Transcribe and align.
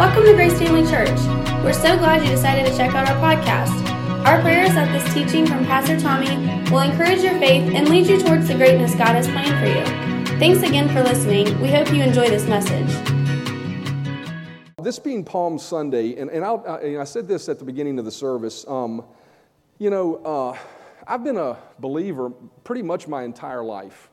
Welcome 0.00 0.24
to 0.24 0.32
Grace 0.32 0.58
Family 0.58 0.90
Church. 0.90 1.10
We're 1.62 1.74
so 1.74 1.94
glad 1.98 2.22
you 2.24 2.30
decided 2.30 2.64
to 2.64 2.74
check 2.74 2.94
out 2.94 3.06
our 3.06 3.16
podcast. 3.16 3.86
Our 4.24 4.40
prayer 4.40 4.64
is 4.64 4.72
that 4.72 4.90
this 4.92 5.12
teaching 5.12 5.46
from 5.46 5.66
Pastor 5.66 6.00
Tommy 6.00 6.36
will 6.70 6.80
encourage 6.80 7.20
your 7.20 7.38
faith 7.38 7.70
and 7.74 7.86
lead 7.86 8.06
you 8.06 8.18
towards 8.18 8.48
the 8.48 8.54
greatness 8.54 8.94
God 8.94 9.08
has 9.08 9.28
planned 9.28 9.58
for 9.60 9.66
you. 9.66 10.38
Thanks 10.38 10.66
again 10.66 10.88
for 10.88 11.02
listening. 11.02 11.60
We 11.60 11.68
hope 11.68 11.92
you 11.92 12.02
enjoy 12.02 12.30
this 12.30 12.46
message. 12.46 12.88
This 14.82 14.98
being 14.98 15.22
Palm 15.22 15.58
Sunday, 15.58 16.16
and, 16.16 16.30
and, 16.30 16.46
I, 16.46 16.54
and 16.54 16.98
I 16.98 17.04
said 17.04 17.28
this 17.28 17.50
at 17.50 17.58
the 17.58 17.66
beginning 17.66 17.98
of 17.98 18.06
the 18.06 18.10
service, 18.10 18.64
um, 18.66 19.04
you 19.78 19.90
know, 19.90 20.16
uh, 20.24 20.58
I've 21.06 21.22
been 21.22 21.36
a 21.36 21.58
believer 21.78 22.30
pretty 22.64 22.80
much 22.80 23.06
my 23.06 23.24
entire 23.24 23.62
life. 23.62 24.08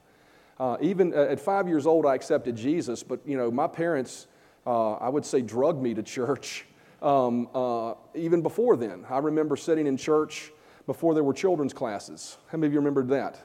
Uh, 0.59 0.75
even 0.81 1.13
at 1.13 1.39
five 1.39 1.65
years 1.69 1.87
old, 1.87 2.05
I 2.05 2.13
accepted 2.13 2.57
Jesus, 2.57 3.03
but, 3.03 3.21
you 3.25 3.37
know, 3.37 3.49
my 3.49 3.67
parents, 3.67 4.27
uh, 4.67 4.95
I 4.95 5.07
would 5.07 5.25
say, 5.25 5.41
drug 5.41 5.81
me 5.81 5.93
to 5.93 6.03
church 6.03 6.65
um, 7.01 7.47
uh, 7.55 7.93
even 8.13 8.41
before 8.41 8.75
then. 8.75 9.05
I 9.09 9.19
remember 9.19 9.55
sitting 9.55 9.87
in 9.87 9.95
church 9.95 10.51
before 10.85 11.13
there 11.13 11.23
were 11.23 11.33
children's 11.33 11.73
classes. 11.73 12.37
How 12.47 12.57
many 12.57 12.67
of 12.67 12.73
you 12.73 12.79
remembered 12.79 13.07
that? 13.09 13.35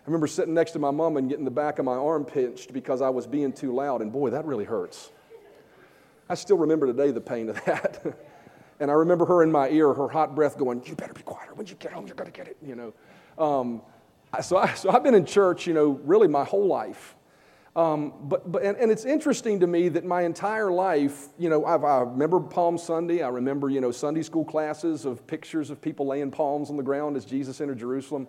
I 0.00 0.06
remember 0.06 0.26
sitting 0.26 0.54
next 0.54 0.72
to 0.72 0.80
my 0.80 0.90
mom 0.90 1.16
and 1.16 1.28
getting 1.28 1.44
the 1.44 1.52
back 1.52 1.78
of 1.78 1.84
my 1.84 1.94
arm 1.94 2.24
pinched 2.24 2.72
because 2.72 3.00
I 3.00 3.10
was 3.10 3.28
being 3.28 3.52
too 3.52 3.72
loud, 3.72 4.02
and 4.02 4.12
boy, 4.12 4.30
that 4.30 4.44
really 4.44 4.64
hurts. 4.64 5.12
I 6.28 6.34
still 6.34 6.58
remember 6.58 6.86
today 6.86 7.12
the 7.12 7.20
pain 7.20 7.48
of 7.48 7.64
that. 7.64 8.02
and 8.80 8.90
I 8.90 8.94
remember 8.94 9.24
her 9.26 9.42
in 9.44 9.52
my 9.52 9.68
ear, 9.68 9.92
her 9.92 10.08
hot 10.08 10.34
breath 10.34 10.58
going, 10.58 10.82
You 10.84 10.96
better 10.96 11.12
be 11.12 11.22
quiet. 11.22 11.56
When 11.56 11.66
you 11.66 11.74
get 11.76 11.92
home, 11.92 12.06
you're 12.06 12.16
going 12.16 12.30
to 12.30 12.36
get 12.36 12.48
it, 12.48 12.56
you 12.60 12.74
know. 12.74 12.92
Um, 13.38 13.82
so, 14.42 14.56
I, 14.56 14.74
so 14.74 14.90
I've 14.90 15.04
been 15.04 15.14
in 15.14 15.26
church, 15.26 15.66
you 15.66 15.74
know, 15.74 16.00
really 16.04 16.28
my 16.28 16.44
whole 16.44 16.66
life. 16.66 17.14
Um, 17.76 18.12
but, 18.22 18.50
but 18.50 18.64
and, 18.64 18.76
and, 18.78 18.90
it's 18.90 19.04
interesting 19.04 19.60
to 19.60 19.66
me 19.68 19.88
that 19.90 20.04
my 20.04 20.22
entire 20.22 20.72
life, 20.72 21.28
you 21.38 21.48
know, 21.48 21.64
I've, 21.64 21.84
i 21.84 22.00
remember 22.00 22.40
Palm 22.40 22.76
Sunday. 22.76 23.22
I 23.22 23.28
remember, 23.28 23.70
you 23.70 23.80
know, 23.80 23.92
Sunday 23.92 24.22
school 24.22 24.44
classes 24.44 25.04
of 25.04 25.24
pictures 25.28 25.70
of 25.70 25.80
people 25.80 26.06
laying 26.06 26.32
palms 26.32 26.68
on 26.68 26.76
the 26.76 26.82
ground 26.82 27.16
as 27.16 27.24
Jesus 27.24 27.60
entered 27.60 27.78
Jerusalem. 27.78 28.26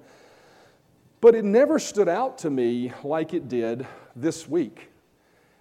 But 1.21 1.33
it 1.33 1.43
never 1.43 1.79
stood 1.79 2.07
out 2.07 2.37
to 2.39 2.51
me 2.51 2.93
like 3.03 3.33
it 3.33 3.49
did 3.49 3.87
this 4.15 4.47
week. 4.47 4.89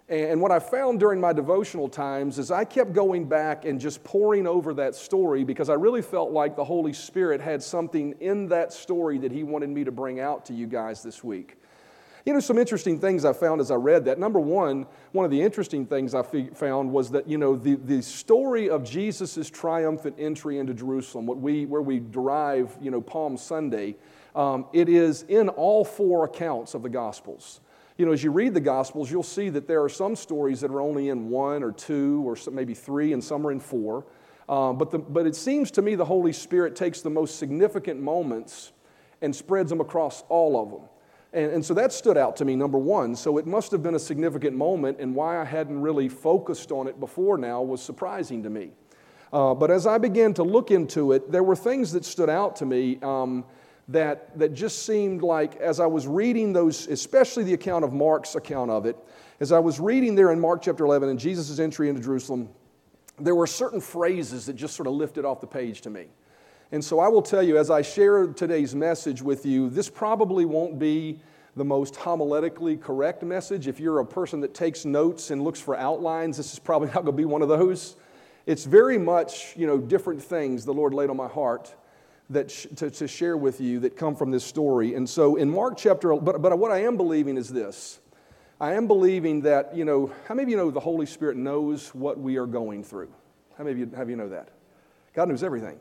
And 0.09 0.41
what 0.41 0.51
I 0.51 0.59
found 0.59 0.99
during 0.99 1.21
my 1.21 1.31
devotional 1.31 1.87
times 1.87 2.37
is 2.37 2.51
I 2.51 2.65
kept 2.65 2.91
going 2.91 3.29
back 3.29 3.63
and 3.63 3.79
just 3.79 4.03
poring 4.03 4.45
over 4.45 4.73
that 4.73 4.93
story 4.93 5.45
because 5.45 5.69
I 5.69 5.75
really 5.75 6.01
felt 6.01 6.31
like 6.31 6.57
the 6.57 6.65
Holy 6.65 6.91
Spirit 6.91 7.39
had 7.39 7.63
something 7.63 8.13
in 8.19 8.49
that 8.49 8.73
story 8.73 9.17
that 9.19 9.31
He 9.31 9.43
wanted 9.43 9.69
me 9.69 9.85
to 9.85 9.91
bring 9.91 10.19
out 10.19 10.45
to 10.47 10.53
you 10.53 10.67
guys 10.67 11.01
this 11.01 11.23
week. 11.23 11.60
You 12.25 12.33
know, 12.33 12.39
some 12.39 12.57
interesting 12.57 12.99
things 12.99 13.25
I 13.25 13.33
found 13.33 13.61
as 13.61 13.71
I 13.71 13.75
read 13.75 14.05
that. 14.05 14.19
Number 14.19 14.39
one, 14.39 14.85
one 15.11 15.25
of 15.25 15.31
the 15.31 15.41
interesting 15.41 15.85
things 15.85 16.13
I 16.13 16.21
found 16.21 16.91
was 16.91 17.09
that, 17.11 17.27
you 17.27 17.37
know, 17.37 17.55
the, 17.55 17.75
the 17.75 18.01
story 18.01 18.69
of 18.69 18.83
Jesus' 18.83 19.49
triumphant 19.49 20.15
entry 20.19 20.59
into 20.59 20.73
Jerusalem, 20.73 21.25
what 21.25 21.39
we, 21.39 21.65
where 21.65 21.81
we 21.81 21.99
derive, 21.99 22.77
you 22.79 22.91
know, 22.91 23.01
Palm 23.01 23.37
Sunday, 23.37 23.95
um, 24.35 24.65
it 24.71 24.87
is 24.87 25.23
in 25.23 25.49
all 25.49 25.83
four 25.83 26.25
accounts 26.25 26.73
of 26.73 26.83
the 26.83 26.89
Gospels 26.89 27.61
you 28.01 28.07
know, 28.07 28.13
as 28.13 28.23
you 28.23 28.31
read 28.31 28.55
the 28.55 28.59
Gospels, 28.59 29.11
you'll 29.11 29.21
see 29.21 29.49
that 29.49 29.67
there 29.67 29.83
are 29.83 29.89
some 29.89 30.15
stories 30.15 30.61
that 30.61 30.71
are 30.71 30.81
only 30.81 31.09
in 31.09 31.29
one 31.29 31.61
or 31.61 31.71
two 31.71 32.23
or 32.25 32.35
maybe 32.51 32.73
three, 32.73 33.13
and 33.13 33.23
some 33.23 33.45
are 33.45 33.51
in 33.51 33.59
four. 33.59 34.05
Um, 34.49 34.79
but, 34.79 34.89
the, 34.89 34.97
but 34.97 35.27
it 35.27 35.35
seems 35.35 35.69
to 35.71 35.83
me 35.83 35.93
the 35.93 36.05
Holy 36.05 36.33
Spirit 36.33 36.75
takes 36.75 37.01
the 37.01 37.11
most 37.11 37.37
significant 37.37 38.01
moments 38.01 38.71
and 39.21 39.35
spreads 39.35 39.69
them 39.69 39.81
across 39.81 40.23
all 40.29 40.59
of 40.59 40.71
them. 40.71 40.89
And, 41.33 41.51
and, 41.51 41.65
so 41.65 41.73
that 41.75 41.93
stood 41.93 42.17
out 42.17 42.35
to 42.37 42.45
me, 42.45 42.55
number 42.55 42.77
one. 42.77 43.15
So 43.15 43.37
it 43.37 43.47
must 43.47 43.71
have 43.71 43.81
been 43.81 43.95
a 43.95 43.99
significant 43.99 44.55
moment, 44.55 44.99
and 44.99 45.15
why 45.15 45.39
I 45.39 45.45
hadn't 45.45 45.81
really 45.81 46.09
focused 46.09 46.71
on 46.71 46.87
it 46.87 46.99
before 46.99 47.37
now 47.37 47.61
was 47.61 47.81
surprising 47.81 48.43
to 48.43 48.49
me. 48.49 48.71
Uh, 49.31 49.53
but 49.53 49.71
as 49.71 49.87
I 49.87 49.97
began 49.97 50.33
to 50.33 50.43
look 50.43 50.71
into 50.71 51.13
it, 51.13 51.31
there 51.31 51.43
were 51.43 51.55
things 51.55 51.93
that 51.93 52.03
stood 52.03 52.29
out 52.29 52.57
to 52.57 52.65
me. 52.65 52.99
Um, 53.01 53.45
that, 53.87 54.37
that 54.37 54.53
just 54.53 54.85
seemed 54.85 55.21
like, 55.21 55.55
as 55.57 55.79
I 55.79 55.85
was 55.85 56.07
reading 56.07 56.53
those, 56.53 56.87
especially 56.87 57.43
the 57.43 57.53
account 57.53 57.83
of 57.83 57.93
Mark's 57.93 58.35
account 58.35 58.71
of 58.71 58.85
it, 58.85 58.97
as 59.39 59.51
I 59.51 59.59
was 59.59 59.79
reading 59.79 60.15
there 60.15 60.31
in 60.31 60.39
Mark 60.39 60.61
chapter 60.61 60.85
11 60.85 61.09
and 61.09 61.19
Jesus' 61.19 61.59
entry 61.59 61.89
into 61.89 62.01
Jerusalem, 62.01 62.49
there 63.19 63.35
were 63.35 63.47
certain 63.47 63.81
phrases 63.81 64.45
that 64.45 64.53
just 64.53 64.75
sort 64.75 64.87
of 64.87 64.93
lifted 64.93 65.25
off 65.25 65.41
the 65.41 65.47
page 65.47 65.81
to 65.81 65.89
me. 65.89 66.07
And 66.71 66.83
so 66.83 66.99
I 66.99 67.07
will 67.07 67.21
tell 67.21 67.43
you, 67.43 67.57
as 67.57 67.69
I 67.69 67.81
share 67.81 68.27
today's 68.27 68.73
message 68.73 69.21
with 69.21 69.45
you, 69.45 69.69
this 69.69 69.89
probably 69.89 70.45
won't 70.45 70.79
be 70.79 71.19
the 71.55 71.65
most 71.65 71.95
homiletically 71.95 72.81
correct 72.81 73.23
message. 73.23 73.67
If 73.67 73.79
you're 73.79 73.99
a 73.99 74.05
person 74.05 74.39
that 74.41 74.53
takes 74.53 74.85
notes 74.85 75.31
and 75.31 75.43
looks 75.43 75.59
for 75.59 75.75
outlines, 75.75 76.37
this 76.37 76.53
is 76.53 76.59
probably 76.59 76.87
not 76.95 77.03
going 77.03 77.07
to 77.07 77.11
be 77.11 77.25
one 77.25 77.41
of 77.41 77.49
those. 77.49 77.97
It's 78.45 78.63
very 78.63 78.97
much, 78.97 79.55
you 79.57 79.67
know, 79.67 79.77
different 79.77 80.23
things 80.23 80.63
the 80.63 80.73
Lord 80.73 80.93
laid 80.93 81.09
on 81.09 81.17
my 81.17 81.27
heart 81.27 81.75
that 82.29 82.49
sh- 82.49 82.67
to, 82.77 82.89
to 82.89 83.07
share 83.07 83.35
with 83.35 83.59
you 83.59 83.81
that 83.81 83.97
come 83.97 84.15
from 84.15 84.31
this 84.31 84.45
story. 84.45 84.95
And 84.95 85.07
so 85.07 85.35
in 85.35 85.49
Mark 85.49 85.77
chapter, 85.77 86.15
but, 86.15 86.41
but 86.41 86.57
what 86.57 86.71
I 86.71 86.83
am 86.83 86.95
believing 86.95 87.37
is 87.37 87.49
this. 87.49 87.99
I 88.59 88.73
am 88.73 88.87
believing 88.87 89.41
that, 89.41 89.75
you 89.75 89.85
know, 89.85 90.11
how 90.27 90.35
many 90.35 90.43
of 90.43 90.49
you 90.49 90.57
know 90.57 90.71
the 90.71 90.79
Holy 90.79 91.05
Spirit 91.05 91.35
knows 91.35 91.93
what 91.93 92.19
we 92.19 92.37
are 92.37 92.45
going 92.45 92.83
through? 92.83 93.11
How 93.57 93.63
many 93.65 93.73
of 93.73 93.79
you, 93.79 93.95
have 93.97 94.09
you 94.09 94.15
know 94.15 94.29
that? 94.29 94.49
God 95.13 95.27
knows 95.27 95.43
everything. 95.43 95.77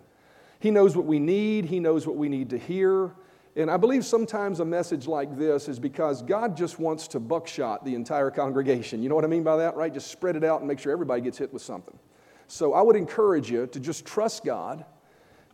He 0.61 0.71
knows 0.71 0.97
what 0.97 1.07
we 1.07 1.19
need, 1.19 1.65
He 1.65 1.81
knows 1.81 2.07
what 2.07 2.17
we 2.17 2.29
need 2.29 2.51
to 2.51 2.59
hear. 2.59 3.11
And 3.57 3.69
I 3.69 3.77
believe 3.77 4.05
sometimes 4.05 4.61
a 4.61 4.65
message 4.65 5.09
like 5.09 5.37
this 5.37 5.69
is 5.69 5.81
because 5.81 6.23
God 6.23 6.57
just 6.57 6.79
wants 6.79 7.09
to 7.09 7.19
buckshot 7.19 7.85
the 7.85 7.97
entire 7.97 8.31
congregation. 8.31 9.03
You 9.03 9.09
know 9.09 9.17
what 9.17 9.25
I 9.25 9.29
mean 9.29 9.43
by 9.43 9.57
that, 9.57 9.75
right? 9.75 9.93
Just 9.93 10.13
spread 10.13 10.37
it 10.37 10.45
out 10.45 10.61
and 10.61 10.69
make 10.69 10.79
sure 10.79 10.93
everybody 10.93 11.21
gets 11.21 11.37
hit 11.37 11.53
with 11.53 11.63
something. 11.63 11.99
So 12.47 12.75
I 12.75 12.83
would 12.83 12.95
encourage 12.95 13.51
you 13.51 13.67
to 13.67 13.81
just 13.81 14.07
trust 14.07 14.45
God 14.45 14.85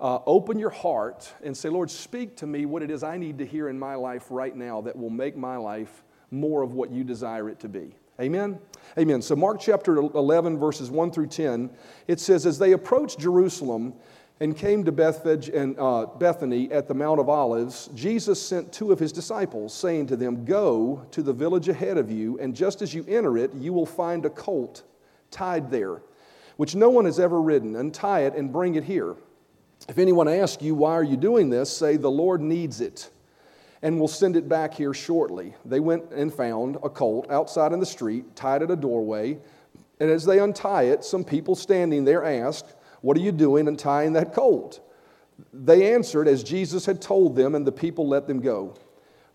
uh, 0.00 0.18
open 0.26 0.58
your 0.58 0.70
heart 0.70 1.32
and 1.42 1.56
say, 1.56 1.68
Lord, 1.68 1.90
speak 1.90 2.36
to 2.36 2.46
me 2.46 2.66
what 2.66 2.82
it 2.82 2.90
is 2.90 3.02
I 3.02 3.16
need 3.16 3.38
to 3.38 3.46
hear 3.46 3.68
in 3.68 3.78
my 3.78 3.94
life 3.94 4.26
right 4.30 4.54
now 4.54 4.80
that 4.82 4.96
will 4.96 5.10
make 5.10 5.36
my 5.36 5.56
life 5.56 6.02
more 6.30 6.62
of 6.62 6.72
what 6.72 6.90
you 6.90 7.04
desire 7.04 7.48
it 7.48 7.60
to 7.60 7.68
be. 7.68 7.94
Amen? 8.20 8.58
Amen. 8.98 9.20
So, 9.20 9.36
Mark 9.36 9.60
chapter 9.60 9.96
11, 9.96 10.58
verses 10.58 10.90
1 10.90 11.10
through 11.12 11.26
10, 11.26 11.70
it 12.08 12.18
says, 12.18 12.46
As 12.46 12.58
they 12.58 12.72
approached 12.72 13.18
Jerusalem 13.18 13.94
and 14.40 14.56
came 14.56 14.84
to 14.84 14.92
Bethphage 14.92 15.48
and 15.48 15.78
uh, 15.78 16.06
Bethany 16.06 16.70
at 16.70 16.88
the 16.88 16.94
Mount 16.94 17.20
of 17.20 17.28
Olives, 17.28 17.88
Jesus 17.94 18.40
sent 18.40 18.72
two 18.72 18.92
of 18.92 18.98
his 18.98 19.12
disciples, 19.12 19.72
saying 19.72 20.08
to 20.08 20.16
them, 20.16 20.44
Go 20.44 21.06
to 21.12 21.22
the 21.22 21.32
village 21.32 21.68
ahead 21.68 21.96
of 21.96 22.10
you, 22.10 22.38
and 22.38 22.54
just 22.54 22.82
as 22.82 22.92
you 22.92 23.04
enter 23.08 23.38
it, 23.38 23.54
you 23.54 23.72
will 23.72 23.86
find 23.86 24.26
a 24.26 24.30
colt 24.30 24.82
tied 25.30 25.70
there, 25.70 26.02
which 26.58 26.74
no 26.74 26.90
one 26.90 27.06
has 27.06 27.18
ever 27.18 27.40
ridden. 27.40 27.76
Untie 27.76 28.20
it 28.20 28.34
and 28.34 28.52
bring 28.52 28.74
it 28.74 28.84
here. 28.84 29.16
If 29.88 29.98
anyone 29.98 30.28
asks 30.28 30.62
you, 30.62 30.74
why 30.74 30.92
are 30.92 31.04
you 31.04 31.16
doing 31.16 31.48
this? 31.48 31.74
Say, 31.74 31.96
the 31.96 32.10
Lord 32.10 32.42
needs 32.42 32.82
it, 32.82 33.08
and 33.80 33.98
we'll 33.98 34.08
send 34.08 34.36
it 34.36 34.50
back 34.50 34.74
here 34.74 34.92
shortly. 34.92 35.54
They 35.64 35.80
went 35.80 36.10
and 36.12 36.32
found 36.32 36.76
a 36.82 36.90
colt 36.90 37.30
outside 37.30 37.72
in 37.72 37.80
the 37.80 37.86
street, 37.86 38.36
tied 38.36 38.62
at 38.62 38.70
a 38.70 38.76
doorway. 38.76 39.38
And 39.98 40.10
as 40.10 40.26
they 40.26 40.40
untie 40.40 40.84
it, 40.84 41.04
some 41.04 41.24
people 41.24 41.54
standing 41.54 42.04
there 42.04 42.22
asked, 42.22 42.75
What 43.06 43.16
are 43.16 43.20
you 43.20 43.30
doing 43.30 43.68
and 43.68 43.78
tying 43.78 44.14
that 44.14 44.34
colt? 44.34 44.80
They 45.52 45.94
answered 45.94 46.26
as 46.26 46.42
Jesus 46.42 46.84
had 46.86 47.00
told 47.00 47.36
them, 47.36 47.54
and 47.54 47.64
the 47.64 47.70
people 47.70 48.08
let 48.08 48.26
them 48.26 48.40
go. 48.40 48.74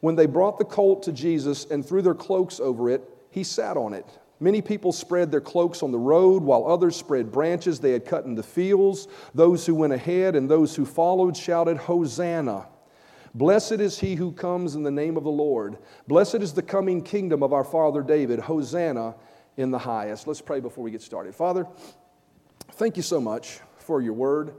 When 0.01 0.17
they 0.17 0.25
brought 0.25 0.59
the 0.59 0.65
colt 0.65 1.03
to 1.03 1.13
Jesus 1.13 1.63
and 1.71 1.85
threw 1.85 2.01
their 2.01 2.13
cloaks 2.13 2.59
over 2.59 2.89
it, 2.89 3.01
he 3.29 3.45
sat 3.45 3.77
on 3.77 3.93
it. 3.93 4.05
Many 4.41 4.61
people 4.61 4.91
spread 4.91 5.31
their 5.31 5.39
cloaks 5.39 5.83
on 5.83 5.93
the 5.93 5.97
road, 5.97 6.43
while 6.43 6.67
others 6.67 6.97
spread 6.97 7.31
branches 7.31 7.79
they 7.79 7.93
had 7.93 8.03
cut 8.03 8.25
in 8.25 8.35
the 8.35 8.43
fields. 8.43 9.07
Those 9.33 9.65
who 9.65 9.73
went 9.73 9.93
ahead 9.93 10.35
and 10.35 10.51
those 10.51 10.75
who 10.75 10.83
followed 10.83 11.37
shouted, 11.37 11.77
Hosanna! 11.77 12.67
Blessed 13.33 13.79
is 13.79 13.97
he 13.97 14.15
who 14.15 14.33
comes 14.33 14.75
in 14.75 14.83
the 14.83 14.91
name 14.91 15.15
of 15.15 15.23
the 15.23 15.31
Lord. 15.31 15.77
Blessed 16.09 16.41
is 16.41 16.51
the 16.51 16.61
coming 16.61 17.01
kingdom 17.01 17.41
of 17.41 17.53
our 17.53 17.63
father 17.63 18.01
David. 18.01 18.39
Hosanna 18.39 19.15
in 19.55 19.71
the 19.71 19.79
highest. 19.79 20.27
Let's 20.27 20.41
pray 20.41 20.59
before 20.59 20.83
we 20.83 20.91
get 20.91 21.01
started. 21.01 21.33
Father, 21.33 21.65
thank 22.73 22.97
you 22.97 23.03
so 23.03 23.21
much 23.21 23.59
for 23.77 24.01
your 24.01 24.13
word. 24.13 24.53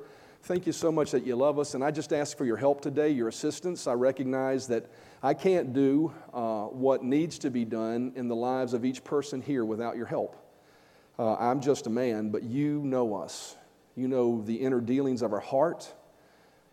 Thank 0.45 0.67
you 0.67 0.73
so 0.73 0.91
much 0.91 1.13
that 1.13 1.25
you 1.25 1.37
love 1.37 1.59
us. 1.59 1.75
And 1.75 1.85
I 1.85 1.93
just 1.93 2.13
ask 2.13 2.37
for 2.37 2.45
your 2.45 2.57
help 2.57 2.81
today, 2.81 3.11
your 3.11 3.29
assistance. 3.29 3.87
I 3.87 3.93
recognize 3.93 4.67
that 4.69 4.91
I 5.23 5.35
can't 5.35 5.73
do 5.73 6.13
uh, 6.35 6.65
what 6.65 7.05
needs 7.05 7.39
to 7.41 7.51
be 7.51 7.65
done 7.65 8.13
in 8.17 8.27
the 8.27 8.35
lives 8.35 8.75
of 8.75 8.85
each 8.85 9.05
person 9.05 9.41
here 9.41 9.65
without 9.65 9.97
your 9.97 10.07
help. 10.07 10.37
Uh, 11.19 11.35
I'm 11.35 11.61
just 11.61 11.87
a 11.87 11.91
man, 11.91 12.31
but 12.31 12.43
you 12.43 12.81
know 12.81 13.15
us. 13.15 13.57
You 13.95 14.09
know 14.09 14.43
the 14.43 14.57
inner 14.57 14.81
dealings 14.81 15.23
of 15.23 15.33
our 15.33 15.41
heart. 15.41 15.93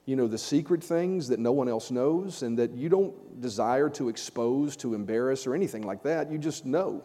You 0.05 0.15
know 0.15 0.27
the 0.27 0.37
secret 0.37 0.83
things 0.83 1.27
that 1.27 1.39
no 1.39 1.51
one 1.51 1.69
else 1.69 1.91
knows 1.91 2.41
and 2.41 2.57
that 2.57 2.73
you 2.73 2.89
don't 2.89 3.39
desire 3.41 3.89
to 3.91 4.09
expose, 4.09 4.75
to 4.77 4.95
embarrass, 4.95 5.45
or 5.45 5.53
anything 5.53 5.83
like 5.83 6.01
that. 6.03 6.31
You 6.31 6.39
just 6.39 6.65
know. 6.65 7.03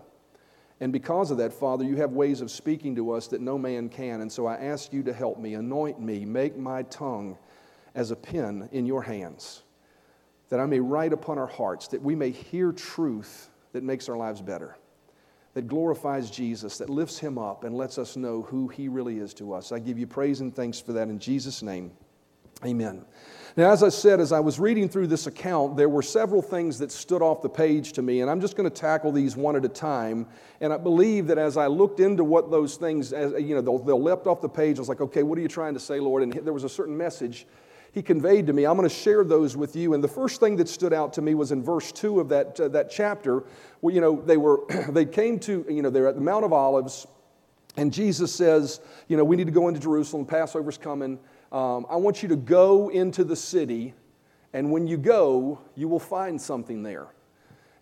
And 0.80 0.92
because 0.92 1.30
of 1.30 1.38
that, 1.38 1.52
Father, 1.52 1.84
you 1.84 1.96
have 1.96 2.12
ways 2.12 2.40
of 2.40 2.50
speaking 2.50 2.96
to 2.96 3.12
us 3.12 3.28
that 3.28 3.40
no 3.40 3.56
man 3.56 3.88
can. 3.88 4.20
And 4.20 4.30
so 4.30 4.46
I 4.46 4.56
ask 4.56 4.92
you 4.92 5.02
to 5.04 5.12
help 5.12 5.38
me, 5.38 5.54
anoint 5.54 6.00
me, 6.00 6.24
make 6.24 6.56
my 6.56 6.82
tongue 6.84 7.38
as 7.94 8.10
a 8.10 8.16
pen 8.16 8.68
in 8.72 8.84
your 8.84 9.02
hands, 9.02 9.62
that 10.48 10.58
I 10.58 10.66
may 10.66 10.80
write 10.80 11.12
upon 11.12 11.38
our 11.38 11.46
hearts, 11.46 11.86
that 11.88 12.02
we 12.02 12.16
may 12.16 12.30
hear 12.30 12.72
truth 12.72 13.48
that 13.72 13.84
makes 13.84 14.08
our 14.08 14.16
lives 14.16 14.42
better. 14.42 14.76
that 15.54 15.68
glorifies 15.68 16.30
Jesus, 16.30 16.78
that 16.78 16.90
lifts 16.90 17.18
him 17.18 17.38
up 17.38 17.64
and 17.64 17.74
lets 17.76 17.96
us 17.96 18.16
know 18.16 18.42
who 18.42 18.68
he 18.68 18.88
really 18.88 19.18
is 19.18 19.32
to 19.34 19.54
us. 19.54 19.70
I 19.72 19.78
give 19.78 19.98
you 19.98 20.06
praise 20.06 20.40
and 20.40 20.54
thanks 20.54 20.80
for 20.80 20.92
that 20.92 21.08
in 21.08 21.18
Jesus' 21.18 21.62
name. 21.62 21.92
Amen. 22.64 23.04
Now, 23.56 23.70
as 23.70 23.84
I 23.84 23.88
said, 23.88 24.18
as 24.18 24.32
I 24.32 24.40
was 24.40 24.58
reading 24.58 24.88
through 24.88 25.06
this 25.06 25.28
account, 25.28 25.76
there 25.76 25.88
were 25.88 26.02
several 26.02 26.42
things 26.42 26.78
that 26.80 26.90
stood 26.90 27.22
off 27.22 27.40
the 27.40 27.48
page 27.48 27.92
to 27.92 28.02
me, 28.02 28.20
and 28.20 28.28
I'm 28.28 28.40
just 28.40 28.56
going 28.56 28.68
to 28.68 28.74
tackle 28.74 29.12
these 29.12 29.36
one 29.36 29.54
at 29.54 29.64
a 29.64 29.68
time. 29.68 30.26
And 30.60 30.72
I 30.72 30.76
believe 30.76 31.28
that 31.28 31.38
as 31.38 31.56
I 31.56 31.68
looked 31.68 32.00
into 32.00 32.24
what 32.24 32.50
those 32.50 32.76
things, 32.76 33.12
as, 33.12 33.32
you 33.40 33.54
know, 33.54 33.60
they'll, 33.60 33.78
they'll 33.78 34.02
leapt 34.02 34.26
off 34.26 34.40
the 34.40 34.48
page. 34.48 34.78
I 34.78 34.80
was 34.80 34.88
like, 34.88 35.00
okay, 35.00 35.22
what 35.22 35.38
are 35.38 35.42
you 35.42 35.46
trying 35.46 35.74
to 35.74 35.80
say, 35.80 36.00
Lord? 36.00 36.24
And 36.24 36.32
there 36.32 36.52
was 36.52 36.64
a 36.64 36.68
certain 36.68 36.96
message 36.96 37.46
he 37.92 38.02
conveyed 38.02 38.48
to 38.48 38.52
me. 38.52 38.66
I'm 38.66 38.76
going 38.76 38.88
to 38.88 38.94
share 38.94 39.22
those 39.22 39.56
with 39.56 39.76
you. 39.76 39.94
And 39.94 40.02
the 40.02 40.08
first 40.08 40.40
thing 40.40 40.56
that 40.56 40.68
stood 40.68 40.92
out 40.92 41.12
to 41.12 41.22
me 41.22 41.34
was 41.36 41.52
in 41.52 41.62
verse 41.62 41.92
2 41.92 42.18
of 42.18 42.28
that, 42.30 42.58
uh, 42.58 42.66
that 42.68 42.90
chapter, 42.90 43.44
where, 43.80 43.94
you 43.94 44.00
know, 44.00 44.20
they 44.20 44.36
were, 44.36 44.62
they 44.88 45.04
came 45.04 45.38
to, 45.40 45.64
you 45.68 45.80
know, 45.80 45.90
they're 45.90 46.08
at 46.08 46.16
the 46.16 46.20
Mount 46.20 46.44
of 46.44 46.52
Olives, 46.52 47.06
and 47.76 47.92
Jesus 47.92 48.34
says, 48.34 48.80
you 49.06 49.16
know, 49.16 49.24
we 49.24 49.36
need 49.36 49.46
to 49.46 49.52
go 49.52 49.68
into 49.68 49.80
Jerusalem, 49.80 50.26
Passover's 50.26 50.78
coming. 50.78 51.20
Um, 51.54 51.86
I 51.88 51.94
want 51.94 52.20
you 52.20 52.28
to 52.30 52.36
go 52.36 52.88
into 52.88 53.22
the 53.22 53.36
city, 53.36 53.94
and 54.52 54.72
when 54.72 54.88
you 54.88 54.96
go, 54.96 55.60
you 55.76 55.86
will 55.86 56.00
find 56.00 56.40
something 56.40 56.82
there. 56.82 57.06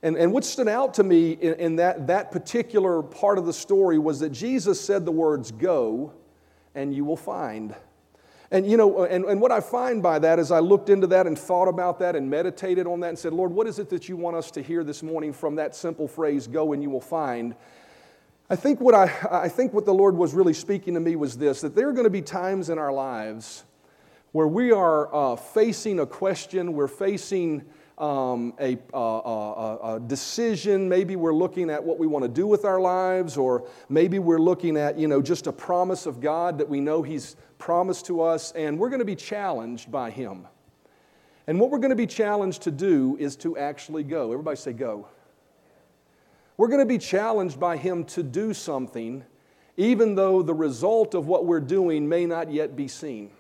And, 0.03 0.15
and 0.15 0.31
what 0.31 0.45
stood 0.45 0.69
out 0.69 0.93
to 0.95 1.03
me 1.03 1.33
in, 1.33 1.55
in 1.55 1.77
that, 1.77 2.07
that 2.09 2.31
particular 2.31 3.03
part 3.03 3.39
of 3.39 3.47
the 3.47 3.53
story 3.53 3.99
was 3.99 4.21
that 4.21 4.29
Jesus 4.29 4.79
said 4.79 5.07
the 5.07 5.11
words, 5.11 5.53
Go, 5.53 6.13
and 6.75 6.95
you 6.95 7.07
will 7.07 7.17
find. 7.17 7.75
And 8.51 8.71
you 8.71 8.77
know, 8.77 9.05
and, 9.05 9.25
and 9.25 9.41
what 9.41 9.51
I 9.51 9.61
find 9.61 10.03
by 10.03 10.19
that 10.19 10.39
is 10.39 10.51
I 10.51 10.59
looked 10.59 10.91
into 10.91 11.07
that 11.07 11.27
and 11.27 11.39
thought 11.39 11.69
about 11.69 11.99
that 12.01 12.15
and 12.15 12.29
meditated 12.29 12.87
on 12.87 13.01
that 13.01 13.09
and 13.09 13.19
said, 13.19 13.33
Lord, 13.33 13.53
what 13.53 13.67
is 13.67 13.79
it 13.79 13.89
that 13.89 14.07
you 14.07 14.19
want 14.19 14.37
us 14.37 14.51
to 14.51 14.63
hear 14.63 14.85
this 14.85 15.03
morning 15.03 15.33
from 15.33 15.55
that 15.55 15.75
simple 15.75 16.07
phrase, 16.07 16.47
go 16.47 16.75
and 16.75 16.83
you 16.83 16.91
will 16.91 17.01
find? 17.01 17.55
I 18.53 18.57
think 18.57 18.83
what, 18.83 18.95
I, 18.95 19.11
I 19.31 19.49
think 19.49 19.73
what 19.73 19.87
the 19.87 19.95
Lord 19.95 20.15
was 20.15 20.35
really 20.35 20.53
speaking 20.53 20.93
to 20.93 21.01
me 21.01 21.17
was 21.17 21.39
this 21.39 21.63
that 21.63 21.75
there 21.75 21.89
are 21.89 21.93
going 21.95 22.05
to 22.05 22.11
be 22.11 22.21
times 22.21 22.69
in 22.69 22.79
our 22.79 22.93
lives 22.93 23.65
where 24.33 24.47
we 24.47 24.71
are 24.71 25.09
uh, 25.15 25.37
facing 25.37 26.01
a 26.01 26.05
question, 26.05 26.75
we're 26.75 26.87
facing 26.87 27.65
um, 27.97 28.53
a, 28.61 28.77
a, 28.93 28.99
a, 28.99 29.95
a, 29.95 30.01
decision. 30.01 30.87
Maybe 30.87 31.17
we're 31.17 31.33
looking 31.33 31.71
at 31.71 31.83
what 31.83 31.99
we 31.99 32.07
want 32.07 32.25
to 32.25 32.29
do 32.29 32.47
with 32.47 32.67
our 32.67 32.79
lives, 32.79 33.39
or 33.39 33.67
maybe 33.89 34.19
we're 34.19 34.39
looking 34.39 34.77
at, 34.77 34.99
you 34.99 35.09
know, 35.09 35.23
just 35.23 35.47
a 35.47 35.53
promise 35.53 36.05
of 36.05 36.21
God 36.21 36.59
that 36.59 36.69
we 36.69 36.79
know 36.79 37.01
He's 37.03 37.37
promised 37.57 38.05
to 38.07 38.21
us, 38.21 38.53
and 38.53 38.79
we're 38.79 38.91
going 38.91 38.99
to 38.99 39.07
be 39.07 39.17
challenged 39.17 39.91
by 39.91 40.11
Him. 40.11 40.47
And 41.47 41.59
what 41.59 41.71
we're 41.71 41.79
going 41.79 41.89
to 41.89 41.97
be 41.97 42.07
challenged 42.07 42.61
to 42.63 42.71
do 42.71 43.17
is 43.19 43.35
to 43.37 43.57
actually 43.57 44.03
go. 44.03 44.31
Everybody 44.31 44.59
say, 44.59 44.75
go. 44.75 45.09
We're 46.57 46.69
going 46.69 46.81
to 46.81 46.87
be 46.87 46.99
challenged 46.99 47.59
by 47.59 47.77
Him 47.77 48.05
to 48.07 48.23
do 48.23 48.55
something, 48.55 49.25
even 49.77 50.15
though 50.15 50.43
the 50.43 50.55
result 50.55 51.15
of 51.15 51.27
what 51.27 51.47
we're 51.47 51.61
doing 51.61 52.09
may 52.09 52.27
not 52.27 52.53
yet 52.53 52.77
be 52.77 52.89
seen 52.89 53.31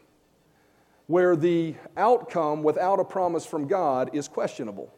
where 1.06 1.36
the 1.36 1.74
outcome 1.96 2.62
without 2.62 2.98
a 2.98 3.04
promise 3.04 3.44
from 3.44 3.66
God 3.66 4.10
is 4.14 4.28
questionable. 4.28 4.90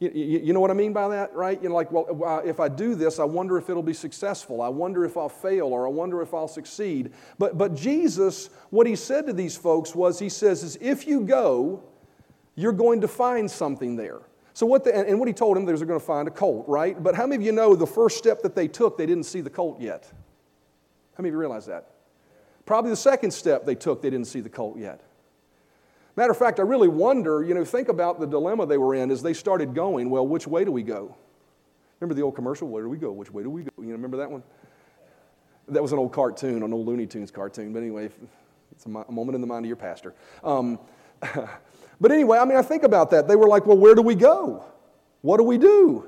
You, 0.00 0.52
know 0.52 0.60
what 0.60 0.70
I 0.70 0.74
mean 0.74 0.92
by 0.92 1.08
that, 1.08 1.34
right? 1.34 1.62
You 1.62 1.68
know, 1.68 1.74
like, 1.74 1.90
well, 1.92 2.22
uh, 2.24 2.40
if 2.44 2.60
I 2.60 2.68
do 2.68 2.94
this, 2.94 3.18
I 3.18 3.24
wonder 3.24 3.56
if 3.56 3.70
it'll 3.70 3.82
be 3.82 3.94
successful. 3.94 4.60
I 4.60 4.68
wonder 4.68 5.04
if 5.04 5.16
I'll 5.16 5.28
fail 5.28 5.66
or 5.66 5.86
I 5.86 5.90
wonder 5.90 6.20
if 6.20 6.34
I'll 6.34 6.48
succeed. 6.48 7.12
But, 7.38 7.56
but 7.56 7.74
Jesus, 7.74 8.50
what 8.70 8.86
he 8.86 8.96
said 8.96 9.26
to 9.26 9.32
these 9.32 9.56
folks 9.56 9.94
was, 9.94 10.18
he 10.18 10.28
says, 10.28 10.62
is 10.62 10.76
if 10.80 11.06
you 11.06 11.20
go, 11.20 11.82
you're 12.54 12.72
going 12.72 13.02
to 13.02 13.08
find 13.08 13.50
something 13.50 13.96
there. 13.96 14.20
So 14.54 14.66
what 14.66 14.84
the, 14.84 14.96
and 14.96 15.18
what 15.18 15.26
he 15.26 15.34
told 15.34 15.56
them, 15.56 15.66
they're 15.66 15.76
going 15.76 15.98
to 15.98 16.06
find 16.06 16.28
a 16.28 16.30
colt, 16.30 16.64
right? 16.68 17.00
But 17.00 17.16
how 17.16 17.26
many 17.26 17.36
of 17.36 17.42
you 17.42 17.50
know 17.52 17.74
the 17.74 17.86
first 17.86 18.16
step 18.16 18.40
that 18.42 18.54
they 18.54 18.68
took, 18.68 18.96
they 18.96 19.04
didn't 19.04 19.24
see 19.24 19.40
the 19.40 19.50
colt 19.50 19.80
yet? 19.80 20.04
How 21.16 21.22
many 21.22 21.30
of 21.30 21.34
you 21.34 21.38
realize 21.38 21.66
that? 21.66 21.90
Probably 22.64 22.90
the 22.90 22.96
second 22.96 23.32
step 23.32 23.66
they 23.66 23.74
took, 23.74 24.00
they 24.00 24.10
didn't 24.10 24.28
see 24.28 24.40
the 24.40 24.48
colt 24.48 24.78
yet. 24.78 25.00
Matter 26.16 26.30
of 26.30 26.38
fact, 26.38 26.60
I 26.60 26.62
really 26.62 26.86
wonder, 26.86 27.42
you 27.42 27.52
know, 27.52 27.64
think 27.64 27.88
about 27.88 28.20
the 28.20 28.26
dilemma 28.26 28.64
they 28.66 28.78
were 28.78 28.94
in 28.94 29.10
as 29.10 29.22
they 29.22 29.34
started 29.34 29.74
going. 29.74 30.08
Well, 30.08 30.26
which 30.26 30.46
way 30.46 30.64
do 30.64 30.70
we 30.70 30.84
go? 30.84 31.16
Remember 31.98 32.14
the 32.14 32.22
old 32.22 32.36
commercial, 32.36 32.68
Where 32.68 32.84
do 32.84 32.88
we 32.88 32.96
go? 32.96 33.10
Which 33.10 33.32
way 33.32 33.42
do 33.42 33.50
we 33.50 33.64
go? 33.64 33.70
You 33.78 33.86
know, 33.86 33.92
remember 33.92 34.18
that 34.18 34.30
one? 34.30 34.44
That 35.66 35.82
was 35.82 35.92
an 35.92 35.98
old 35.98 36.12
cartoon, 36.12 36.62
an 36.62 36.72
old 36.72 36.86
Looney 36.86 37.06
Tunes 37.06 37.32
cartoon. 37.32 37.72
But 37.72 37.80
anyway, 37.80 38.10
it's 38.70 38.86
a, 38.86 38.88
moment 38.88 39.34
in 39.34 39.40
the 39.40 39.46
mind 39.46 39.64
of 39.64 39.68
your 39.68 39.76
pastor. 39.76 40.14
Um, 40.44 40.78
but 42.00 42.12
anyway, 42.12 42.38
I 42.38 42.44
mean, 42.44 42.56
I 42.56 42.62
think 42.62 42.82
about 42.82 43.10
that. 43.10 43.28
They 43.28 43.36
were 43.36 43.48
like, 43.48 43.66
well, 43.66 43.78
where 43.78 43.94
do 43.94 44.02
we 44.02 44.14
go? 44.14 44.64
What 45.22 45.38
do 45.38 45.44
we 45.44 45.58
do? 45.58 46.06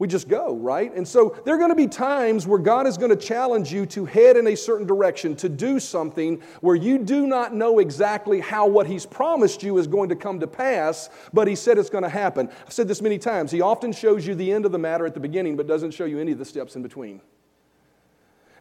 We 0.00 0.08
just 0.08 0.28
go, 0.28 0.56
right? 0.56 0.90
And 0.94 1.06
so 1.06 1.36
there 1.44 1.54
are 1.54 1.58
going 1.58 1.70
to 1.70 1.76
be 1.76 1.86
times 1.86 2.46
where 2.46 2.58
God 2.58 2.86
is 2.86 2.96
going 2.96 3.10
to 3.10 3.16
challenge 3.16 3.70
you 3.70 3.84
to 3.86 4.06
head 4.06 4.38
in 4.38 4.46
a 4.46 4.56
certain 4.56 4.86
direction, 4.86 5.36
to 5.36 5.48
do 5.50 5.78
something 5.78 6.40
where 6.62 6.74
you 6.74 6.96
do 6.96 7.26
not 7.26 7.54
know 7.54 7.80
exactly 7.80 8.40
how 8.40 8.66
what 8.66 8.86
He's 8.86 9.04
promised 9.04 9.62
you 9.62 9.76
is 9.76 9.86
going 9.86 10.08
to 10.08 10.16
come 10.16 10.40
to 10.40 10.46
pass, 10.46 11.10
but 11.34 11.46
He 11.46 11.54
said 11.54 11.76
it's 11.76 11.90
going 11.90 12.04
to 12.04 12.08
happen. 12.08 12.48
I've 12.64 12.72
said 12.72 12.88
this 12.88 13.02
many 13.02 13.18
times. 13.18 13.50
He 13.50 13.60
often 13.60 13.92
shows 13.92 14.26
you 14.26 14.34
the 14.34 14.50
end 14.50 14.64
of 14.64 14.72
the 14.72 14.78
matter 14.78 15.04
at 15.04 15.12
the 15.12 15.20
beginning, 15.20 15.54
but 15.54 15.66
doesn't 15.66 15.90
show 15.90 16.06
you 16.06 16.18
any 16.18 16.32
of 16.32 16.38
the 16.38 16.46
steps 16.46 16.76
in 16.76 16.82
between. 16.82 17.20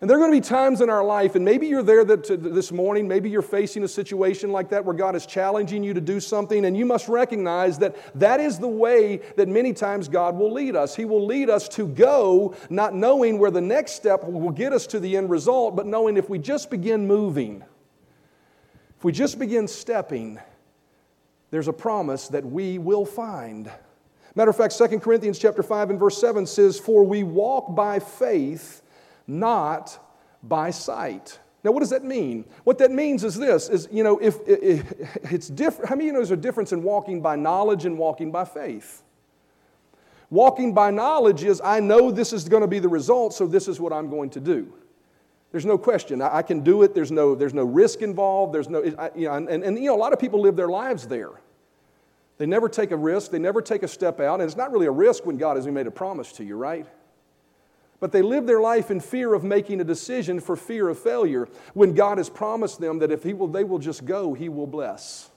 And 0.01 0.09
there 0.09 0.15
are 0.15 0.19
going 0.21 0.31
to 0.31 0.37
be 0.37 0.47
times 0.47 0.79
in 0.79 0.89
our 0.89 1.03
life, 1.03 1.35
and 1.35 1.43
maybe 1.43 1.67
you're 1.67 1.83
there 1.83 2.05
that, 2.05 2.25
this 2.41 2.71
morning, 2.71 3.05
maybe 3.05 3.29
you're 3.29 3.41
facing 3.41 3.83
a 3.83 3.87
situation 3.87 4.49
like 4.49 4.69
that 4.69 4.85
where 4.85 4.95
God 4.95 5.13
is 5.13 5.25
challenging 5.25 5.83
you 5.83 5.93
to 5.93 5.99
do 5.99 6.21
something, 6.21 6.63
and 6.63 6.77
you 6.77 6.85
must 6.85 7.09
recognize 7.09 7.79
that 7.79 7.97
that 8.17 8.39
is 8.39 8.59
the 8.59 8.67
way 8.67 9.17
that 9.35 9.49
many 9.49 9.73
times 9.73 10.07
God 10.07 10.37
will 10.37 10.53
lead 10.53 10.77
us. 10.77 10.95
He 10.95 11.03
will 11.03 11.25
lead 11.25 11.49
us 11.49 11.67
to 11.69 11.85
go, 11.85 12.55
not 12.69 12.95
knowing 12.95 13.39
where 13.39 13.51
the 13.51 13.59
next 13.59 13.91
step 13.93 14.23
will 14.23 14.51
get 14.51 14.71
us 14.71 14.87
to 14.87 15.01
the 15.01 15.17
end 15.17 15.29
result, 15.29 15.75
but 15.75 15.85
knowing 15.85 16.15
if 16.15 16.29
we 16.29 16.39
just 16.39 16.69
begin 16.69 17.05
moving, 17.05 17.61
if 18.97 19.03
we 19.03 19.11
just 19.11 19.37
begin 19.37 19.67
stepping, 19.67 20.39
there's 21.51 21.67
a 21.67 21.73
promise 21.73 22.29
that 22.29 22.45
we 22.45 22.77
will 22.77 23.05
find. 23.05 23.69
Matter 24.33 24.51
of 24.51 24.55
fact, 24.55 24.77
2 24.77 24.99
Corinthians 24.99 25.39
chapter 25.39 25.61
5 25.61 25.89
and 25.89 25.99
verse 25.99 26.17
7 26.21 26.45
says, 26.45 26.79
For 26.79 27.03
we 27.03 27.23
walk 27.23 27.75
by 27.75 27.99
faith 27.99 28.81
not 29.29 29.97
by 30.43 30.71
sight. 30.71 31.39
Now, 31.63 31.71
what 31.71 31.81
does 31.81 31.89
that 31.89 32.03
mean? 32.03 32.45
What 32.63 32.77
that 32.79 32.91
means 32.91 33.23
is 33.23 33.35
this: 33.35 33.69
is 33.69 33.87
you 33.91 34.03
know, 34.03 34.17
if, 34.17 34.37
if 34.47 34.91
it's 35.31 35.47
different. 35.47 35.89
How 35.89 35.95
many 35.95 36.05
of 36.05 36.07
you 36.07 36.13
know 36.13 36.19
there's 36.19 36.31
a 36.31 36.37
difference 36.37 36.71
in 36.71 36.83
walking 36.83 37.21
by 37.21 37.35
knowledge 37.35 37.85
and 37.85 37.97
walking 37.97 38.31
by 38.31 38.45
faith? 38.45 39.03
Walking 40.29 40.73
by 40.73 40.91
knowledge 40.91 41.43
is 41.43 41.61
I 41.63 41.79
know 41.79 42.11
this 42.11 42.33
is 42.33 42.47
going 42.47 42.61
to 42.61 42.67
be 42.67 42.79
the 42.79 42.89
result, 42.89 43.33
so 43.33 43.47
this 43.47 43.67
is 43.67 43.79
what 43.79 43.91
I'm 43.91 44.09
going 44.09 44.29
to 44.31 44.39
do. 44.39 44.73
There's 45.51 45.65
no 45.65 45.77
question. 45.77 46.21
I, 46.21 46.37
I 46.37 46.41
can 46.43 46.61
do 46.61 46.83
it. 46.83 46.93
There's 46.93 47.11
no, 47.11 47.33
there's 47.33 47.55
no 47.55 47.63
risk 47.63 48.01
involved. 48.01 48.53
There's 48.53 48.69
no, 48.69 48.83
I, 48.97 49.09
you 49.15 49.27
know, 49.27 49.33
and, 49.33 49.49
and, 49.49 49.77
you 49.77 49.85
know, 49.85 49.95
a 49.95 49.97
lot 49.97 50.13
of 50.13 50.19
people 50.19 50.39
live 50.39 50.55
their 50.55 50.67
lives 50.67 51.07
there. 51.07 51.31
They 52.37 52.45
never 52.45 52.69
take 52.69 52.91
a 52.91 52.95
risk. 52.95 53.31
They 53.31 53.39
never 53.39 53.61
take 53.61 53.81
a 53.81 53.87
step 53.87 54.19
out. 54.19 54.39
And 54.39 54.43
it's 54.43 54.55
not 54.55 54.71
really 54.71 54.85
a 54.85 54.91
risk 54.91 55.25
when 55.25 55.37
God 55.37 55.55
has 55.55 55.65
made 55.65 55.87
a 55.87 55.91
promise 55.91 56.31
to 56.33 56.43
you, 56.43 56.55
right? 56.55 56.85
But 57.99 58.11
they 58.11 58.21
live 58.21 58.45
their 58.45 58.61
life 58.61 58.91
in 58.91 58.99
fear 58.99 59.33
of 59.33 59.43
making 59.43 59.81
a 59.81 59.83
decision 59.83 60.39
for 60.39 60.55
fear 60.55 60.87
of 60.87 60.97
failure 60.97 61.49
when 61.73 61.93
God 61.93 62.17
has 62.17 62.29
promised 62.29 62.79
them 62.79 62.99
that 62.99 63.11
if 63.11 63.23
he 63.23 63.33
will, 63.33 63.47
they 63.47 63.63
will 63.63 63.79
just 63.79 64.05
go, 64.05 64.33
He 64.33 64.47
will 64.49 64.67
bless. 64.67 65.29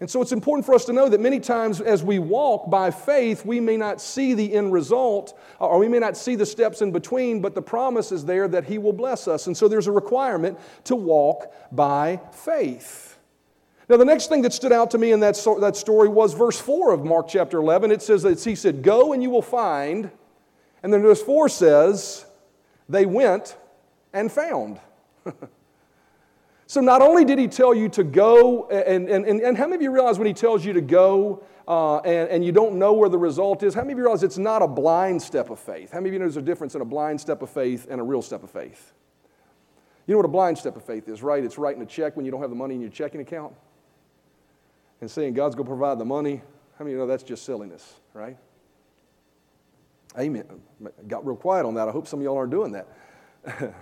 And 0.00 0.10
so 0.10 0.20
it's 0.20 0.32
important 0.32 0.66
for 0.66 0.74
us 0.74 0.84
to 0.86 0.92
know 0.92 1.08
that 1.08 1.20
many 1.20 1.38
times 1.38 1.80
as 1.80 2.02
we 2.02 2.18
walk 2.18 2.68
by 2.68 2.90
faith, 2.90 3.46
we 3.46 3.60
may 3.60 3.76
not 3.76 4.00
see 4.00 4.34
the 4.34 4.52
end 4.52 4.72
result 4.72 5.38
or 5.60 5.78
we 5.78 5.88
may 5.88 6.00
not 6.00 6.16
see 6.16 6.34
the 6.34 6.44
steps 6.44 6.82
in 6.82 6.90
between, 6.90 7.40
but 7.40 7.54
the 7.54 7.62
promise 7.62 8.10
is 8.10 8.24
there 8.24 8.48
that 8.48 8.64
He 8.64 8.76
will 8.76 8.92
bless 8.92 9.28
us. 9.28 9.46
And 9.46 9.56
so 9.56 9.68
there's 9.68 9.86
a 9.86 9.92
requirement 9.92 10.58
to 10.84 10.96
walk 10.96 11.54
by 11.70 12.20
faith. 12.32 13.18
Now, 13.88 13.96
the 13.96 14.04
next 14.04 14.28
thing 14.28 14.42
that 14.42 14.52
stood 14.52 14.72
out 14.72 14.90
to 14.92 14.98
me 14.98 15.12
in 15.12 15.20
that, 15.20 15.36
that 15.60 15.76
story 15.76 16.08
was 16.08 16.34
verse 16.34 16.58
4 16.60 16.92
of 16.92 17.04
Mark 17.04 17.28
chapter 17.28 17.58
11. 17.58 17.92
It 17.92 18.02
says 18.02 18.22
that 18.24 18.42
He 18.42 18.56
said, 18.56 18.82
Go 18.82 19.12
and 19.12 19.22
you 19.22 19.30
will 19.30 19.42
find 19.42 20.10
and 20.84 20.92
then 20.92 21.00
verse 21.00 21.22
4 21.22 21.48
says, 21.48 22.26
they 22.90 23.06
went 23.06 23.56
and 24.12 24.30
found. 24.30 24.78
so 26.66 26.82
not 26.82 27.00
only 27.00 27.24
did 27.24 27.38
he 27.38 27.48
tell 27.48 27.74
you 27.74 27.88
to 27.88 28.04
go, 28.04 28.68
and, 28.68 29.08
and, 29.08 29.24
and, 29.24 29.40
and 29.40 29.56
how 29.56 29.64
many 29.64 29.76
of 29.76 29.82
you 29.82 29.90
realize 29.90 30.18
when 30.18 30.26
he 30.26 30.34
tells 30.34 30.62
you 30.62 30.74
to 30.74 30.82
go 30.82 31.42
uh, 31.66 32.00
and, 32.00 32.28
and 32.28 32.44
you 32.44 32.52
don't 32.52 32.74
know 32.74 32.92
where 32.92 33.08
the 33.08 33.16
result 33.16 33.62
is, 33.62 33.72
how 33.72 33.80
many 33.80 33.94
of 33.94 33.98
you 33.98 34.04
realize 34.04 34.22
it's 34.22 34.36
not 34.36 34.60
a 34.60 34.68
blind 34.68 35.22
step 35.22 35.48
of 35.48 35.58
faith? 35.58 35.90
How 35.90 36.00
many 36.00 36.10
of 36.10 36.12
you 36.12 36.18
know 36.18 36.26
there's 36.26 36.36
a 36.36 36.42
difference 36.42 36.74
in 36.74 36.82
a 36.82 36.84
blind 36.84 37.18
step 37.18 37.40
of 37.40 37.48
faith 37.48 37.86
and 37.88 37.98
a 37.98 38.04
real 38.04 38.20
step 38.20 38.42
of 38.42 38.50
faith? 38.50 38.92
You 40.06 40.12
know 40.12 40.18
what 40.18 40.26
a 40.26 40.28
blind 40.28 40.58
step 40.58 40.76
of 40.76 40.84
faith 40.84 41.08
is, 41.08 41.22
right? 41.22 41.42
It's 41.42 41.56
writing 41.56 41.82
a 41.82 41.86
check 41.86 42.14
when 42.14 42.26
you 42.26 42.30
don't 42.30 42.42
have 42.42 42.50
the 42.50 42.56
money 42.56 42.74
in 42.74 42.82
your 42.82 42.90
checking 42.90 43.22
account 43.22 43.54
and 45.00 45.10
saying 45.10 45.32
God's 45.32 45.54
going 45.54 45.64
to 45.64 45.70
provide 45.70 45.98
the 45.98 46.04
money. 46.04 46.42
How 46.78 46.84
many 46.84 46.92
of 46.92 46.96
you 46.96 46.98
know 46.98 47.06
that's 47.06 47.22
just 47.22 47.46
silliness, 47.46 47.94
right? 48.12 48.36
Amen. 50.18 50.44
Got 51.08 51.26
real 51.26 51.36
quiet 51.36 51.66
on 51.66 51.74
that. 51.74 51.88
I 51.88 51.90
hope 51.90 52.06
some 52.06 52.20
of 52.20 52.24
y'all 52.24 52.36
aren't 52.36 52.52
doing 52.52 52.72
that. 52.72 52.88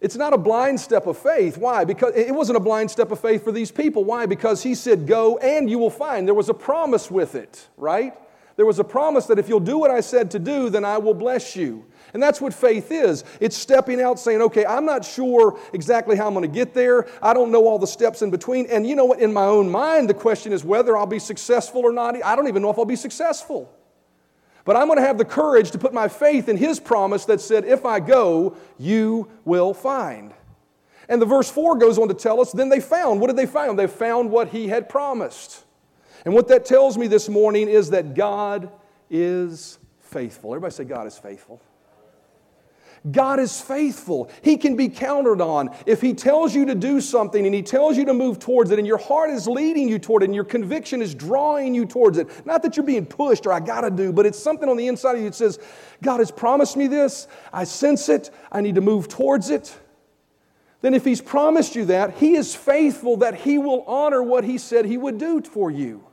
it's 0.00 0.16
not 0.16 0.32
a 0.32 0.38
blind 0.38 0.78
step 0.78 1.06
of 1.06 1.18
faith. 1.18 1.58
Why? 1.58 1.84
Because 1.84 2.14
it 2.14 2.34
wasn't 2.34 2.56
a 2.56 2.60
blind 2.60 2.90
step 2.90 3.10
of 3.10 3.20
faith 3.20 3.42
for 3.42 3.52
these 3.52 3.72
people. 3.72 4.04
Why? 4.04 4.26
Because 4.26 4.62
he 4.62 4.74
said, 4.74 5.06
Go 5.06 5.38
and 5.38 5.68
you 5.68 5.78
will 5.78 5.90
find. 5.90 6.26
There 6.26 6.34
was 6.34 6.48
a 6.48 6.54
promise 6.54 7.10
with 7.10 7.34
it, 7.34 7.68
right? 7.76 8.14
There 8.56 8.66
was 8.66 8.78
a 8.78 8.84
promise 8.84 9.26
that 9.26 9.38
if 9.38 9.48
you'll 9.48 9.60
do 9.60 9.78
what 9.78 9.90
I 9.90 10.00
said 10.00 10.30
to 10.30 10.38
do, 10.38 10.70
then 10.70 10.84
I 10.84 10.96
will 10.96 11.12
bless 11.12 11.56
you. 11.56 11.84
And 12.14 12.22
that's 12.22 12.40
what 12.40 12.54
faith 12.54 12.90
is. 12.90 13.24
It's 13.38 13.56
stepping 13.56 14.00
out 14.00 14.18
saying, 14.18 14.40
okay, 14.40 14.64
I'm 14.64 14.86
not 14.86 15.04
sure 15.04 15.58
exactly 15.74 16.16
how 16.16 16.26
I'm 16.26 16.32
going 16.32 16.50
to 16.50 16.54
get 16.54 16.72
there. 16.72 17.06
I 17.20 17.34
don't 17.34 17.50
know 17.50 17.66
all 17.66 17.78
the 17.78 17.86
steps 17.86 18.22
in 18.22 18.30
between. 18.30 18.64
And 18.66 18.86
you 18.86 18.96
know 18.96 19.04
what? 19.04 19.20
In 19.20 19.32
my 19.32 19.44
own 19.44 19.70
mind, 19.70 20.08
the 20.08 20.14
question 20.14 20.52
is 20.52 20.64
whether 20.64 20.96
I'll 20.96 21.04
be 21.04 21.18
successful 21.18 21.82
or 21.82 21.92
not. 21.92 22.16
I 22.24 22.34
don't 22.34 22.48
even 22.48 22.62
know 22.62 22.70
if 22.70 22.78
I'll 22.78 22.86
be 22.86 22.96
successful. 22.96 23.75
But 24.66 24.76
I'm 24.76 24.88
going 24.88 24.98
to 24.98 25.06
have 25.06 25.16
the 25.16 25.24
courage 25.24 25.70
to 25.70 25.78
put 25.78 25.94
my 25.94 26.08
faith 26.08 26.50
in 26.50 26.58
His 26.58 26.78
promise 26.78 27.24
that 27.26 27.40
said, 27.40 27.64
if 27.64 27.86
I 27.86 28.00
go, 28.00 28.56
you 28.78 29.30
will 29.46 29.72
find. 29.72 30.34
And 31.08 31.22
the 31.22 31.26
verse 31.26 31.48
4 31.48 31.78
goes 31.78 31.98
on 31.98 32.08
to 32.08 32.14
tell 32.14 32.40
us, 32.40 32.50
then 32.50 32.68
they 32.68 32.80
found. 32.80 33.20
What 33.20 33.28
did 33.28 33.36
they 33.36 33.46
find? 33.46 33.78
They 33.78 33.86
found 33.86 34.30
what 34.30 34.48
He 34.48 34.66
had 34.68 34.88
promised. 34.88 35.64
And 36.24 36.34
what 36.34 36.48
that 36.48 36.66
tells 36.66 36.98
me 36.98 37.06
this 37.06 37.28
morning 37.28 37.68
is 37.68 37.90
that 37.90 38.14
God 38.14 38.68
is 39.08 39.78
faithful. 40.00 40.50
Everybody 40.50 40.74
say, 40.74 40.84
God 40.84 41.06
is 41.06 41.16
faithful. 41.16 41.62
God 43.10 43.38
is 43.38 43.60
faithful. 43.60 44.30
He 44.42 44.56
can 44.56 44.74
be 44.74 44.88
counted 44.88 45.40
on. 45.40 45.70
If 45.86 46.00
He 46.00 46.14
tells 46.14 46.54
you 46.54 46.64
to 46.66 46.74
do 46.74 47.00
something 47.00 47.46
and 47.46 47.54
He 47.54 47.62
tells 47.62 47.96
you 47.96 48.04
to 48.06 48.14
move 48.14 48.38
towards 48.38 48.70
it, 48.70 48.78
and 48.78 48.86
your 48.86 48.98
heart 48.98 49.30
is 49.30 49.46
leading 49.46 49.88
you 49.88 49.98
toward 49.98 50.22
it, 50.22 50.26
and 50.26 50.34
your 50.34 50.44
conviction 50.44 51.00
is 51.00 51.14
drawing 51.14 51.74
you 51.74 51.86
towards 51.86 52.18
it, 52.18 52.46
not 52.46 52.62
that 52.62 52.76
you're 52.76 52.86
being 52.86 53.06
pushed 53.06 53.46
or 53.46 53.52
I 53.52 53.60
got 53.60 53.82
to 53.82 53.90
do, 53.90 54.12
but 54.12 54.26
it's 54.26 54.38
something 54.38 54.68
on 54.68 54.76
the 54.76 54.88
inside 54.88 55.12
of 55.14 55.18
you 55.18 55.26
that 55.26 55.34
says, 55.34 55.58
God 56.02 56.18
has 56.18 56.30
promised 56.30 56.76
me 56.76 56.86
this. 56.88 57.28
I 57.52 57.64
sense 57.64 58.08
it. 58.08 58.30
I 58.50 58.60
need 58.60 58.74
to 58.74 58.80
move 58.80 59.08
towards 59.08 59.50
it. 59.50 59.76
Then, 60.80 60.94
if 60.94 61.04
He's 61.04 61.20
promised 61.20 61.74
you 61.74 61.86
that, 61.86 62.18
He 62.18 62.34
is 62.34 62.54
faithful 62.54 63.18
that 63.18 63.34
He 63.34 63.58
will 63.58 63.82
honor 63.86 64.22
what 64.22 64.44
He 64.44 64.58
said 64.58 64.84
He 64.84 64.96
would 64.96 65.18
do 65.18 65.42
for 65.42 65.70
you. 65.70 66.04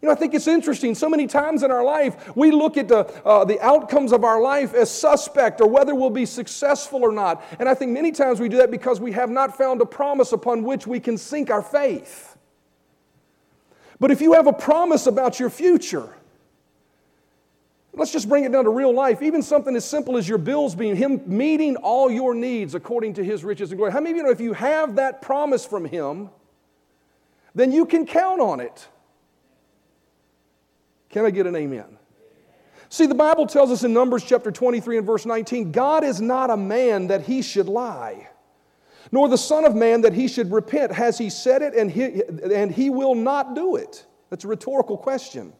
You 0.00 0.08
know, 0.08 0.12
I 0.12 0.16
think 0.16 0.32
it's 0.32 0.48
interesting. 0.48 0.94
So 0.94 1.10
many 1.10 1.26
times 1.26 1.62
in 1.62 1.70
our 1.70 1.84
life, 1.84 2.34
we 2.34 2.50
look 2.50 2.78
at 2.78 2.88
the, 2.88 3.00
uh, 3.24 3.44
the 3.44 3.60
outcomes 3.60 4.12
of 4.12 4.24
our 4.24 4.40
life 4.40 4.72
as 4.72 4.90
suspect 4.90 5.60
or 5.60 5.68
whether 5.68 5.94
we'll 5.94 6.08
be 6.08 6.24
successful 6.24 7.02
or 7.02 7.12
not. 7.12 7.44
And 7.58 7.68
I 7.68 7.74
think 7.74 7.92
many 7.92 8.10
times 8.10 8.40
we 8.40 8.48
do 8.48 8.56
that 8.58 8.70
because 8.70 8.98
we 8.98 9.12
have 9.12 9.28
not 9.28 9.58
found 9.58 9.82
a 9.82 9.86
promise 9.86 10.32
upon 10.32 10.62
which 10.62 10.86
we 10.86 11.00
can 11.00 11.18
sink 11.18 11.50
our 11.50 11.62
faith. 11.62 12.38
But 13.98 14.10
if 14.10 14.22
you 14.22 14.32
have 14.32 14.46
a 14.46 14.54
promise 14.54 15.06
about 15.06 15.38
your 15.38 15.50
future, 15.50 16.08
let's 17.92 18.10
just 18.10 18.26
bring 18.26 18.44
it 18.44 18.52
down 18.52 18.64
to 18.64 18.70
real 18.70 18.94
life. 18.94 19.20
Even 19.20 19.42
something 19.42 19.76
as 19.76 19.84
simple 19.84 20.16
as 20.16 20.26
your 20.26 20.38
bills 20.38 20.74
being 20.74 20.96
Him 20.96 21.20
meeting 21.26 21.76
all 21.76 22.10
your 22.10 22.34
needs 22.34 22.74
according 22.74 23.12
to 23.14 23.24
His 23.24 23.44
riches 23.44 23.70
and 23.70 23.76
glory. 23.76 23.92
How 23.92 24.00
many 24.00 24.12
of 24.12 24.16
you 24.16 24.22
know 24.22 24.30
if 24.30 24.40
you 24.40 24.54
have 24.54 24.96
that 24.96 25.20
promise 25.20 25.66
from 25.66 25.84
Him, 25.84 26.30
then 27.54 27.70
you 27.70 27.84
can 27.84 28.06
count 28.06 28.40
on 28.40 28.60
it? 28.60 28.88
Can 31.10 31.24
I 31.24 31.30
get 31.30 31.46
an 31.46 31.56
amen? 31.56 31.98
See, 32.88 33.06
the 33.06 33.14
Bible 33.14 33.46
tells 33.46 33.70
us 33.70 33.84
in 33.84 33.92
Numbers 33.92 34.24
chapter 34.24 34.50
23 34.50 34.98
and 34.98 35.06
verse 35.06 35.26
19 35.26 35.70
God 35.70 36.02
is 36.02 36.20
not 36.20 36.50
a 36.50 36.56
man 36.56 37.08
that 37.08 37.22
he 37.22 37.42
should 37.42 37.68
lie, 37.68 38.28
nor 39.12 39.28
the 39.28 39.38
Son 39.38 39.64
of 39.64 39.74
Man 39.74 40.00
that 40.00 40.12
he 40.12 40.26
should 40.26 40.50
repent. 40.50 40.92
Has 40.92 41.18
he 41.18 41.30
said 41.30 41.62
it 41.62 41.74
and 41.74 41.90
he, 41.90 42.22
and 42.52 42.72
he 42.72 42.90
will 42.90 43.14
not 43.14 43.54
do 43.54 43.76
it? 43.76 44.06
That's 44.28 44.44
a 44.44 44.48
rhetorical 44.48 44.96
question. 44.96 45.52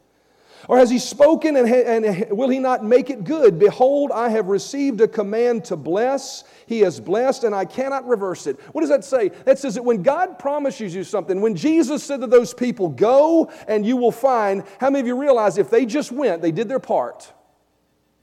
Or 0.68 0.78
has 0.78 0.90
he 0.90 0.98
spoken 0.98 1.56
and, 1.56 1.68
and 1.68 2.30
will 2.30 2.48
he 2.48 2.58
not 2.58 2.84
make 2.84 3.10
it 3.10 3.24
good? 3.24 3.58
Behold, 3.58 4.12
I 4.12 4.28
have 4.28 4.46
received 4.46 5.00
a 5.00 5.08
command 5.08 5.64
to 5.66 5.76
bless. 5.76 6.44
He 6.66 6.80
has 6.80 7.00
blessed, 7.00 7.44
and 7.44 7.54
I 7.54 7.64
cannot 7.64 8.06
reverse 8.06 8.46
it. 8.46 8.60
What 8.72 8.82
does 8.82 8.90
that 8.90 9.04
say? 9.04 9.30
That 9.44 9.58
says 9.58 9.74
that 9.74 9.84
when 9.84 10.02
God 10.02 10.38
promises 10.38 10.94
you 10.94 11.02
something, 11.04 11.40
when 11.40 11.56
Jesus 11.56 12.04
said 12.04 12.20
to 12.20 12.26
those 12.26 12.52
people, 12.52 12.88
Go 12.88 13.50
and 13.66 13.86
you 13.86 13.96
will 13.96 14.12
find, 14.12 14.64
how 14.78 14.90
many 14.90 15.00
of 15.00 15.06
you 15.06 15.18
realize 15.18 15.56
if 15.56 15.70
they 15.70 15.86
just 15.86 16.12
went, 16.12 16.42
they 16.42 16.52
did 16.52 16.68
their 16.68 16.78
part, 16.78 17.32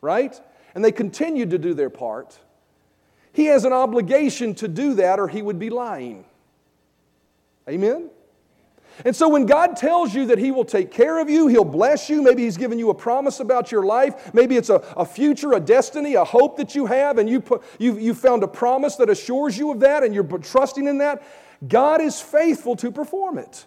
right? 0.02 0.40
And 0.76 0.86
they 0.86 0.92
continued 0.92 1.50
to 1.52 1.58
do 1.58 1.74
their 1.74 1.90
part, 1.90 2.40
he 3.34 3.46
has 3.46 3.66
an 3.66 3.74
obligation 3.74 4.56
to 4.56 4.68
do 4.68 4.96
that 4.96 5.20
or 5.20 5.28
he 5.28 5.42
would 5.42 5.60
be 5.60 5.70
lying. 5.70 6.26
Amen? 7.70 8.10
And 9.06 9.16
so 9.16 9.30
when 9.30 9.46
God 9.46 9.76
tells 9.76 10.14
you 10.14 10.26
that 10.28 10.38
He 10.38 10.52
will 10.52 10.66
take 10.66 10.92
care 10.92 11.20
of 11.20 11.30
you, 11.30 11.48
He'll 11.48 11.64
bless 11.64 12.10
you, 12.10 12.22
maybe 12.22 12.44
He's 12.44 12.58
given 12.58 12.80
you 12.80 12.90
a 12.90 12.96
promise 12.96 13.40
about 13.40 13.72
your 13.72 13.86
life, 13.86 14.34
maybe 14.34 14.58
it's 14.58 14.70
a, 14.70 14.76
a 14.96 15.06
future, 15.06 15.54
a 15.54 15.60
destiny, 15.60 16.16
a 16.16 16.24
hope 16.24 16.58
that 16.58 16.76
you 16.76 16.86
have, 16.86 17.18
and 17.18 17.30
you, 17.30 17.42
put, 17.42 17.64
you, 17.80 17.98
you 17.98 18.14
found 18.14 18.44
a 18.44 18.48
promise 18.48 18.96
that 18.96 19.10
assures 19.10 19.58
you 19.58 19.72
of 19.72 19.80
that, 19.82 20.04
and 20.04 20.14
you're 20.16 20.24
trusting 20.24 20.88
in 20.88 20.98
that, 21.00 21.24
God 21.68 22.02
is 22.02 22.20
faithful 22.22 22.76
to 22.78 22.92
perform 22.92 23.38
it. 23.38 23.66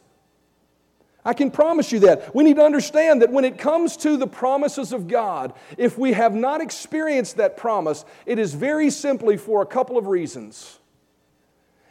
I 1.24 1.34
can 1.34 1.50
promise 1.50 1.92
you 1.92 2.00
that. 2.00 2.34
We 2.34 2.44
need 2.44 2.56
to 2.56 2.64
understand 2.64 3.20
that 3.22 3.30
when 3.30 3.44
it 3.44 3.58
comes 3.58 3.96
to 3.98 4.16
the 4.16 4.26
promises 4.26 4.92
of 4.92 5.06
God, 5.06 5.52
if 5.76 5.98
we 5.98 6.12
have 6.12 6.34
not 6.34 6.60
experienced 6.62 7.36
that 7.36 7.56
promise, 7.56 8.04
it 8.24 8.38
is 8.38 8.54
very 8.54 8.90
simply 8.90 9.36
for 9.36 9.60
a 9.60 9.66
couple 9.66 9.98
of 9.98 10.06
reasons. 10.06 10.78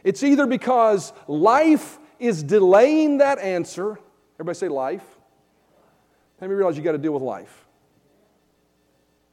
It's 0.04 0.24
either 0.24 0.48
because 0.48 1.14
life 1.28 1.99
is 2.20 2.44
delaying 2.44 3.18
that 3.20 3.40
answer. 3.40 4.00
Everybody 4.36 4.58
say 4.58 4.68
life. 4.68 5.06
Let 6.42 6.50
me 6.50 6.56
realize 6.56 6.78
you 6.78 6.84
got 6.84 6.94
to 6.94 6.98
deal 6.98 7.14
with 7.14 7.24
life. 7.24 7.66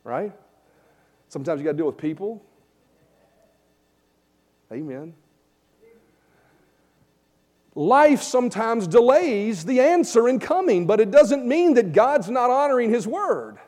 Right? 0.05 0.33
Sometimes 1.29 1.61
you 1.61 1.65
got 1.65 1.73
to 1.73 1.77
deal 1.77 1.87
with 1.87 1.99
people. 1.99 2.43
Amen. 4.73 5.15
Life 7.75 8.23
sometimes 8.23 8.87
delays 8.87 9.65
the 9.65 9.81
answer 9.81 10.29
in 10.29 10.41
coming, 10.41 10.87
but 10.87 10.99
it 10.99 11.11
doesn't 11.11 11.47
mean 11.47 11.75
that 11.75 11.93
God's 11.93 12.31
not 12.31 12.51
honoring 12.51 12.91
His 12.91 13.07
word. 13.07 13.59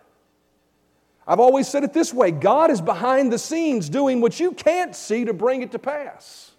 I've 1.27 1.41
always 1.41 1.69
said 1.69 1.85
it 1.85 1.93
this 1.93 2.15
way 2.15 2.31
God 2.31 2.71
is 2.71 2.81
behind 2.81 3.31
the 3.31 3.39
scenes 3.39 3.91
doing 3.91 4.23
what 4.23 4.41
you 4.41 4.53
can't 4.53 4.97
see 4.97 5.27
to 5.27 5.35
bring 5.35 5.61
it 5.61 5.73
to 5.73 5.79
pass. 5.79 6.53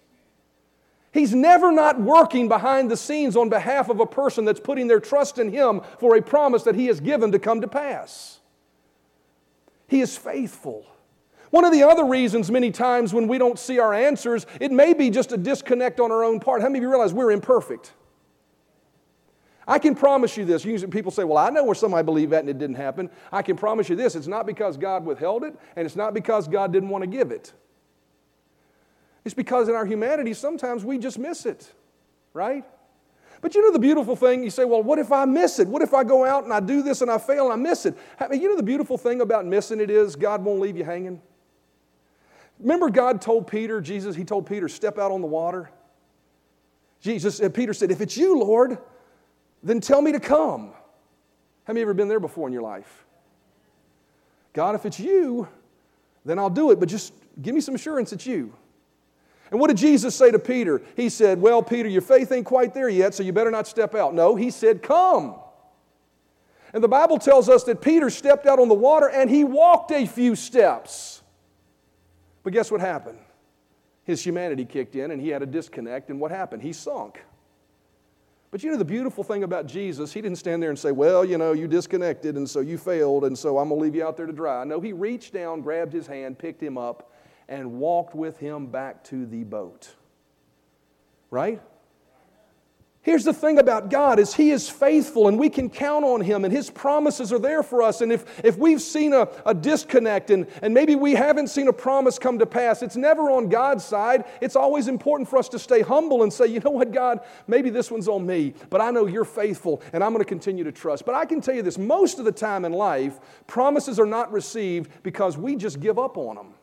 He's 1.12 1.34
never 1.34 1.72
not 1.72 2.00
working 2.00 2.48
behind 2.48 2.90
the 2.90 2.96
scenes 2.96 3.36
on 3.36 3.48
behalf 3.48 3.88
of 3.88 3.98
a 3.98 4.06
person 4.06 4.44
that's 4.44 4.60
putting 4.60 4.86
their 4.86 5.00
trust 5.00 5.38
in 5.38 5.50
Him 5.50 5.80
for 5.98 6.16
a 6.16 6.22
promise 6.22 6.62
that 6.62 6.76
He 6.76 6.86
has 6.86 7.00
given 7.00 7.32
to 7.32 7.38
come 7.38 7.60
to 7.60 7.68
pass. 7.68 8.38
He 9.88 10.00
is 10.00 10.16
faithful. 10.16 10.86
One 11.50 11.64
of 11.64 11.72
the 11.72 11.82
other 11.82 12.04
reasons, 12.04 12.48
many 12.48 12.70
times, 12.70 13.12
when 13.12 13.26
we 13.26 13.38
don't 13.38 13.58
see 13.58 13.80
our 13.80 13.92
answers, 13.92 14.46
it 14.60 14.70
may 14.70 14.94
be 14.94 15.10
just 15.10 15.32
a 15.32 15.36
disconnect 15.36 15.98
on 15.98 16.12
our 16.12 16.22
own 16.22 16.38
part. 16.38 16.62
How 16.62 16.68
many 16.68 16.78
of 16.78 16.82
you 16.82 16.90
realize 16.90 17.12
we're 17.12 17.32
imperfect? 17.32 17.92
I 19.66 19.80
can 19.80 19.96
promise 19.96 20.36
you 20.36 20.44
this. 20.44 20.64
People 20.64 21.10
say, 21.10 21.24
Well, 21.24 21.38
I 21.38 21.50
know 21.50 21.64
where 21.64 21.74
somebody 21.74 22.04
believed 22.04 22.30
that 22.32 22.40
and 22.40 22.48
it 22.48 22.58
didn't 22.58 22.76
happen. 22.76 23.10
I 23.32 23.42
can 23.42 23.56
promise 23.56 23.88
you 23.88 23.96
this 23.96 24.14
it's 24.14 24.28
not 24.28 24.46
because 24.46 24.76
God 24.76 25.04
withheld 25.04 25.42
it, 25.42 25.56
and 25.74 25.84
it's 25.84 25.96
not 25.96 26.14
because 26.14 26.46
God 26.46 26.72
didn't 26.72 26.88
want 26.88 27.02
to 27.02 27.08
give 27.08 27.32
it. 27.32 27.52
It's 29.24 29.34
because 29.34 29.68
in 29.68 29.74
our 29.74 29.84
humanity, 29.84 30.34
sometimes 30.34 30.84
we 30.84 30.98
just 30.98 31.18
miss 31.18 31.46
it, 31.46 31.70
right? 32.32 32.64
But 33.42 33.54
you 33.54 33.62
know 33.62 33.72
the 33.72 33.78
beautiful 33.78 34.16
thing? 34.16 34.42
You 34.42 34.50
say, 34.50 34.64
well, 34.64 34.82
what 34.82 34.98
if 34.98 35.12
I 35.12 35.24
miss 35.24 35.58
it? 35.58 35.68
What 35.68 35.82
if 35.82 35.94
I 35.94 36.04
go 36.04 36.24
out 36.24 36.44
and 36.44 36.52
I 36.52 36.60
do 36.60 36.82
this 36.82 37.00
and 37.00 37.10
I 37.10 37.18
fail 37.18 37.50
and 37.50 37.52
I 37.52 37.56
miss 37.56 37.86
it? 37.86 37.96
I 38.18 38.28
mean, 38.28 38.40
You 38.40 38.50
know 38.50 38.56
the 38.56 38.62
beautiful 38.62 38.98
thing 38.98 39.20
about 39.20 39.46
missing 39.46 39.80
it 39.80 39.90
is 39.90 40.16
God 40.16 40.44
won't 40.44 40.60
leave 40.60 40.76
you 40.76 40.84
hanging. 40.84 41.20
Remember, 42.58 42.90
God 42.90 43.22
told 43.22 43.46
Peter, 43.46 43.80
Jesus, 43.80 44.14
he 44.14 44.24
told 44.24 44.46
Peter, 44.46 44.68
step 44.68 44.98
out 44.98 45.10
on 45.10 45.22
the 45.22 45.26
water. 45.26 45.70
Jesus, 47.00 47.40
uh, 47.40 47.48
Peter 47.48 47.72
said, 47.72 47.90
if 47.90 48.02
it's 48.02 48.16
you, 48.16 48.38
Lord, 48.38 48.76
then 49.62 49.80
tell 49.80 50.02
me 50.02 50.12
to 50.12 50.20
come. 50.20 50.72
Have 51.64 51.76
you 51.76 51.82
ever 51.82 51.94
been 51.94 52.08
there 52.08 52.20
before 52.20 52.46
in 52.46 52.52
your 52.52 52.62
life? 52.62 53.06
God, 54.52 54.74
if 54.74 54.84
it's 54.84 55.00
you, 55.00 55.48
then 56.26 56.38
I'll 56.38 56.50
do 56.50 56.70
it, 56.70 56.80
but 56.80 56.88
just 56.88 57.14
give 57.40 57.54
me 57.54 57.62
some 57.62 57.74
assurance 57.74 58.12
it's 58.12 58.26
you. 58.26 58.52
And 59.50 59.58
what 59.58 59.68
did 59.68 59.76
Jesus 59.76 60.14
say 60.14 60.30
to 60.30 60.38
Peter? 60.38 60.80
He 60.96 61.08
said, 61.08 61.40
Well, 61.40 61.62
Peter, 61.62 61.88
your 61.88 62.02
faith 62.02 62.30
ain't 62.30 62.46
quite 62.46 62.72
there 62.72 62.88
yet, 62.88 63.14
so 63.14 63.22
you 63.22 63.32
better 63.32 63.50
not 63.50 63.66
step 63.66 63.94
out. 63.94 64.14
No, 64.14 64.36
he 64.36 64.50
said, 64.50 64.82
Come. 64.82 65.34
And 66.72 66.84
the 66.84 66.88
Bible 66.88 67.18
tells 67.18 67.48
us 67.48 67.64
that 67.64 67.80
Peter 67.80 68.10
stepped 68.10 68.46
out 68.46 68.60
on 68.60 68.68
the 68.68 68.74
water 68.74 69.08
and 69.08 69.28
he 69.28 69.42
walked 69.42 69.90
a 69.90 70.06
few 70.06 70.36
steps. 70.36 71.22
But 72.44 72.52
guess 72.52 72.70
what 72.70 72.80
happened? 72.80 73.18
His 74.04 74.24
humanity 74.24 74.64
kicked 74.64 74.94
in 74.94 75.10
and 75.10 75.20
he 75.20 75.28
had 75.28 75.42
a 75.42 75.46
disconnect, 75.46 76.10
and 76.10 76.20
what 76.20 76.30
happened? 76.30 76.62
He 76.62 76.72
sunk. 76.72 77.20
But 78.50 78.64
you 78.64 78.70
know 78.70 78.76
the 78.76 78.84
beautiful 78.84 79.22
thing 79.22 79.44
about 79.44 79.66
Jesus, 79.66 80.12
he 80.12 80.20
didn't 80.20 80.38
stand 80.38 80.62
there 80.62 80.70
and 80.70 80.78
say, 80.78 80.92
Well, 80.92 81.24
you 81.24 81.38
know, 81.38 81.52
you 81.52 81.68
disconnected 81.68 82.36
and 82.36 82.48
so 82.48 82.60
you 82.60 82.78
failed 82.78 83.24
and 83.24 83.38
so 83.38 83.58
I'm 83.58 83.68
going 83.68 83.80
to 83.80 83.84
leave 83.84 83.94
you 83.94 84.04
out 84.04 84.16
there 84.16 84.26
to 84.26 84.32
dry. 84.32 84.64
No, 84.64 84.80
he 84.80 84.92
reached 84.92 85.32
down, 85.32 85.60
grabbed 85.60 85.92
his 85.92 86.06
hand, 86.06 86.38
picked 86.38 86.62
him 86.62 86.76
up, 86.78 87.09
and 87.50 87.72
walked 87.72 88.14
with 88.14 88.38
him 88.38 88.68
back 88.68 89.04
to 89.04 89.26
the 89.26 89.44
boat. 89.44 89.94
Right? 91.30 91.60
Here's 93.02 93.24
the 93.24 93.32
thing 93.32 93.58
about 93.58 93.88
God 93.88 94.18
is 94.18 94.34
he 94.34 94.50
is 94.50 94.68
faithful 94.68 95.26
and 95.26 95.38
we 95.38 95.48
can 95.48 95.70
count 95.70 96.04
on 96.04 96.20
him 96.20 96.44
and 96.44 96.52
his 96.52 96.68
promises 96.68 97.32
are 97.32 97.38
there 97.38 97.62
for 97.62 97.80
us. 97.80 98.02
And 98.02 98.12
if, 98.12 98.44
if 98.44 98.58
we've 98.58 98.80
seen 98.80 99.14
a, 99.14 99.26
a 99.46 99.54
disconnect 99.54 100.30
and, 100.30 100.46
and 100.60 100.74
maybe 100.74 100.94
we 100.94 101.14
haven't 101.14 101.48
seen 101.48 101.68
a 101.68 101.72
promise 101.72 102.18
come 102.18 102.38
to 102.38 102.44
pass, 102.44 102.82
it's 102.82 102.96
never 102.96 103.30
on 103.30 103.48
God's 103.48 103.86
side. 103.86 104.26
It's 104.42 104.54
always 104.54 104.86
important 104.86 105.30
for 105.30 105.38
us 105.38 105.48
to 105.48 105.58
stay 105.58 105.80
humble 105.80 106.22
and 106.24 106.30
say, 106.32 106.48
you 106.48 106.60
know 106.60 106.72
what, 106.72 106.92
God, 106.92 107.20
maybe 107.46 107.70
this 107.70 107.90
one's 107.90 108.06
on 108.06 108.26
me, 108.26 108.52
but 108.68 108.82
I 108.82 108.90
know 108.90 109.06
you're 109.06 109.24
faithful 109.24 109.80
and 109.94 110.04
I'm 110.04 110.12
going 110.12 110.22
to 110.22 110.28
continue 110.28 110.64
to 110.64 110.72
trust. 110.72 111.06
But 111.06 111.14
I 111.14 111.24
can 111.24 111.40
tell 111.40 111.54
you 111.54 111.62
this 111.62 111.78
most 111.78 112.18
of 112.18 112.26
the 112.26 112.32
time 112.32 112.66
in 112.66 112.72
life, 112.72 113.18
promises 113.46 113.98
are 113.98 114.06
not 114.06 114.30
received 114.30 115.02
because 115.02 115.38
we 115.38 115.56
just 115.56 115.80
give 115.80 115.98
up 115.98 116.18
on 116.18 116.36
them. 116.36 116.54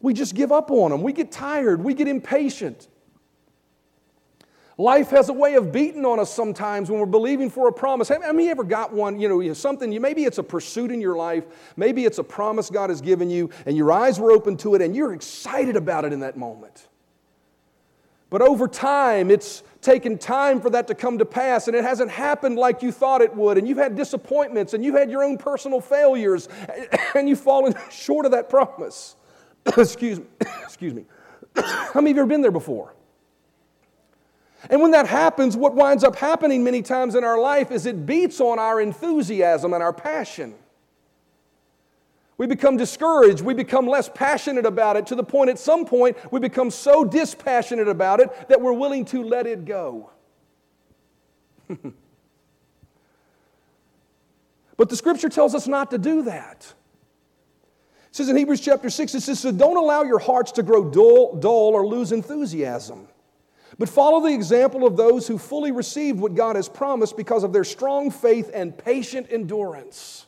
We 0.00 0.14
just 0.14 0.34
give 0.34 0.52
up 0.52 0.70
on 0.70 0.90
them. 0.90 1.02
We 1.02 1.12
get 1.12 1.32
tired. 1.32 1.82
We 1.82 1.94
get 1.94 2.08
impatient. 2.08 2.88
Life 4.78 5.08
has 5.10 5.30
a 5.30 5.32
way 5.32 5.54
of 5.54 5.72
beating 5.72 6.04
on 6.04 6.20
us 6.20 6.32
sometimes 6.32 6.90
when 6.90 7.00
we're 7.00 7.06
believing 7.06 7.48
for 7.48 7.66
a 7.68 7.72
promise. 7.72 8.08
Have, 8.08 8.22
have 8.22 8.38
you 8.38 8.50
ever 8.50 8.62
got 8.62 8.92
one, 8.92 9.18
you 9.18 9.26
know, 9.28 9.52
something, 9.54 10.00
maybe 10.02 10.24
it's 10.24 10.36
a 10.36 10.42
pursuit 10.42 10.90
in 10.90 11.00
your 11.00 11.16
life, 11.16 11.46
maybe 11.76 12.04
it's 12.04 12.18
a 12.18 12.24
promise 12.24 12.68
God 12.68 12.90
has 12.90 13.00
given 13.00 13.30
you, 13.30 13.48
and 13.64 13.74
your 13.74 13.90
eyes 13.90 14.20
were 14.20 14.30
open 14.30 14.54
to 14.58 14.74
it, 14.74 14.82
and 14.82 14.94
you're 14.94 15.14
excited 15.14 15.76
about 15.76 16.04
it 16.04 16.12
in 16.12 16.20
that 16.20 16.36
moment. 16.36 16.88
But 18.28 18.42
over 18.42 18.68
time, 18.68 19.30
it's 19.30 19.62
taken 19.80 20.18
time 20.18 20.60
for 20.60 20.68
that 20.70 20.88
to 20.88 20.94
come 20.94 21.16
to 21.18 21.24
pass, 21.24 21.68
and 21.68 21.76
it 21.76 21.82
hasn't 21.82 22.10
happened 22.10 22.56
like 22.56 22.82
you 22.82 22.92
thought 22.92 23.22
it 23.22 23.34
would, 23.34 23.56
and 23.56 23.66
you've 23.66 23.78
had 23.78 23.96
disappointments, 23.96 24.74
and 24.74 24.84
you've 24.84 24.96
had 24.96 25.10
your 25.10 25.24
own 25.24 25.38
personal 25.38 25.80
failures, 25.80 26.50
and 27.14 27.30
you've 27.30 27.40
fallen 27.40 27.74
short 27.90 28.26
of 28.26 28.32
that 28.32 28.50
promise. 28.50 29.16
excuse 29.76 30.20
me. 30.20 30.26
excuse 30.62 30.94
me. 30.94 31.04
How 31.56 32.00
many 32.00 32.10
of 32.10 32.16
you 32.16 32.22
ever 32.22 32.28
been 32.28 32.42
there 32.42 32.50
before? 32.50 32.94
And 34.68 34.80
when 34.80 34.90
that 34.92 35.06
happens, 35.06 35.56
what 35.56 35.74
winds 35.74 36.02
up 36.02 36.16
happening 36.16 36.64
many 36.64 36.82
times 36.82 37.14
in 37.14 37.22
our 37.24 37.38
life 37.38 37.70
is 37.70 37.86
it 37.86 38.04
beats 38.06 38.40
on 38.40 38.58
our 38.58 38.80
enthusiasm 38.80 39.72
and 39.72 39.82
our 39.82 39.92
passion. 39.92 40.54
We 42.38 42.46
become 42.46 42.76
discouraged. 42.76 43.42
We 43.42 43.54
become 43.54 43.86
less 43.86 44.10
passionate 44.12 44.66
about 44.66 44.96
it 44.96 45.06
to 45.08 45.14
the 45.14 45.22
point 45.22 45.50
at 45.50 45.58
some 45.58 45.86
point 45.86 46.16
we 46.30 46.40
become 46.40 46.70
so 46.70 47.04
dispassionate 47.04 47.88
about 47.88 48.20
it 48.20 48.48
that 48.48 48.60
we're 48.60 48.72
willing 48.72 49.04
to 49.06 49.22
let 49.22 49.46
it 49.46 49.64
go. 49.64 50.10
but 54.76 54.88
the 54.88 54.96
scripture 54.96 55.28
tells 55.28 55.54
us 55.54 55.66
not 55.66 55.90
to 55.92 55.98
do 55.98 56.22
that. 56.22 56.74
It 58.16 58.24
says 58.24 58.28
in 58.30 58.36
Hebrews 58.38 58.62
chapter 58.62 58.88
6, 58.88 59.14
it 59.14 59.20
says, 59.20 59.40
So 59.40 59.52
don't 59.52 59.76
allow 59.76 60.02
your 60.02 60.18
hearts 60.18 60.50
to 60.52 60.62
grow 60.62 60.90
dull, 60.90 61.36
dull 61.36 61.74
or 61.74 61.86
lose 61.86 62.12
enthusiasm. 62.12 63.08
But 63.78 63.90
follow 63.90 64.22
the 64.26 64.32
example 64.32 64.86
of 64.86 64.96
those 64.96 65.28
who 65.28 65.36
fully 65.36 65.70
received 65.70 66.18
what 66.18 66.34
God 66.34 66.56
has 66.56 66.66
promised 66.66 67.18
because 67.18 67.44
of 67.44 67.52
their 67.52 67.62
strong 67.62 68.10
faith 68.10 68.50
and 68.54 68.74
patient 68.74 69.26
endurance. 69.28 70.24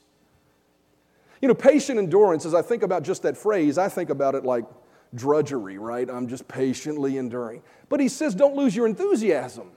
You 1.40 1.49
know, 1.49 1.54
patient 1.54 1.99
endurance, 1.99 2.45
as 2.45 2.52
I 2.52 2.61
think 2.61 2.83
about 2.83 3.04
just 3.04 3.23
that 3.23 3.38
phrase, 3.38 3.78
I 3.78 3.88
think 3.88 4.11
about 4.11 4.35
it 4.35 4.45
like 4.45 4.66
drudgery, 5.14 5.78
right? 5.78 6.11
I'm 6.11 6.28
just 6.28 6.47
patiently 6.47 7.16
enduring. 7.16 7.62
But 7.88 8.00
he 8.00 8.09
says, 8.11 8.35
don't 8.35 8.54
lose 8.54 8.76
your 8.76 8.87
enthusiasm. 8.87 9.71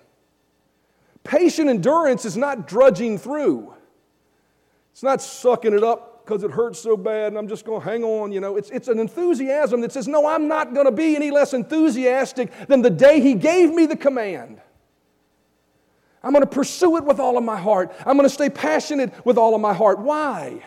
Patient 1.24 1.70
endurance 1.70 2.26
is 2.26 2.36
not 2.36 2.68
drudging 2.68 3.18
through, 3.18 3.74
it's 4.92 5.02
not 5.02 5.22
sucking 5.22 5.74
it 5.74 5.82
up 5.86 6.11
because 6.32 6.46
it 6.46 6.52
hurts 6.52 6.80
so 6.80 6.96
bad 6.96 7.28
and 7.28 7.38
I'm 7.38 7.50
just 7.50 7.66
going 7.66 7.82
to 7.82 7.86
hang 7.86 8.06
on. 8.06 8.32
You 8.32 8.40
know, 8.40 8.56
it's, 8.56 8.70
it's 8.70 8.88
an 8.88 9.00
enthusiasm 9.00 9.82
that 9.82 9.92
says, 9.92 10.08
no, 10.08 10.26
I'm 10.26 10.48
not 10.48 10.74
going 10.74 10.86
to 10.86 10.92
be 10.92 11.14
any 11.18 11.30
less 11.30 11.54
enthusiastic 11.54 12.68
than 12.68 12.82
the 12.82 12.90
day 12.90 13.20
He 13.20 13.34
gave 13.34 13.74
me 13.74 13.86
the 13.86 13.98
command. 13.98 14.62
I'm 16.24 16.32
going 16.32 16.44
to 16.44 16.50
pursue 16.50 16.96
it 16.96 17.04
with 17.04 17.20
all 17.20 17.38
of 17.38 17.44
my 17.44 17.60
heart. 17.60 17.94
I'm 18.06 18.16
going 18.16 18.30
to 18.30 18.34
stay 18.34 18.50
passionate 18.50 19.14
with 19.26 19.38
all 19.38 19.56
of 19.56 19.60
my 19.60 19.74
heart. 19.74 20.00
Why? 20.00 20.64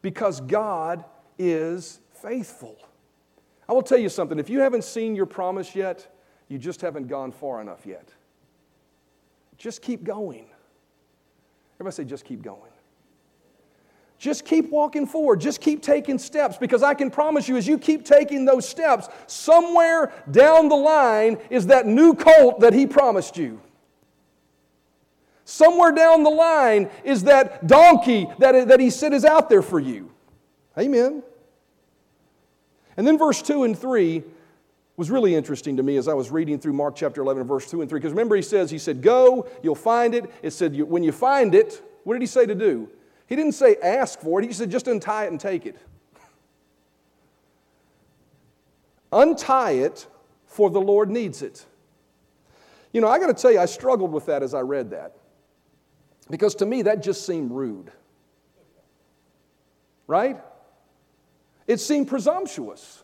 Because 0.00 0.40
God 0.40 1.04
is 1.38 2.00
faithful. 2.22 2.78
I 3.68 3.74
will 3.74 3.82
tell 3.82 3.98
you 3.98 4.08
something. 4.08 4.38
If 4.38 4.48
you 4.48 4.60
haven't 4.60 4.84
seen 4.84 5.14
your 5.14 5.26
promise 5.26 5.74
yet, 5.74 6.06
you 6.48 6.56
just 6.56 6.80
haven't 6.80 7.08
gone 7.08 7.32
far 7.32 7.60
enough 7.60 7.84
yet. 7.84 8.08
Just 9.58 9.82
keep 9.82 10.04
going. 10.04 10.46
Everybody 11.76 11.96
say, 11.96 12.04
just 12.04 12.24
keep 12.24 12.40
going. 12.40 12.73
Just 14.24 14.46
keep 14.46 14.70
walking 14.70 15.06
forward. 15.06 15.38
Just 15.38 15.60
keep 15.60 15.82
taking 15.82 16.18
steps 16.18 16.56
because 16.56 16.82
I 16.82 16.94
can 16.94 17.10
promise 17.10 17.46
you, 17.46 17.58
as 17.58 17.68
you 17.68 17.76
keep 17.76 18.06
taking 18.06 18.46
those 18.46 18.66
steps, 18.66 19.06
somewhere 19.26 20.14
down 20.30 20.70
the 20.70 20.76
line 20.76 21.36
is 21.50 21.66
that 21.66 21.86
new 21.86 22.14
colt 22.14 22.60
that 22.60 22.72
he 22.72 22.86
promised 22.86 23.36
you. 23.36 23.60
Somewhere 25.44 25.92
down 25.92 26.22
the 26.22 26.30
line 26.30 26.88
is 27.04 27.24
that 27.24 27.66
donkey 27.66 28.26
that, 28.38 28.68
that 28.68 28.80
he 28.80 28.88
said 28.88 29.12
is 29.12 29.26
out 29.26 29.50
there 29.50 29.60
for 29.60 29.78
you. 29.78 30.10
Amen. 30.78 31.22
And 32.96 33.06
then 33.06 33.18
verse 33.18 33.42
2 33.42 33.64
and 33.64 33.78
3 33.78 34.22
was 34.96 35.10
really 35.10 35.34
interesting 35.34 35.76
to 35.76 35.82
me 35.82 35.98
as 35.98 36.08
I 36.08 36.14
was 36.14 36.30
reading 36.30 36.58
through 36.58 36.72
Mark 36.72 36.96
chapter 36.96 37.20
11, 37.20 37.46
verse 37.46 37.70
2 37.70 37.82
and 37.82 37.90
3. 37.90 38.00
Because 38.00 38.12
remember, 38.12 38.36
he 38.36 38.40
says, 38.40 38.70
He 38.70 38.78
said, 38.78 39.02
Go, 39.02 39.46
you'll 39.62 39.74
find 39.74 40.14
it. 40.14 40.32
It 40.40 40.52
said, 40.52 40.80
When 40.80 41.02
you 41.02 41.12
find 41.12 41.54
it, 41.54 41.82
what 42.04 42.14
did 42.14 42.22
he 42.22 42.26
say 42.26 42.46
to 42.46 42.54
do? 42.54 42.88
He 43.26 43.36
didn't 43.36 43.52
say 43.52 43.76
ask 43.82 44.20
for 44.20 44.40
it, 44.40 44.46
he 44.46 44.52
said 44.52 44.70
just 44.70 44.86
untie 44.86 45.24
it 45.24 45.30
and 45.30 45.40
take 45.40 45.66
it. 45.66 45.76
untie 49.14 49.72
it, 49.72 50.06
for 50.46 50.68
the 50.68 50.80
Lord 50.80 51.10
needs 51.10 51.40
it. 51.40 51.64
You 52.92 53.00
know, 53.00 53.08
I 53.08 53.18
got 53.18 53.26
to 53.28 53.34
tell 53.34 53.50
you, 53.50 53.58
I 53.58 53.66
struggled 53.66 54.12
with 54.12 54.26
that 54.26 54.42
as 54.42 54.54
I 54.54 54.60
read 54.60 54.90
that. 54.90 55.16
Because 56.30 56.54
to 56.56 56.66
me, 56.66 56.82
that 56.82 57.02
just 57.02 57.26
seemed 57.26 57.50
rude. 57.50 57.90
Right? 60.06 60.40
It 61.66 61.80
seemed 61.80 62.08
presumptuous. 62.08 63.02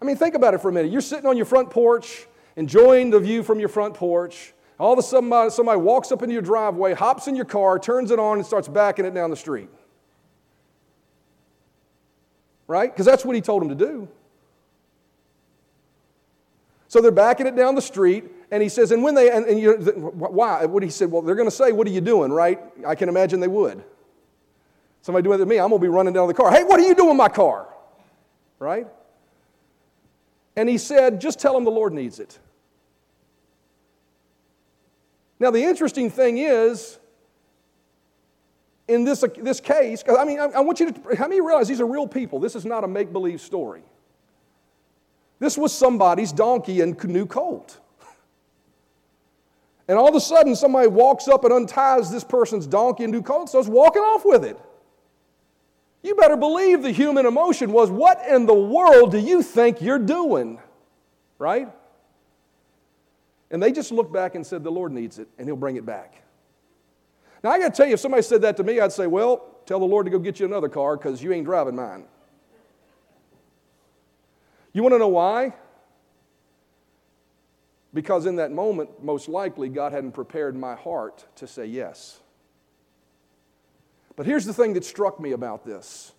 I 0.00 0.04
mean, 0.04 0.16
think 0.16 0.34
about 0.34 0.54
it 0.54 0.58
for 0.58 0.68
a 0.68 0.72
minute. 0.72 0.92
You're 0.92 1.00
sitting 1.00 1.26
on 1.26 1.36
your 1.36 1.46
front 1.46 1.70
porch, 1.70 2.26
enjoying 2.56 3.10
the 3.10 3.20
view 3.20 3.42
from 3.42 3.60
your 3.60 3.68
front 3.68 3.94
porch, 3.94 4.53
all 4.78 4.92
of 4.92 4.98
a 4.98 5.02
sudden, 5.02 5.30
somebody, 5.30 5.50
somebody 5.50 5.80
walks 5.80 6.10
up 6.10 6.22
into 6.22 6.32
your 6.32 6.42
driveway, 6.42 6.94
hops 6.94 7.28
in 7.28 7.36
your 7.36 7.44
car, 7.44 7.78
turns 7.78 8.10
it 8.10 8.18
on, 8.18 8.38
and 8.38 8.46
starts 8.46 8.68
backing 8.68 9.04
it 9.04 9.14
down 9.14 9.30
the 9.30 9.36
street. 9.36 9.68
Right? 12.66 12.92
Because 12.92 13.06
that's 13.06 13.24
what 13.24 13.36
he 13.36 13.40
told 13.40 13.62
them 13.62 13.68
to 13.68 13.74
do. 13.74 14.08
So 16.88 17.00
they're 17.00 17.10
backing 17.10 17.46
it 17.46 17.56
down 17.56 17.74
the 17.74 17.82
street, 17.82 18.24
and 18.50 18.62
he 18.62 18.68
says, 18.68 18.92
and 18.92 19.02
when 19.02 19.14
they, 19.14 19.30
and, 19.30 19.46
and 19.46 19.58
you, 19.58 19.72
why? 19.74 20.64
What 20.64 20.82
he 20.82 20.90
said, 20.90 21.10
well, 21.10 21.22
they're 21.22 21.34
going 21.34 21.48
to 21.48 21.54
say, 21.54 21.72
what 21.72 21.86
are 21.86 21.90
you 21.90 22.00
doing, 22.00 22.32
right? 22.32 22.60
I 22.86 22.94
can 22.94 23.08
imagine 23.08 23.40
they 23.40 23.48
would. 23.48 23.82
Somebody 25.02 25.24
doing 25.24 25.38
that 25.38 25.44
to 25.44 25.48
me, 25.48 25.58
I'm 25.58 25.70
going 25.70 25.80
to 25.80 25.84
be 25.84 25.88
running 25.88 26.14
down 26.14 26.28
the 26.28 26.34
car. 26.34 26.50
Hey, 26.50 26.64
what 26.64 26.80
are 26.80 26.84
you 26.84 26.94
doing 26.94 27.10
in 27.10 27.16
my 27.16 27.28
car? 27.28 27.68
Right? 28.58 28.86
And 30.56 30.68
he 30.68 30.78
said, 30.78 31.20
just 31.20 31.40
tell 31.40 31.52
them 31.54 31.64
the 31.64 31.70
Lord 31.70 31.92
needs 31.92 32.20
it. 32.20 32.38
Now, 35.44 35.50
the 35.50 35.62
interesting 35.62 36.08
thing 36.08 36.38
is, 36.38 36.98
in 38.88 39.04
this, 39.04 39.22
this 39.36 39.60
case, 39.60 40.02
I 40.08 40.24
mean, 40.24 40.40
I, 40.40 40.44
I, 40.44 40.60
want 40.60 40.80
you 40.80 40.90
to, 40.90 41.16
how 41.16 41.28
many 41.28 41.42
realize 41.42 41.68
these 41.68 41.82
are 41.82 41.86
real 41.86 42.08
people? 42.08 42.38
This 42.38 42.56
is 42.56 42.64
not 42.64 42.82
a 42.82 42.88
make 42.88 43.12
believe 43.12 43.42
story. 43.42 43.82
This 45.40 45.58
was 45.58 45.70
somebody's 45.70 46.32
donkey 46.32 46.80
and 46.80 46.96
new 47.04 47.26
colt. 47.26 47.78
And 49.86 49.98
all 49.98 50.08
of 50.08 50.14
a 50.14 50.20
sudden, 50.20 50.56
somebody 50.56 50.88
walks 50.88 51.28
up 51.28 51.44
and 51.44 51.52
unties 51.52 52.10
this 52.10 52.24
person's 52.24 52.66
donkey 52.66 53.04
and 53.04 53.12
new 53.12 53.20
colt 53.20 53.40
and 53.40 53.48
starts 53.50 53.68
walking 53.68 54.00
off 54.00 54.24
with 54.24 54.46
it. 54.46 54.58
You 56.02 56.14
better 56.14 56.38
believe 56.38 56.80
the 56.80 56.90
human 56.90 57.26
emotion 57.26 57.70
was, 57.70 57.90
What 57.90 58.26
in 58.26 58.46
the 58.46 58.54
world 58.54 59.10
do 59.10 59.18
you 59.18 59.42
think 59.42 59.82
you're 59.82 59.98
doing? 59.98 60.58
Right? 61.38 61.68
And 63.54 63.62
they 63.62 63.70
just 63.70 63.92
looked 63.92 64.12
back 64.12 64.34
and 64.34 64.44
said, 64.44 64.64
The 64.64 64.72
Lord 64.72 64.90
needs 64.90 65.20
it, 65.20 65.28
and 65.38 65.46
He'll 65.46 65.54
bring 65.54 65.76
it 65.76 65.86
back. 65.86 66.20
Now, 67.44 67.52
I 67.52 67.60
got 67.60 67.72
to 67.72 67.76
tell 67.76 67.86
you, 67.86 67.94
if 67.94 68.00
somebody 68.00 68.24
said 68.24 68.42
that 68.42 68.56
to 68.56 68.64
me, 68.64 68.80
I'd 68.80 68.90
say, 68.90 69.06
Well, 69.06 69.46
tell 69.64 69.78
the 69.78 69.84
Lord 69.84 70.06
to 70.06 70.10
go 70.10 70.18
get 70.18 70.40
you 70.40 70.46
another 70.46 70.68
car 70.68 70.96
because 70.96 71.22
you 71.22 71.32
ain't 71.32 71.44
driving 71.44 71.76
mine. 71.76 72.06
You 74.72 74.82
want 74.82 74.92
to 74.94 74.98
know 74.98 75.06
why? 75.06 75.54
Because 77.94 78.26
in 78.26 78.34
that 78.36 78.50
moment, 78.50 79.04
most 79.04 79.28
likely, 79.28 79.68
God 79.68 79.92
hadn't 79.92 80.14
prepared 80.14 80.56
my 80.56 80.74
heart 80.74 81.24
to 81.36 81.46
say 81.46 81.66
yes. 81.66 82.18
But 84.16 84.26
here's 84.26 84.46
the 84.46 84.52
thing 84.52 84.72
that 84.72 84.84
struck 84.84 85.20
me 85.20 85.30
about 85.30 85.64
this 85.64 86.12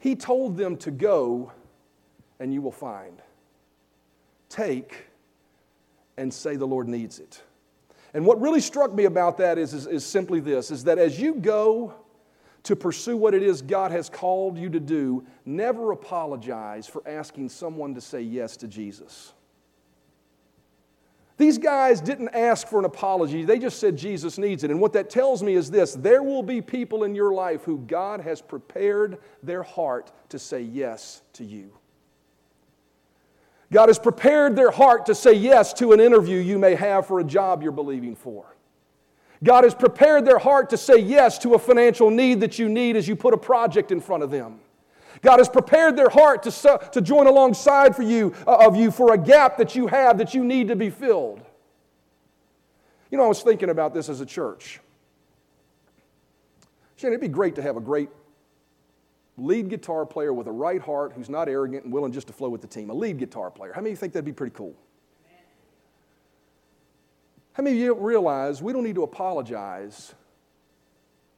He 0.00 0.16
told 0.16 0.56
them 0.56 0.76
to 0.78 0.90
go, 0.90 1.52
and 2.40 2.52
you 2.52 2.60
will 2.60 2.72
find. 2.72 3.22
Take, 4.48 5.06
and 6.16 6.32
say 6.32 6.56
the 6.56 6.66
Lord 6.66 6.88
needs 6.88 7.18
it. 7.18 7.42
And 8.14 8.24
what 8.24 8.40
really 8.40 8.60
struck 8.60 8.94
me 8.94 9.04
about 9.04 9.36
that 9.38 9.58
is, 9.58 9.74
is, 9.74 9.86
is, 9.86 10.04
simply 10.04 10.40
this 10.40 10.70
is 10.70 10.84
that 10.84 10.98
as 10.98 11.20
you 11.20 11.34
go 11.34 11.94
to 12.62 12.74
pursue 12.74 13.16
what 13.16 13.34
it 13.34 13.42
is 13.42 13.62
God 13.62 13.92
has 13.92 14.08
called 14.08 14.58
you 14.58 14.70
to 14.70 14.80
do, 14.80 15.24
never 15.44 15.92
apologize 15.92 16.86
for 16.86 17.06
asking 17.06 17.48
someone 17.48 17.94
to 17.94 18.00
say 18.00 18.22
yes 18.22 18.56
to 18.58 18.68
Jesus. 18.68 19.32
These 21.36 21.58
guys 21.58 22.00
didn't 22.00 22.30
ask 22.30 22.66
for 22.66 22.78
an 22.78 22.86
apology, 22.86 23.44
they 23.44 23.58
just 23.58 23.78
said 23.78 23.96
Jesus 23.96 24.38
needs 24.38 24.64
it. 24.64 24.70
And 24.70 24.80
what 24.80 24.94
that 24.94 25.10
tells 25.10 25.42
me 25.42 25.54
is 25.54 25.70
this 25.70 25.94
there 25.94 26.22
will 26.22 26.42
be 26.42 26.62
people 26.62 27.04
in 27.04 27.14
your 27.14 27.34
life 27.34 27.64
who 27.64 27.78
God 27.78 28.20
has 28.22 28.40
prepared 28.40 29.18
their 29.42 29.62
heart 29.62 30.10
to 30.30 30.38
say 30.38 30.62
yes 30.62 31.20
to 31.34 31.44
you. 31.44 31.70
God 33.72 33.88
has 33.88 33.98
prepared 33.98 34.54
their 34.54 34.70
heart 34.70 35.06
to 35.06 35.14
say 35.14 35.32
yes 35.32 35.72
to 35.74 35.92
an 35.92 36.00
interview 36.00 36.38
you 36.38 36.58
may 36.58 36.74
have 36.74 37.06
for 37.06 37.20
a 37.20 37.24
job 37.24 37.62
you're 37.62 37.72
believing 37.72 38.14
for. 38.14 38.56
God 39.42 39.64
has 39.64 39.74
prepared 39.74 40.24
their 40.24 40.38
heart 40.38 40.70
to 40.70 40.76
say 40.76 40.98
yes 40.98 41.38
to 41.38 41.54
a 41.54 41.58
financial 41.58 42.10
need 42.10 42.40
that 42.40 42.58
you 42.58 42.68
need 42.68 42.96
as 42.96 43.06
you 43.06 43.16
put 43.16 43.34
a 43.34 43.36
project 43.36 43.92
in 43.92 44.00
front 44.00 44.22
of 44.22 44.30
them. 44.30 44.60
God 45.22 45.38
has 45.38 45.48
prepared 45.48 45.96
their 45.96 46.08
heart 46.08 46.42
to, 46.44 46.80
to 46.92 47.00
join 47.00 47.26
alongside 47.26 47.96
for 47.96 48.02
you, 48.02 48.34
uh, 48.46 48.66
of 48.66 48.76
you 48.76 48.90
for 48.90 49.14
a 49.14 49.18
gap 49.18 49.56
that 49.58 49.74
you 49.74 49.86
have 49.88 50.18
that 50.18 50.34
you 50.34 50.44
need 50.44 50.68
to 50.68 50.76
be 50.76 50.90
filled. 50.90 51.40
You 53.10 53.18
know, 53.18 53.24
I 53.24 53.28
was 53.28 53.42
thinking 53.42 53.70
about 53.70 53.94
this 53.94 54.08
as 54.08 54.20
a 54.20 54.26
church. 54.26 54.80
Shane, 56.96 57.10
it'd 57.10 57.20
be 57.20 57.28
great 57.28 57.54
to 57.56 57.62
have 57.62 57.76
a 57.76 57.80
great 57.80 58.08
lead 59.38 59.68
guitar 59.68 60.06
player 60.06 60.32
with 60.32 60.46
a 60.46 60.52
right 60.52 60.80
heart 60.80 61.12
who's 61.14 61.28
not 61.28 61.48
arrogant 61.48 61.84
and 61.84 61.92
willing 61.92 62.12
just 62.12 62.26
to 62.28 62.32
flow 62.32 62.48
with 62.48 62.60
the 62.60 62.66
team. 62.66 62.90
A 62.90 62.94
lead 62.94 63.18
guitar 63.18 63.50
player. 63.50 63.72
How 63.72 63.80
many 63.80 63.90
of 63.90 63.92
you 63.92 64.00
think 64.00 64.12
that'd 64.12 64.24
be 64.24 64.32
pretty 64.32 64.54
cool? 64.54 64.74
How 67.52 67.62
many 67.62 67.76
of 67.76 67.82
you 67.82 67.94
realize 67.94 68.60
we 68.60 68.72
don't 68.72 68.84
need 68.84 68.96
to 68.96 69.02
apologize 69.02 70.14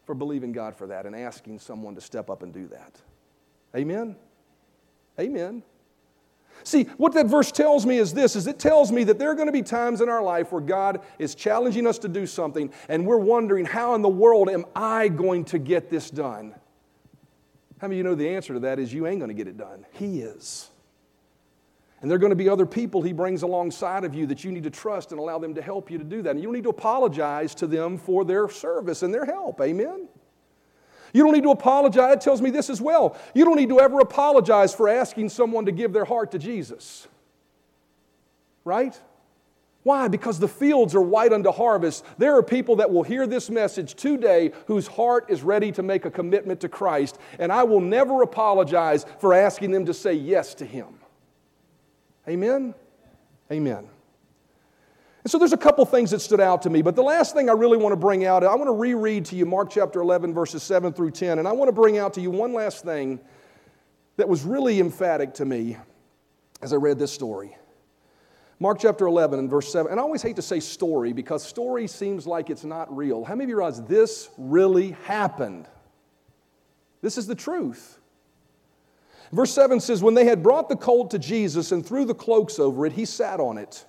for 0.04 0.14
believing 0.14 0.50
God 0.50 0.74
for 0.74 0.88
that 0.88 1.06
and 1.06 1.14
asking 1.14 1.60
someone 1.60 1.94
to 1.94 2.00
step 2.00 2.28
up 2.28 2.42
and 2.42 2.52
do 2.52 2.66
that? 2.68 3.00
Amen? 3.76 4.16
Amen. 5.20 5.62
See, 6.64 6.84
what 6.96 7.12
that 7.14 7.26
verse 7.26 7.52
tells 7.52 7.86
me 7.86 7.98
is 7.98 8.12
this 8.12 8.34
is 8.34 8.48
it 8.48 8.58
tells 8.58 8.90
me 8.90 9.04
that 9.04 9.18
there 9.18 9.30
are 9.30 9.34
going 9.34 9.46
to 9.46 9.52
be 9.52 9.62
times 9.62 10.00
in 10.00 10.08
our 10.08 10.22
life 10.22 10.50
where 10.50 10.60
God 10.60 11.02
is 11.20 11.36
challenging 11.36 11.86
us 11.86 11.98
to 12.00 12.08
do 12.08 12.26
something 12.26 12.72
and 12.88 13.06
we're 13.06 13.18
wondering 13.18 13.64
how 13.64 13.94
in 13.94 14.02
the 14.02 14.08
world 14.08 14.48
am 14.48 14.64
I 14.74 15.08
going 15.08 15.44
to 15.46 15.58
get 15.58 15.88
this 15.88 16.10
done? 16.10 16.54
How 17.80 17.86
many 17.86 18.00
of 18.00 18.04
you 18.04 18.10
know 18.10 18.14
the 18.14 18.28
answer 18.28 18.54
to 18.54 18.60
that 18.60 18.78
is 18.78 18.92
you 18.92 19.06
ain't 19.06 19.20
going 19.20 19.28
to 19.28 19.34
get 19.34 19.46
it 19.46 19.56
done? 19.56 19.86
He 19.92 20.20
is. 20.20 20.70
And 22.00 22.10
there 22.10 22.16
are 22.16 22.20
going 22.20 22.30
to 22.30 22.36
be 22.36 22.48
other 22.48 22.66
people 22.66 23.02
he 23.02 23.12
brings 23.12 23.42
alongside 23.42 24.04
of 24.04 24.14
you 24.14 24.26
that 24.26 24.44
you 24.44 24.52
need 24.52 24.62
to 24.64 24.70
trust 24.70 25.10
and 25.10 25.20
allow 25.20 25.38
them 25.38 25.54
to 25.54 25.62
help 25.62 25.90
you 25.90 25.98
to 25.98 26.04
do 26.04 26.22
that. 26.22 26.30
And 26.30 26.40
you 26.40 26.44
don't 26.46 26.54
need 26.54 26.64
to 26.64 26.70
apologize 26.70 27.54
to 27.56 27.66
them 27.66 27.98
for 27.98 28.24
their 28.24 28.48
service 28.48 29.02
and 29.02 29.12
their 29.12 29.24
help. 29.24 29.60
Amen? 29.60 30.08
You 31.12 31.24
don't 31.24 31.32
need 31.32 31.42
to 31.42 31.50
apologize. 31.50 32.14
It 32.14 32.20
tells 32.20 32.40
me 32.40 32.50
this 32.50 32.70
as 32.70 32.80
well. 32.80 33.16
You 33.34 33.44
don't 33.44 33.56
need 33.56 33.70
to 33.70 33.80
ever 33.80 34.00
apologize 34.00 34.74
for 34.74 34.88
asking 34.88 35.30
someone 35.30 35.66
to 35.66 35.72
give 35.72 35.92
their 35.92 36.04
heart 36.04 36.30
to 36.32 36.38
Jesus. 36.38 37.08
Right? 38.64 39.00
Why? 39.84 40.08
Because 40.08 40.38
the 40.38 40.48
fields 40.48 40.94
are 40.94 41.00
white 41.00 41.32
unto 41.32 41.50
harvest. 41.50 42.04
There 42.18 42.36
are 42.36 42.42
people 42.42 42.76
that 42.76 42.90
will 42.90 43.04
hear 43.04 43.26
this 43.26 43.48
message 43.48 43.94
today 43.94 44.52
whose 44.66 44.86
heart 44.86 45.26
is 45.28 45.42
ready 45.42 45.72
to 45.72 45.82
make 45.82 46.04
a 46.04 46.10
commitment 46.10 46.60
to 46.60 46.68
Christ, 46.68 47.18
and 47.38 47.52
I 47.52 47.62
will 47.62 47.80
never 47.80 48.22
apologize 48.22 49.06
for 49.18 49.32
asking 49.32 49.70
them 49.70 49.86
to 49.86 49.94
say 49.94 50.12
yes 50.14 50.54
to 50.54 50.64
Him. 50.64 50.98
Amen? 52.28 52.74
Amen. 53.50 53.88
And 55.24 55.30
so 55.30 55.38
there's 55.38 55.52
a 55.52 55.58
couple 55.58 55.84
things 55.84 56.10
that 56.10 56.20
stood 56.20 56.40
out 56.40 56.62
to 56.62 56.70
me, 56.70 56.82
but 56.82 56.96
the 56.96 57.02
last 57.02 57.34
thing 57.34 57.48
I 57.48 57.52
really 57.52 57.78
want 57.78 57.92
to 57.92 57.96
bring 57.96 58.24
out, 58.24 58.44
I 58.44 58.54
want 58.54 58.68
to 58.68 58.72
reread 58.72 59.24
to 59.26 59.36
you 59.36 59.46
Mark 59.46 59.70
chapter 59.70 60.00
11, 60.00 60.34
verses 60.34 60.62
7 60.62 60.92
through 60.92 61.12
10, 61.12 61.38
and 61.38 61.46
I 61.46 61.52
want 61.52 61.68
to 61.68 61.72
bring 61.72 61.98
out 61.98 62.14
to 62.14 62.20
you 62.20 62.30
one 62.30 62.52
last 62.52 62.84
thing 62.84 63.20
that 64.16 64.28
was 64.28 64.42
really 64.42 64.80
emphatic 64.80 65.34
to 65.34 65.44
me 65.44 65.76
as 66.60 66.72
I 66.72 66.76
read 66.76 66.98
this 66.98 67.12
story. 67.12 67.56
Mark 68.60 68.78
chapter 68.80 69.06
11 69.06 69.38
and 69.38 69.48
verse 69.48 69.70
7. 69.70 69.90
And 69.90 70.00
I 70.00 70.02
always 70.02 70.22
hate 70.22 70.36
to 70.36 70.42
say 70.42 70.58
story 70.58 71.12
because 71.12 71.44
story 71.44 71.86
seems 71.86 72.26
like 72.26 72.50
it's 72.50 72.64
not 72.64 72.94
real. 72.94 73.24
How 73.24 73.34
many 73.34 73.44
of 73.44 73.50
you 73.50 73.56
realize 73.56 73.82
this 73.84 74.30
really 74.36 74.92
happened? 75.04 75.68
This 77.00 77.18
is 77.18 77.28
the 77.28 77.36
truth. 77.36 77.98
Verse 79.30 79.52
7 79.52 79.78
says, 79.78 80.02
When 80.02 80.14
they 80.14 80.24
had 80.24 80.42
brought 80.42 80.68
the 80.68 80.76
colt 80.76 81.12
to 81.12 81.18
Jesus 81.18 81.70
and 81.70 81.86
threw 81.86 82.04
the 82.04 82.14
cloaks 82.14 82.58
over 82.58 82.86
it, 82.86 82.92
he 82.92 83.04
sat 83.04 83.38
on 83.38 83.58
it. 83.58 83.84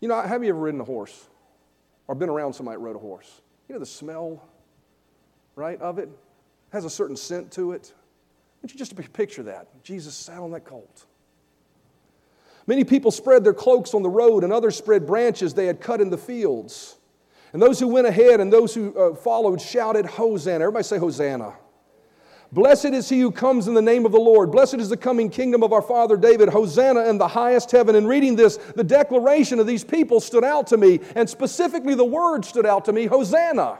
You 0.00 0.08
know, 0.08 0.20
have 0.20 0.42
you 0.42 0.48
ever 0.50 0.58
ridden 0.58 0.80
a 0.80 0.84
horse 0.84 1.28
or 2.08 2.14
been 2.14 2.30
around 2.30 2.54
somebody 2.54 2.78
that 2.78 2.82
rode 2.82 2.96
a 2.96 3.00
horse? 3.00 3.42
You 3.68 3.74
know 3.74 3.78
the 3.78 3.86
smell, 3.86 4.42
right, 5.54 5.80
of 5.80 5.98
it? 5.98 6.04
it 6.04 6.10
has 6.72 6.84
a 6.84 6.90
certain 6.90 7.16
scent 7.16 7.52
to 7.52 7.72
it. 7.72 7.92
Want 8.62 8.72
you 8.72 8.78
just 8.78 8.94
picture 9.12 9.42
that. 9.44 9.82
Jesus 9.82 10.14
sat 10.14 10.38
on 10.38 10.50
that 10.52 10.64
colt. 10.64 11.06
Many 12.66 12.84
people 12.84 13.10
spread 13.10 13.42
their 13.42 13.54
cloaks 13.54 13.94
on 13.94 14.02
the 14.02 14.10
road, 14.10 14.44
and 14.44 14.52
others 14.52 14.76
spread 14.76 15.06
branches 15.06 15.54
they 15.54 15.66
had 15.66 15.80
cut 15.80 16.00
in 16.00 16.10
the 16.10 16.18
fields. 16.18 16.98
And 17.52 17.60
those 17.60 17.80
who 17.80 17.88
went 17.88 18.06
ahead 18.06 18.38
and 18.38 18.52
those 18.52 18.74
who 18.74 18.96
uh, 18.96 19.14
followed 19.14 19.60
shouted, 19.60 20.06
Hosanna. 20.06 20.64
Everybody 20.64 20.84
say, 20.84 20.98
Hosanna. 20.98 21.54
Blessed 22.52 22.86
is 22.86 23.08
he 23.08 23.20
who 23.20 23.30
comes 23.30 23.68
in 23.68 23.74
the 23.74 23.82
name 23.82 24.04
of 24.04 24.12
the 24.12 24.18
Lord. 24.18 24.50
Blessed 24.50 24.74
is 24.74 24.88
the 24.88 24.96
coming 24.96 25.30
kingdom 25.30 25.62
of 25.62 25.72
our 25.72 25.82
father 25.82 26.16
David. 26.16 26.48
Hosanna 26.48 27.08
in 27.08 27.16
the 27.16 27.28
highest 27.28 27.70
heaven. 27.70 27.94
And 27.94 28.08
reading 28.08 28.36
this, 28.36 28.56
the 28.56 28.84
declaration 28.84 29.58
of 29.58 29.66
these 29.66 29.84
people 29.84 30.20
stood 30.20 30.44
out 30.44 30.66
to 30.68 30.76
me, 30.76 31.00
and 31.14 31.28
specifically 31.30 31.94
the 31.94 32.04
word 32.04 32.44
stood 32.44 32.66
out 32.66 32.84
to 32.86 32.92
me 32.92 33.06
Hosanna. 33.06 33.78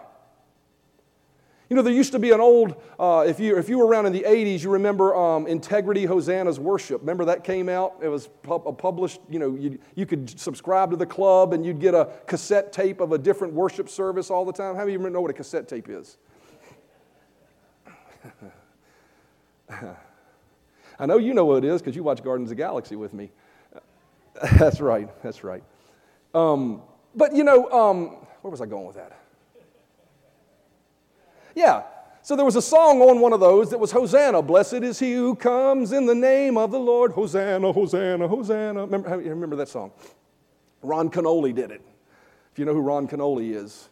You 1.71 1.77
know, 1.77 1.83
there 1.83 1.93
used 1.93 2.11
to 2.13 2.19
be 2.19 2.33
an 2.33 2.41
old, 2.41 2.75
uh, 2.99 3.25
if, 3.29 3.39
you, 3.39 3.57
if 3.57 3.69
you 3.69 3.79
were 3.79 3.87
around 3.87 4.07
in 4.07 4.13
the 4.13 4.25
80s, 4.27 4.65
you 4.65 4.71
remember 4.71 5.15
um, 5.15 5.47
Integrity 5.47 6.05
Hosanna's 6.05 6.59
Worship. 6.59 7.01
Remember 7.01 7.25
that 7.27 7.45
came 7.45 7.69
out? 7.69 7.95
It 8.03 8.09
was 8.09 8.29
pu- 8.43 8.59
published, 8.73 9.21
you 9.31 9.39
know, 9.39 9.55
you, 9.55 9.79
you 9.95 10.05
could 10.05 10.29
subscribe 10.39 10.91
to 10.91 10.97
the 10.97 11.07
club 11.07 11.53
and 11.53 11.65
you'd 11.65 11.79
get 11.79 11.95
a 11.95 12.11
cassette 12.27 12.73
tape 12.73 13.01
of 13.01 13.13
a 13.13 13.19
different 13.19 13.55
worship 13.55 13.89
service 13.89 14.33
all 14.33 14.45
the 14.45 14.53
time. 14.53 14.75
How 14.75 14.81
many 14.81 14.97
of 14.97 15.01
you 15.01 15.11
know 15.11 15.21
what 15.21 15.31
a 15.31 15.35
cassette 15.35 15.69
tape 15.69 15.89
is? 15.89 16.19
I 20.99 21.07
know 21.07 21.19
you 21.19 21.35
know 21.35 21.45
what 21.45 21.65
it 21.65 21.69
is 21.69 21.81
because 21.81 21.95
you 21.95 22.03
watch 22.03 22.25
Guardians 22.25 22.51
of 22.51 22.57
Galaxy 22.57 22.97
with 22.97 23.15
me. 23.15 23.31
that's 24.59 24.81
right, 24.81 25.09
that's 25.23 25.45
right. 25.45 25.63
Um, 26.35 26.83
but 27.15 27.33
you 27.33 27.45
know, 27.45 27.71
um, 27.71 28.27
where 28.43 28.51
was 28.51 28.61
I 28.61 28.67
going 28.67 28.89
with 28.89 28.97
that? 28.97 29.17
Yeah. 31.55 31.83
So 32.23 32.37
there 32.37 32.45
was 32.45 32.57
a 32.57 32.63
song 32.63 33.01
on 33.01 33.21
one 33.21 33.33
of 33.33 33.41
those 33.41 33.71
that 33.71 33.79
was 33.79 33.93
Hosanna. 33.93 34.43
Blessed 34.43 34.75
is 34.75 34.99
he 34.99 35.15
who 35.15 35.35
comes 35.35 35.93
in 35.93 36.05
the 36.05 36.15
name 36.15 36.59
of 36.59 36.71
the 36.71 36.79
Lord. 36.79 37.13
Hosanna, 37.13 37.73
Hosanna, 37.73 38.29
Hosanna. 38.29 38.83
Remember, 38.83 39.17
remember 39.17 39.57
that 39.57 39.69
song? 39.69 39.91
Ron 40.83 41.11
Kenoly 41.11 41.55
did 41.55 41.71
it. 41.71 41.81
If 42.53 42.59
you 42.59 42.65
know 42.65 42.75
who 42.75 42.81
Ron 42.81 43.09
Kenoly 43.09 43.55
is, 43.55 43.89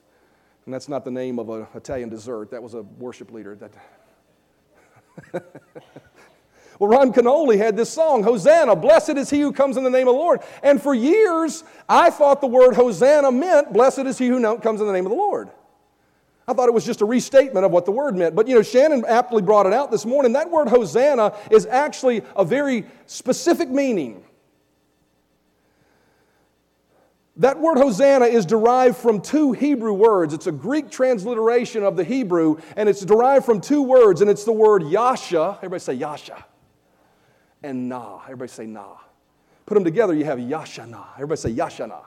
and 0.66 0.75
that's 0.75 0.88
not 0.88 1.05
the 1.05 1.11
name 1.11 1.38
of 1.38 1.49
an 1.49 1.66
Italian 1.75 2.11
dessert, 2.11 2.51
that 2.51 2.62
was 2.62 2.75
a 2.75 2.83
worship 2.83 3.31
leader. 3.31 3.57
That... 3.57 3.73
well, 6.79 6.90
Ron 6.90 7.12
Kenoly 7.12 7.57
had 7.57 7.77
this 7.77 7.90
song, 7.90 8.23
Hosanna, 8.23 8.77
blessed 8.77 9.16
is 9.16 9.31
he 9.31 9.40
who 9.40 9.53
comes 9.53 9.79
in 9.79 9.85
the 9.85 9.90
name 9.90 10.07
of 10.07 10.14
the 10.14 10.21
Lord. 10.21 10.40
And 10.62 10.83
for 10.83 10.94
years, 10.94 11.64
I 11.88 12.11
thought 12.11 12.42
the 12.42 12.47
word 12.47 12.75
Hosanna 12.75 13.33
meant, 13.33 13.73
blessed 13.73 14.01
is 14.01 14.18
he 14.18 14.29
who 14.29 14.59
comes 14.59 14.83
in 14.83 14.87
the 14.87 14.92
name 14.92 15.07
of 15.07 15.11
the 15.11 15.16
Lord. 15.16 15.49
I 16.49 16.55
thought 16.55 16.67
it 16.67 16.73
was 16.73 16.87
just 16.87 17.03
a 17.03 17.05
restatement 17.05 17.67
of 17.67 17.73
what 17.73 17.85
the 17.85 17.93
word 17.93 18.17
meant. 18.17 18.35
But 18.35 18.49
you 18.49 18.55
know, 18.55 18.63
Shannon 18.63 19.05
aptly 19.07 19.43
brought 19.43 19.67
it 19.67 19.75
out 19.75 19.91
this 19.91 20.07
morning. 20.07 20.33
That 20.33 20.51
word 20.51 20.69
Hosanna 20.69 21.37
is 21.51 21.67
actually 21.67 22.23
a 22.35 22.45
very 22.45 22.87
specific 23.05 23.69
meaning. 23.69 24.25
That 27.37 27.61
word 27.61 27.77
Hosanna 27.77 28.25
is 28.25 28.47
derived 28.47 28.97
from 28.97 29.21
two 29.21 29.53
Hebrew 29.53 29.93
words. 29.93 30.33
It's 30.33 30.47
a 30.47 30.53
Greek 30.53 30.91
transliteration 30.91 31.85
of 31.85 31.97
the 31.97 32.03
Hebrew, 32.03 32.57
and 32.77 32.89
it's 32.89 33.05
derived 33.05 33.45
from 33.45 33.61
two 33.61 33.83
words, 33.83 34.23
and 34.23 34.31
it's 34.31 34.45
the 34.45 34.53
word 34.53 34.83
Yasha. 34.85 35.59
Everybody 35.59 35.81
say 35.81 35.95
Yasha. 35.95 36.45
And 37.63 37.91
Na. 37.91 38.23
Everybody 38.25 38.51
say 38.51 38.67
Na. 38.67 38.97
Put 39.67 39.75
them 39.75 39.85
together, 39.85 40.15
you 40.15 40.25
have 40.25 40.39
Yashana. 40.39 41.05
Everybody 41.17 41.39
say 41.39 41.53
Yashana. 41.53 42.07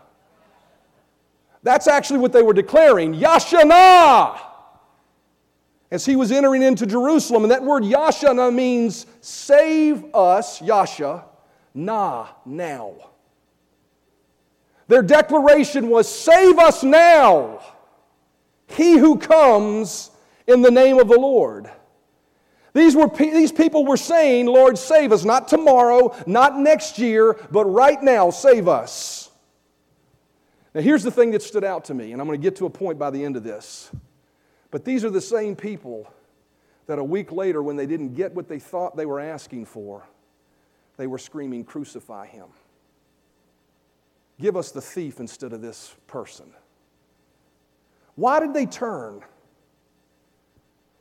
That's 1.64 1.88
actually 1.88 2.20
what 2.20 2.34
they 2.34 2.42
were 2.42 2.54
declaring 2.54 3.14
Yashana! 3.14 4.40
As 5.92 6.06
he 6.06 6.16
was 6.16 6.32
entering 6.32 6.62
into 6.62 6.86
Jerusalem. 6.86 7.44
And 7.44 7.52
that 7.52 7.64
word 7.64 7.84
Yashana 7.84 8.54
means 8.54 9.06
save 9.20 10.16
us, 10.16 10.62
Yasha, 10.62 11.26
na, 11.74 12.28
now. 12.46 12.94
Their 14.88 15.04
declaration 15.04 15.90
was 15.90 16.08
save 16.08 16.60
us 16.60 16.84
now, 16.84 17.62
he 18.68 18.98
who 18.98 19.18
comes 19.18 20.12
in 20.48 20.62
the 20.62 20.72
name 20.72 21.00
of 21.00 21.08
the 21.08 21.20
Lord. 21.20 21.70
These, 22.74 22.96
were, 22.96 23.10
these 23.10 23.52
people 23.52 23.86
were 23.86 23.98
saying, 23.98 24.46
Lord, 24.46 24.78
save 24.78 25.12
us, 25.12 25.26
not 25.26 25.48
tomorrow, 25.48 26.16
not 26.26 26.58
next 26.58 27.00
year, 27.00 27.38
but 27.52 27.66
right 27.66 28.02
now, 28.02 28.30
save 28.30 28.68
us. 28.68 29.31
Now, 30.74 30.82
here's 30.82 31.04
the 31.04 31.12
thing 31.12 31.32
that 31.32 31.42
stood 31.42 31.64
out 31.64 31.86
to 31.86 31.94
me, 31.94 32.14
and 32.14 32.22
I'm 32.22 32.28
going 32.28 32.40
to 32.40 32.44
get 32.44 32.56
to 32.58 32.66
a 32.66 32.70
point 32.70 32.98
by 32.98 33.10
the 33.10 33.24
end 33.26 33.36
of 33.36 33.44
this. 33.44 33.92
But 34.70 34.86
these 34.86 35.04
are 35.04 35.10
the 35.10 35.22
same 35.22 35.56
people 35.56 36.12
that 36.88 36.98
a 36.98 37.04
week 37.04 37.32
later, 37.32 37.62
when 37.62 37.76
they 37.76 37.86
didn't 37.86 38.16
get 38.16 38.34
what 38.34 38.48
they 38.48 38.60
thought 38.60 38.96
they 38.96 39.06
were 39.06 39.20
asking 39.20 39.66
for, 39.66 40.04
they 40.98 41.08
were 41.08 41.18
screaming, 41.18 41.66
Crucify 41.66 42.28
him. 42.28 42.48
Give 44.40 44.56
us 44.56 44.72
the 44.72 44.82
thief 44.82 45.20
instead 45.20 45.54
of 45.54 45.62
this 45.62 45.94
person. 46.08 46.52
Why 48.16 48.40
did 48.40 48.54
they 48.54 48.66
turn? 48.66 49.22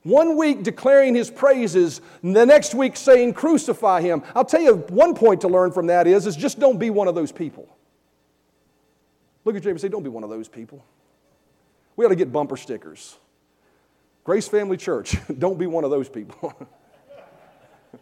One 0.03 0.35
week 0.35 0.63
declaring 0.63 1.15
his 1.15 1.29
praises, 1.29 2.01
the 2.23 2.45
next 2.45 2.73
week 2.73 2.97
saying, 2.97 3.33
Crucify 3.33 4.01
him. 4.01 4.23
I'll 4.35 4.45
tell 4.45 4.61
you 4.61 4.75
one 4.89 5.15
point 5.15 5.41
to 5.41 5.47
learn 5.47 5.71
from 5.71 5.87
that 5.87 6.07
is, 6.07 6.27
is 6.27 6.35
just 6.35 6.59
don't 6.59 6.79
be 6.79 6.89
one 6.89 7.07
of 7.07 7.15
those 7.15 7.31
people. 7.31 7.69
Look 9.45 9.55
at 9.55 9.63
James 9.63 9.81
and 9.81 9.81
say, 9.81 9.89
Don't 9.89 10.03
be 10.03 10.09
one 10.09 10.23
of 10.23 10.29
those 10.29 10.47
people. 10.47 10.83
We 11.95 12.05
ought 12.05 12.09
to 12.09 12.15
get 12.15 12.31
bumper 12.31 12.57
stickers. 12.57 13.17
Grace 14.23 14.47
Family 14.47 14.77
Church, 14.77 15.17
don't 15.39 15.57
be 15.57 15.67
one 15.67 15.83
of 15.83 15.91
those 15.91 16.09
people. 16.09 16.53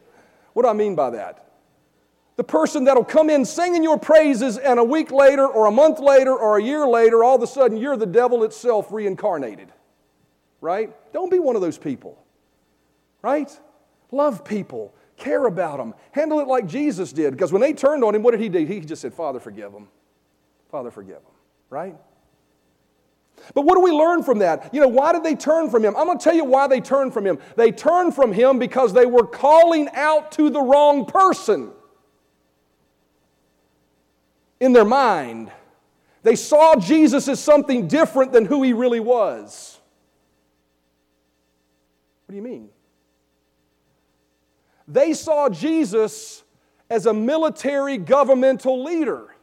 what 0.53 0.63
do 0.63 0.69
I 0.69 0.73
mean 0.73 0.95
by 0.95 1.11
that? 1.11 1.45
The 2.35 2.43
person 2.43 2.85
that'll 2.85 3.03
come 3.03 3.29
in 3.29 3.43
singing 3.43 3.83
your 3.83 3.99
praises, 3.99 4.57
and 4.57 4.79
a 4.79 4.83
week 4.83 5.11
later, 5.11 5.45
or 5.45 5.65
a 5.65 5.71
month 5.71 5.99
later, 5.99 6.33
or 6.33 6.57
a 6.57 6.63
year 6.63 6.87
later, 6.87 7.23
all 7.23 7.35
of 7.35 7.43
a 7.43 7.47
sudden 7.47 7.77
you're 7.77 7.97
the 7.97 8.05
devil 8.05 8.43
itself 8.43 8.91
reincarnated. 8.91 9.71
Right? 10.61 10.93
Don't 11.13 11.29
be 11.29 11.39
one 11.39 11.55
of 11.55 11.61
those 11.61 11.77
people. 11.77 12.21
Right? 13.21 13.51
Love 14.11 14.45
people, 14.45 14.95
care 15.17 15.45
about 15.45 15.77
them, 15.77 15.93
handle 16.11 16.39
it 16.39 16.47
like 16.47 16.65
Jesus 16.65 17.11
did. 17.11 17.31
Because 17.31 17.51
when 17.51 17.61
they 17.61 17.73
turned 17.73 18.03
on 18.03 18.15
him, 18.15 18.23
what 18.23 18.31
did 18.31 18.39
he 18.39 18.49
do? 18.49 18.65
He 18.65 18.79
just 18.79 19.01
said, 19.01 19.13
Father, 19.13 19.39
forgive 19.39 19.73
them. 19.73 19.89
Father, 20.69 20.91
forgive 20.91 21.15
them. 21.15 21.33
Right? 21.69 21.95
But 23.53 23.61
what 23.61 23.75
do 23.75 23.81
we 23.81 23.91
learn 23.91 24.23
from 24.23 24.39
that? 24.39 24.73
You 24.73 24.81
know, 24.81 24.87
why 24.87 25.13
did 25.13 25.23
they 25.23 25.35
turn 25.35 25.69
from 25.69 25.83
him? 25.83 25.95
I'm 25.97 26.05
going 26.05 26.17
to 26.17 26.23
tell 26.23 26.35
you 26.35 26.45
why 26.45 26.67
they 26.67 26.81
turned 26.81 27.13
from 27.13 27.25
him. 27.25 27.39
They 27.55 27.71
turned 27.71 28.13
from 28.13 28.33
him 28.33 28.59
because 28.59 28.93
they 28.93 29.05
were 29.05 29.25
calling 29.25 29.89
out 29.93 30.31
to 30.33 30.49
the 30.49 30.61
wrong 30.61 31.05
person. 31.05 31.71
In 34.59 34.73
their 34.73 34.85
mind, 34.85 35.51
they 36.21 36.35
saw 36.35 36.75
Jesus 36.75 37.27
as 37.27 37.39
something 37.39 37.87
different 37.87 38.33
than 38.33 38.45
who 38.45 38.61
he 38.61 38.73
really 38.73 38.99
was. 38.99 39.79
What 42.25 42.33
do 42.33 42.35
you 42.35 42.43
mean? 42.43 42.69
They 44.87 45.13
saw 45.13 45.49
Jesus 45.49 46.43
as 46.89 47.05
a 47.05 47.13
military 47.13 47.97
governmental 47.97 48.83
leader. 48.83 49.33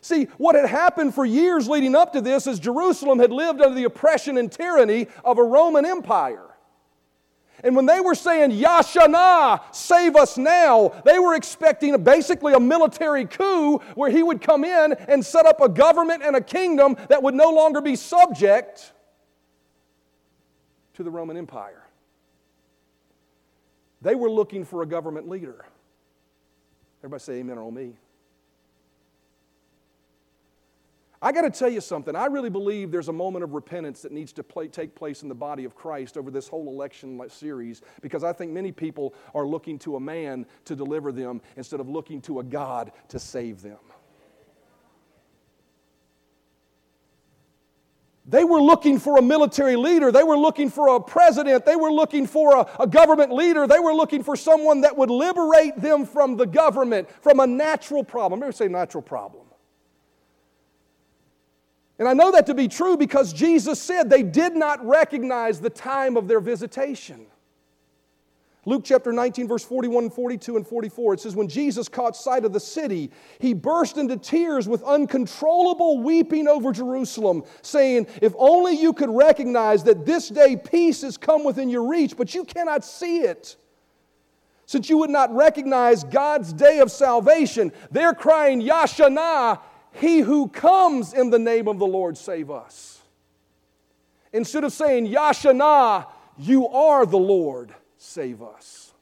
See, 0.00 0.24
what 0.36 0.54
had 0.54 0.66
happened 0.66 1.14
for 1.14 1.24
years 1.24 1.68
leading 1.68 1.94
up 1.94 2.12
to 2.12 2.20
this 2.20 2.46
is 2.46 2.58
Jerusalem 2.60 3.18
had 3.18 3.32
lived 3.32 3.60
under 3.60 3.74
the 3.74 3.84
oppression 3.84 4.38
and 4.38 4.50
tyranny 4.50 5.08
of 5.24 5.38
a 5.38 5.42
Roman 5.42 5.84
Empire. 5.84 6.44
And 7.64 7.74
when 7.74 7.86
they 7.86 7.98
were 7.98 8.14
saying, 8.14 8.52
Yashana, 8.52 9.74
save 9.74 10.14
us 10.14 10.38
now, 10.38 10.90
they 11.04 11.18
were 11.18 11.34
expecting 11.34 12.00
basically 12.04 12.52
a 12.52 12.60
military 12.60 13.24
coup 13.24 13.78
where 13.96 14.10
he 14.10 14.22
would 14.22 14.40
come 14.40 14.64
in 14.64 14.92
and 14.92 15.24
set 15.26 15.44
up 15.44 15.60
a 15.60 15.68
government 15.68 16.22
and 16.22 16.36
a 16.36 16.40
kingdom 16.40 16.96
that 17.08 17.22
would 17.22 17.34
no 17.34 17.50
longer 17.50 17.80
be 17.80 17.96
subject 17.96 18.92
to 20.94 21.02
the 21.02 21.10
Roman 21.10 21.36
Empire. 21.36 21.82
They 24.02 24.14
were 24.14 24.30
looking 24.30 24.64
for 24.64 24.82
a 24.82 24.86
government 24.86 25.28
leader. 25.28 25.64
Everybody 27.00 27.20
say 27.20 27.32
amen 27.34 27.58
on 27.58 27.64
oh 27.64 27.70
me. 27.72 27.94
I 31.20 31.32
got 31.32 31.42
to 31.42 31.50
tell 31.50 31.68
you 31.68 31.80
something. 31.80 32.14
I 32.14 32.26
really 32.26 32.50
believe 32.50 32.92
there's 32.92 33.08
a 33.08 33.12
moment 33.12 33.42
of 33.42 33.52
repentance 33.52 34.02
that 34.02 34.12
needs 34.12 34.32
to 34.34 34.44
play, 34.44 34.68
take 34.68 34.94
place 34.94 35.22
in 35.22 35.28
the 35.28 35.34
body 35.34 35.64
of 35.64 35.74
Christ 35.74 36.16
over 36.16 36.30
this 36.30 36.46
whole 36.46 36.68
election 36.68 37.20
series 37.28 37.82
because 38.02 38.22
I 38.22 38.32
think 38.32 38.52
many 38.52 38.70
people 38.70 39.14
are 39.34 39.46
looking 39.46 39.80
to 39.80 39.96
a 39.96 40.00
man 40.00 40.46
to 40.66 40.76
deliver 40.76 41.10
them 41.10 41.40
instead 41.56 41.80
of 41.80 41.88
looking 41.88 42.20
to 42.22 42.38
a 42.38 42.44
God 42.44 42.92
to 43.08 43.18
save 43.18 43.62
them. 43.62 43.78
They 48.28 48.44
were 48.44 48.60
looking 48.60 48.98
for 48.98 49.16
a 49.16 49.22
military 49.22 49.74
leader. 49.74 50.12
They 50.12 50.22
were 50.22 50.36
looking 50.36 50.68
for 50.68 50.94
a 50.94 51.00
president. 51.00 51.64
They 51.64 51.76
were 51.76 51.90
looking 51.90 52.26
for 52.26 52.58
a, 52.58 52.68
a, 52.78 52.86
government 52.86 53.32
leader. 53.32 53.66
They 53.66 53.78
were 53.78 53.94
looking 53.94 54.22
for 54.22 54.36
someone 54.36 54.82
that 54.82 54.96
would 54.98 55.08
liberate 55.08 55.80
them 55.80 56.04
from 56.04 56.36
the 56.36 56.44
government, 56.44 57.08
from 57.22 57.40
a 57.40 57.46
natural 57.46 58.04
problem. 58.04 58.40
Me 58.40 58.52
say 58.52 58.68
natural 58.68 59.02
problem. 59.02 59.47
And 61.98 62.08
I 62.08 62.12
know 62.12 62.30
that 62.30 62.46
to 62.46 62.54
be 62.54 62.68
true 62.68 62.96
because 62.96 63.32
Jesus 63.32 63.80
said 63.80 64.08
they 64.08 64.22
did 64.22 64.54
not 64.54 64.84
recognize 64.86 65.60
the 65.60 65.70
time 65.70 66.16
of 66.16 66.28
their 66.28 66.40
visitation. 66.40 67.26
Luke 68.68 68.82
chapter 68.84 69.12
19, 69.12 69.48
verse 69.48 69.64
41, 69.64 70.10
42, 70.10 70.56
and 70.56 70.66
44, 70.66 71.14
it 71.14 71.20
says, 71.20 71.34
When 71.34 71.48
Jesus 71.48 71.88
caught 71.88 72.14
sight 72.14 72.44
of 72.44 72.52
the 72.52 72.60
city, 72.60 73.10
he 73.38 73.54
burst 73.54 73.96
into 73.96 74.18
tears 74.18 74.68
with 74.68 74.82
uncontrollable 74.82 76.02
weeping 76.02 76.46
over 76.46 76.70
Jerusalem, 76.70 77.44
saying, 77.62 78.08
If 78.20 78.34
only 78.36 78.74
you 78.74 78.92
could 78.92 79.08
recognize 79.08 79.84
that 79.84 80.04
this 80.04 80.28
day 80.28 80.54
peace 80.54 81.00
has 81.00 81.16
come 81.16 81.44
within 81.44 81.70
your 81.70 81.88
reach, 81.88 82.16
but 82.16 82.34
you 82.34 82.44
cannot 82.44 82.84
see 82.84 83.20
it. 83.20 83.56
Since 84.66 84.90
you 84.90 84.98
would 84.98 85.08
not 85.08 85.34
recognize 85.34 86.04
God's 86.04 86.52
day 86.52 86.80
of 86.80 86.90
salvation, 86.90 87.72
they're 87.90 88.12
crying, 88.12 88.60
Yashana, 88.60 89.60
he 89.98 90.20
who 90.20 90.48
comes 90.48 91.12
in 91.12 91.30
the 91.30 91.38
name 91.38 91.68
of 91.68 91.78
the 91.78 91.86
Lord 91.86 92.16
save 92.16 92.50
us. 92.50 93.00
Instead 94.32 94.64
of 94.64 94.72
saying, 94.72 95.08
Yashana, 95.08 96.06
you 96.38 96.68
are 96.68 97.04
the 97.06 97.18
Lord, 97.18 97.74
save 97.96 98.42
us. 98.42 98.92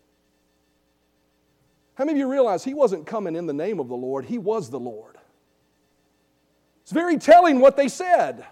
How 1.94 2.04
many 2.04 2.18
of 2.18 2.26
you 2.26 2.30
realize 2.30 2.62
he 2.62 2.74
wasn't 2.74 3.06
coming 3.06 3.36
in 3.36 3.46
the 3.46 3.52
name 3.52 3.80
of 3.80 3.88
the 3.88 3.96
Lord, 3.96 4.26
he 4.26 4.38
was 4.38 4.70
the 4.70 4.80
Lord? 4.80 5.16
It's 6.82 6.92
very 6.92 7.18
telling 7.18 7.60
what 7.60 7.76
they 7.76 7.88
said. 7.88 8.46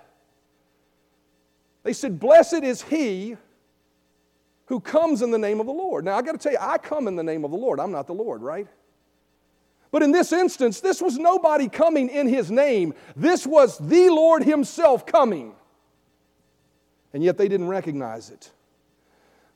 They 1.83 1.93
said, 1.93 2.19
Blessed 2.19 2.65
is 2.65 2.83
he 2.83 3.37
who 4.67 4.81
comes 4.81 5.23
in 5.23 5.31
the 5.31 5.39
name 5.39 5.61
of 5.61 5.67
the 5.67 5.73
Lord. 5.73 6.05
Now, 6.05 6.17
I 6.17 6.23
got 6.23 6.33
to 6.33 6.39
tell 6.39 6.53
you, 6.53 6.59
I 6.61 6.79
come 6.79 7.07
in 7.07 7.17
the 7.17 7.23
name 7.23 7.45
of 7.45 7.51
the 7.51 7.57
Lord. 7.57 7.79
I'm 7.79 7.93
not 7.93 8.07
the 8.07 8.15
Lord, 8.15 8.43
right? 8.43 8.67
But 9.95 10.03
in 10.03 10.11
this 10.11 10.33
instance, 10.33 10.81
this 10.81 11.01
was 11.01 11.19
nobody 11.19 11.69
coming 11.69 12.09
in 12.09 12.27
his 12.27 12.51
name. 12.51 12.95
This 13.15 13.47
was 13.47 13.79
the 13.79 14.09
Lord 14.09 14.43
himself 14.43 15.07
coming. 15.07 15.55
And 17.13 17.23
yet 17.23 17.39
they 17.39 17.47
didn't 17.47 17.69
recognize 17.69 18.29
it. 18.29 18.51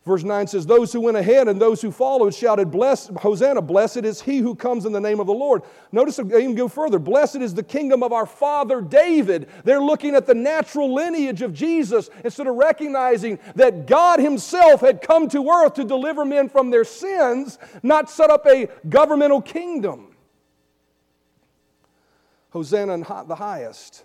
Verse 0.06 0.22
9 0.22 0.46
says, 0.46 0.64
Those 0.64 0.92
who 0.92 1.00
went 1.00 1.16
ahead 1.16 1.48
and 1.48 1.60
those 1.60 1.82
who 1.82 1.90
followed 1.90 2.32
shouted, 2.32 2.70
Bless, 2.70 3.08
Hosanna, 3.08 3.62
blessed 3.62 4.04
is 4.04 4.22
he 4.22 4.38
who 4.38 4.54
comes 4.54 4.86
in 4.86 4.92
the 4.92 5.00
name 5.00 5.18
of 5.18 5.26
the 5.26 5.34
Lord. 5.34 5.62
Notice, 5.90 6.18
they 6.18 6.44
even 6.44 6.54
go 6.54 6.68
further, 6.68 7.00
Blessed 7.00 7.38
is 7.38 7.52
the 7.52 7.64
kingdom 7.64 8.04
of 8.04 8.12
our 8.12 8.24
father 8.24 8.80
David. 8.80 9.48
They're 9.64 9.82
looking 9.82 10.14
at 10.14 10.26
the 10.26 10.34
natural 10.34 10.94
lineage 10.94 11.42
of 11.42 11.52
Jesus 11.52 12.10
instead 12.22 12.46
of 12.46 12.54
recognizing 12.54 13.40
that 13.56 13.88
God 13.88 14.20
himself 14.20 14.82
had 14.82 15.02
come 15.02 15.28
to 15.30 15.50
earth 15.50 15.74
to 15.74 15.84
deliver 15.84 16.24
men 16.24 16.48
from 16.48 16.70
their 16.70 16.84
sins, 16.84 17.58
not 17.82 18.08
set 18.08 18.30
up 18.30 18.46
a 18.46 18.68
governmental 18.88 19.42
kingdom. 19.42 20.07
Hosanna 22.50 22.94
in 22.94 23.00
the 23.00 23.34
highest. 23.34 24.04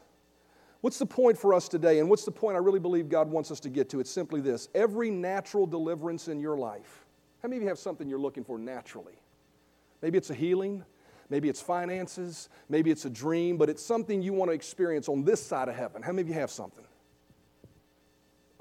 What's 0.82 1.00
the 1.00 1.06
point 1.06 1.38
for 1.38 1.54
us 1.54 1.70
today? 1.70 2.00
And 2.00 2.10
what's 2.10 2.26
the 2.26 2.32
point 2.32 2.56
I 2.56 2.60
really 2.60 2.80
believe 2.80 3.08
God 3.08 3.32
wants 3.32 3.52
us 3.52 3.62
to 3.62 3.70
get 3.70 3.90
to? 3.92 4.02
It's 4.02 4.12
simply 4.12 4.42
this 4.42 4.68
every 4.76 5.10
natural 5.10 5.66
deliverance 5.66 6.28
in 6.28 6.42
your 6.42 6.58
life. 6.58 7.06
How 7.42 7.48
many 7.48 7.58
of 7.58 7.64
you 7.64 7.70
have 7.70 7.80
something 7.80 8.10
you're 8.10 8.20
looking 8.20 8.44
for 8.44 8.58
naturally? 8.58 9.14
Maybe 10.02 10.18
it's 10.18 10.30
a 10.30 10.34
healing, 10.34 10.84
maybe 11.30 11.48
it's 11.48 11.62
finances, 11.62 12.50
maybe 12.68 12.92
it's 12.92 13.06
a 13.06 13.10
dream, 13.10 13.56
but 13.58 13.70
it's 13.70 13.82
something 13.82 14.22
you 14.22 14.34
want 14.34 14.50
to 14.50 14.56
experience 14.56 15.08
on 15.08 15.24
this 15.24 15.42
side 15.42 15.70
of 15.70 15.76
heaven. 15.76 16.02
How 16.02 16.12
many 16.12 16.24
of 16.24 16.28
you 16.28 16.34
have 16.34 16.52
something? 16.52 16.84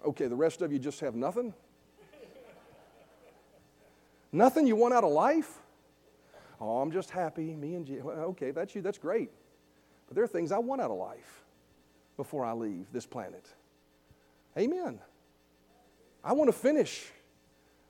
Okay, 0.05 0.29
the 0.29 0.37
rest 0.37 0.63
of 0.63 0.73
you 0.73 0.79
just 0.79 1.01
have 1.01 1.17
nothing? 1.17 1.53
nothing 4.31 4.67
you 4.67 4.77
want 4.77 4.95
out 4.95 5.03
of 5.03 5.11
life? 5.11 5.59
Oh, 6.61 6.79
I'm 6.79 6.93
just 6.93 7.11
happy, 7.11 7.57
me 7.57 7.75
and 7.75 7.89
you. 7.89 8.09
Okay, 8.09 8.53
that's 8.53 8.77
you, 8.77 8.83
that's 8.83 8.99
great. 8.99 9.31
But 10.13 10.17
there 10.17 10.25
are 10.25 10.29
things 10.29 10.53
I 10.53 10.59
want 10.59 10.83
out 10.83 10.91
of 10.91 10.99
life 10.99 11.43
before 12.19 12.45
I 12.45 12.53
leave 12.53 12.85
this 12.93 13.07
planet. 13.07 13.49
Amen. 14.59 14.99
I 16.23 16.35
want 16.35 16.49
to 16.49 16.53
finish 16.53 17.07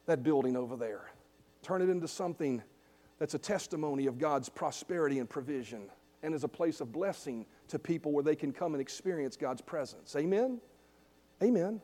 that 0.06 0.22
building 0.22 0.56
over 0.56 0.76
there, 0.76 1.10
turn 1.62 1.82
it 1.82 1.88
into 1.88 2.06
something 2.06 2.62
that's 3.18 3.34
a 3.34 3.40
testimony 3.40 4.06
of 4.06 4.18
God's 4.20 4.48
prosperity 4.48 5.18
and 5.18 5.28
provision 5.28 5.90
and 6.22 6.32
is 6.32 6.44
a 6.44 6.48
place 6.48 6.80
of 6.80 6.92
blessing 6.92 7.44
to 7.66 7.76
people 7.80 8.12
where 8.12 8.22
they 8.22 8.36
can 8.36 8.52
come 8.52 8.74
and 8.74 8.80
experience 8.80 9.36
God's 9.36 9.60
presence. 9.60 10.14
Amen? 10.14 10.60
Amen. 11.42 11.80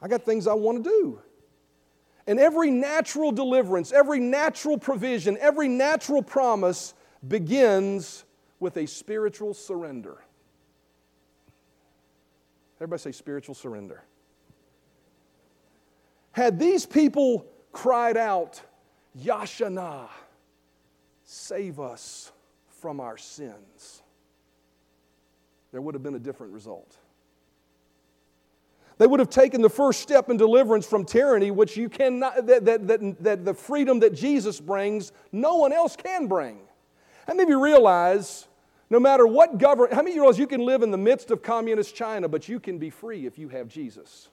I 0.00 0.06
got 0.06 0.22
things 0.22 0.46
I 0.46 0.54
want 0.54 0.84
to 0.84 0.88
do. 0.88 1.20
And 2.28 2.38
every 2.38 2.70
natural 2.70 3.32
deliverance, 3.32 3.90
every 3.90 4.20
natural 4.20 4.78
provision, 4.78 5.36
every 5.40 5.66
natural 5.66 6.22
promise 6.22 6.94
begins 7.26 8.24
with 8.62 8.76
a 8.76 8.86
spiritual 8.86 9.52
surrender. 9.52 10.18
Everybody 12.78 13.00
say 13.00 13.12
spiritual 13.12 13.56
surrender. 13.56 14.04
Had 16.30 16.60
these 16.60 16.86
people 16.86 17.44
cried 17.72 18.16
out, 18.16 18.62
Yashana, 19.20 20.08
save 21.24 21.80
us 21.80 22.30
from 22.80 23.00
our 23.00 23.18
sins, 23.18 24.02
there 25.72 25.80
would 25.80 25.94
have 25.96 26.02
been 26.04 26.14
a 26.14 26.20
different 26.20 26.52
result. 26.52 26.96
They 28.98 29.08
would 29.08 29.18
have 29.18 29.30
taken 29.30 29.60
the 29.60 29.70
first 29.70 30.00
step 30.00 30.30
in 30.30 30.36
deliverance 30.36 30.86
from 30.86 31.04
tyranny, 31.04 31.50
which 31.50 31.76
you 31.76 31.88
cannot, 31.88 32.46
that, 32.46 32.64
that, 32.66 32.86
that, 32.86 33.22
that 33.24 33.44
the 33.44 33.54
freedom 33.54 33.98
that 34.00 34.14
Jesus 34.14 34.60
brings, 34.60 35.10
no 35.32 35.56
one 35.56 35.72
else 35.72 35.96
can 35.96 36.28
bring. 36.28 36.60
And 37.26 37.40
you 37.40 37.62
realize 37.62 38.46
no 38.92 39.00
matter 39.00 39.26
what 39.26 39.56
government, 39.56 39.94
how 39.94 40.02
many 40.02 40.10
of 40.10 40.16
you 40.16 40.20
realize 40.20 40.38
you 40.38 40.46
can 40.46 40.60
live 40.60 40.82
in 40.82 40.90
the 40.90 40.98
midst 40.98 41.30
of 41.30 41.42
communist 41.42 41.94
China, 41.94 42.28
but 42.28 42.46
you 42.46 42.60
can 42.60 42.76
be 42.76 42.90
free 42.90 43.24
if 43.24 43.38
you 43.38 43.48
have 43.48 43.66
Jesus? 43.66 44.28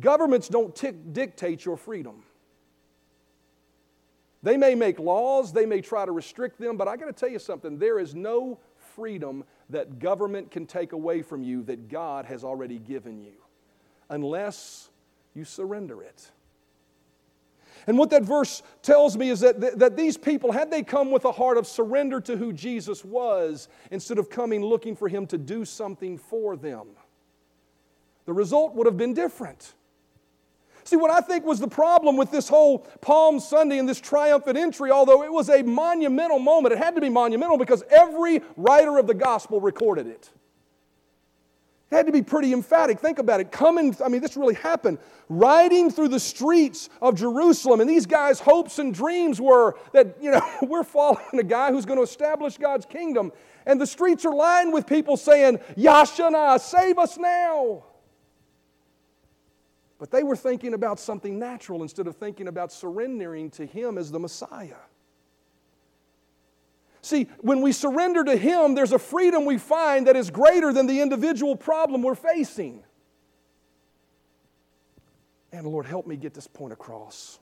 Governments 0.00 0.48
don't 0.48 0.74
t- 0.74 0.90
dictate 0.90 1.64
your 1.64 1.76
freedom. 1.76 2.24
They 4.42 4.56
may 4.56 4.74
make 4.74 4.98
laws, 4.98 5.52
they 5.52 5.66
may 5.66 5.80
try 5.80 6.04
to 6.04 6.10
restrict 6.10 6.58
them, 6.58 6.76
but 6.76 6.88
I 6.88 6.96
got 6.96 7.06
to 7.06 7.12
tell 7.12 7.28
you 7.28 7.38
something 7.38 7.78
there 7.78 8.00
is 8.00 8.12
no 8.12 8.58
freedom 8.96 9.44
that 9.68 10.00
government 10.00 10.50
can 10.50 10.66
take 10.66 10.90
away 10.90 11.22
from 11.22 11.44
you 11.44 11.62
that 11.62 11.88
God 11.88 12.26
has 12.26 12.42
already 12.42 12.80
given 12.80 13.20
you 13.20 13.34
unless 14.08 14.90
you 15.32 15.44
surrender 15.44 16.02
it. 16.02 16.32
And 17.86 17.98
what 17.98 18.10
that 18.10 18.22
verse 18.22 18.62
tells 18.82 19.16
me 19.16 19.30
is 19.30 19.40
that, 19.40 19.78
that 19.78 19.96
these 19.96 20.16
people, 20.16 20.52
had 20.52 20.70
they 20.70 20.82
come 20.82 21.10
with 21.10 21.24
a 21.24 21.32
heart 21.32 21.56
of 21.56 21.66
surrender 21.66 22.20
to 22.22 22.36
who 22.36 22.52
Jesus 22.52 23.04
was, 23.04 23.68
instead 23.90 24.18
of 24.18 24.30
coming 24.30 24.62
looking 24.64 24.94
for 24.94 25.08
him 25.08 25.26
to 25.28 25.38
do 25.38 25.64
something 25.64 26.18
for 26.18 26.56
them, 26.56 26.88
the 28.26 28.32
result 28.32 28.74
would 28.74 28.86
have 28.86 28.96
been 28.96 29.14
different. 29.14 29.74
See, 30.84 30.96
what 30.96 31.10
I 31.10 31.20
think 31.20 31.44
was 31.44 31.60
the 31.60 31.68
problem 31.68 32.16
with 32.16 32.30
this 32.30 32.48
whole 32.48 32.80
Palm 33.00 33.38
Sunday 33.38 33.78
and 33.78 33.88
this 33.88 34.00
triumphant 34.00 34.56
entry, 34.56 34.90
although 34.90 35.22
it 35.22 35.32
was 35.32 35.48
a 35.48 35.62
monumental 35.62 36.38
moment, 36.38 36.72
it 36.72 36.78
had 36.78 36.94
to 36.94 37.00
be 37.00 37.08
monumental 37.08 37.58
because 37.58 37.82
every 37.90 38.42
writer 38.56 38.98
of 38.98 39.06
the 39.06 39.14
gospel 39.14 39.60
recorded 39.60 40.06
it. 40.06 40.30
It 41.90 41.96
had 41.96 42.06
to 42.06 42.12
be 42.12 42.22
pretty 42.22 42.52
emphatic. 42.52 43.00
Think 43.00 43.18
about 43.18 43.40
it. 43.40 43.50
Coming, 43.50 43.96
I 44.04 44.08
mean, 44.08 44.20
this 44.20 44.36
really 44.36 44.54
happened. 44.54 44.98
Riding 45.28 45.90
through 45.90 46.08
the 46.08 46.20
streets 46.20 46.88
of 47.02 47.16
Jerusalem, 47.16 47.80
and 47.80 47.90
these 47.90 48.06
guys' 48.06 48.38
hopes 48.38 48.78
and 48.78 48.94
dreams 48.94 49.40
were 49.40 49.76
that, 49.92 50.16
you 50.22 50.30
know, 50.30 50.42
we're 50.62 50.84
following 50.84 51.38
a 51.38 51.42
guy 51.42 51.72
who's 51.72 51.84
going 51.84 51.98
to 51.98 52.04
establish 52.04 52.58
God's 52.58 52.86
kingdom. 52.86 53.32
And 53.66 53.80
the 53.80 53.86
streets 53.86 54.24
are 54.24 54.34
lined 54.34 54.72
with 54.72 54.86
people 54.86 55.16
saying, 55.16 55.58
Yashana, 55.76 56.60
save 56.60 56.96
us 56.98 57.18
now. 57.18 57.84
But 59.98 60.12
they 60.12 60.22
were 60.22 60.36
thinking 60.36 60.74
about 60.74 61.00
something 61.00 61.38
natural 61.38 61.82
instead 61.82 62.06
of 62.06 62.16
thinking 62.16 62.46
about 62.46 62.72
surrendering 62.72 63.50
to 63.50 63.66
Him 63.66 63.98
as 63.98 64.12
the 64.12 64.18
Messiah. 64.18 64.76
See, 67.02 67.28
when 67.38 67.62
we 67.62 67.72
surrender 67.72 68.24
to 68.24 68.36
Him, 68.36 68.74
there's 68.74 68.92
a 68.92 68.98
freedom 68.98 69.44
we 69.44 69.58
find 69.58 70.06
that 70.06 70.16
is 70.16 70.30
greater 70.30 70.72
than 70.72 70.86
the 70.86 71.00
individual 71.00 71.56
problem 71.56 72.02
we're 72.02 72.14
facing. 72.14 72.82
And 75.52 75.66
Lord, 75.66 75.86
help 75.86 76.06
me 76.06 76.16
get 76.16 76.34
this 76.34 76.46
point 76.46 76.72
across. 76.72 77.38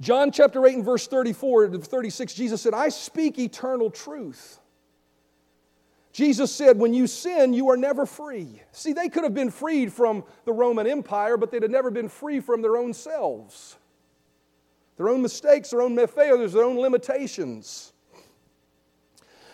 John 0.00 0.32
chapter 0.32 0.66
8 0.66 0.76
and 0.76 0.84
verse 0.84 1.06
34 1.06 1.68
to 1.68 1.78
36, 1.78 2.34
Jesus 2.34 2.62
said, 2.62 2.74
I 2.74 2.88
speak 2.88 3.38
eternal 3.38 3.90
truth. 3.90 4.58
Jesus 6.12 6.54
said, 6.54 6.78
When 6.78 6.94
you 6.94 7.06
sin, 7.06 7.52
you 7.52 7.70
are 7.70 7.76
never 7.76 8.06
free. 8.06 8.62
See, 8.70 8.92
they 8.92 9.08
could 9.08 9.24
have 9.24 9.34
been 9.34 9.50
freed 9.50 9.92
from 9.92 10.24
the 10.44 10.52
Roman 10.52 10.86
Empire, 10.86 11.36
but 11.36 11.50
they'd 11.50 11.62
have 11.62 11.70
never 11.70 11.90
been 11.90 12.08
free 12.08 12.40
from 12.40 12.62
their 12.62 12.76
own 12.76 12.92
selves, 12.92 13.76
their 14.96 15.08
own 15.08 15.22
mistakes, 15.22 15.70
their 15.70 15.82
own 15.82 16.06
failures, 16.06 16.52
their 16.52 16.64
own 16.64 16.78
limitations. 16.78 17.93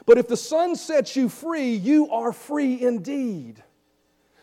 But 0.06 0.18
if 0.18 0.28
the 0.28 0.36
Son 0.36 0.76
sets 0.76 1.16
you 1.16 1.28
free, 1.28 1.74
you 1.74 2.10
are 2.10 2.32
free 2.32 2.80
indeed. 2.80 3.62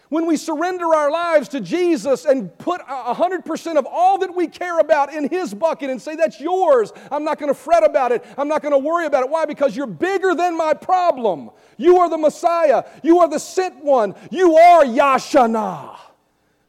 When 0.09 0.25
we 0.25 0.37
surrender 0.37 0.85
our 0.85 1.11
lives 1.11 1.49
to 1.49 1.59
Jesus 1.59 2.23
and 2.23 2.55
put 2.57 2.79
100% 2.81 3.77
of 3.77 3.85
all 3.85 4.19
that 4.19 4.33
we 4.33 4.47
care 4.47 4.79
about 4.79 5.13
in 5.13 5.27
His 5.27 5.53
bucket 5.53 5.89
and 5.89 6.01
say, 6.01 6.15
That's 6.15 6.39
yours, 6.39 6.93
I'm 7.11 7.25
not 7.25 7.39
going 7.39 7.53
to 7.53 7.59
fret 7.59 7.83
about 7.83 8.13
it, 8.13 8.23
I'm 8.37 8.47
not 8.47 8.61
going 8.61 8.71
to 8.71 8.77
worry 8.77 9.05
about 9.05 9.23
it. 9.23 9.29
Why? 9.29 9.45
Because 9.45 9.75
you're 9.75 9.85
bigger 9.85 10.33
than 10.33 10.55
my 10.57 10.73
problem. 10.73 11.49
You 11.75 11.99
are 11.99 12.09
the 12.09 12.17
Messiah, 12.17 12.85
you 13.03 13.19
are 13.19 13.27
the 13.27 13.39
sent 13.39 13.83
one, 13.83 14.15
you 14.31 14.55
are 14.55 14.85
Yashana, 14.85 15.97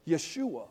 Yeshua. 0.06 0.66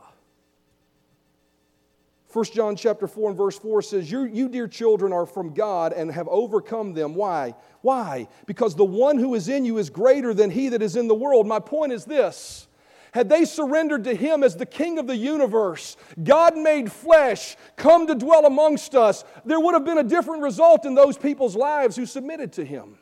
1 2.38 2.45
John 2.54 2.76
chapter 2.76 3.08
4 3.08 3.30
and 3.30 3.38
verse 3.38 3.58
4 3.58 3.82
says, 3.82 4.12
you, 4.12 4.26
you, 4.26 4.47
dear 4.47 4.67
children, 4.67 5.12
are 5.12 5.26
from 5.26 5.56
God 5.56 5.91
and 5.91 6.12
have 6.12 6.28
overcome 6.28 6.93
them. 6.93 7.15
Why? 7.15 7.56
Why? 7.82 8.28
Because 8.45 8.76
the 8.76 8.86
one 8.86 9.17
who 9.17 9.34
is 9.34 9.50
in 9.50 9.65
you 9.65 9.80
is 9.80 9.89
greater 9.89 10.36
than 10.36 10.52
he 10.52 10.69
that 10.69 10.84
is 10.84 10.95
in 10.95 11.08
the 11.08 11.15
world. 11.15 11.47
My 11.47 11.58
point 11.58 11.93
is 11.93 12.06
this. 12.06 12.67
Had 13.12 13.28
they 13.28 13.43
surrendered 13.43 14.04
to 14.04 14.13
him 14.13 14.43
as 14.43 14.56
the 14.56 14.67
king 14.67 15.00
of 15.00 15.08
the 15.08 15.15
universe, 15.17 15.97
God 16.23 16.56
made 16.56 16.91
flesh, 16.91 17.56
come 17.76 18.06
to 18.06 18.13
dwell 18.13 18.45
amongst 18.45 18.93
us, 18.93 19.23
there 19.43 19.60
would 19.60 19.73
have 19.73 19.86
been 19.86 19.97
a 19.97 20.04
different 20.04 20.43
result 20.43 20.86
in 20.86 20.93
those 20.93 21.17
people's 21.17 21.56
lives 21.56 21.95
who 21.95 22.06
submitted 22.06 22.54
to 22.54 22.63
him. 22.63 23.00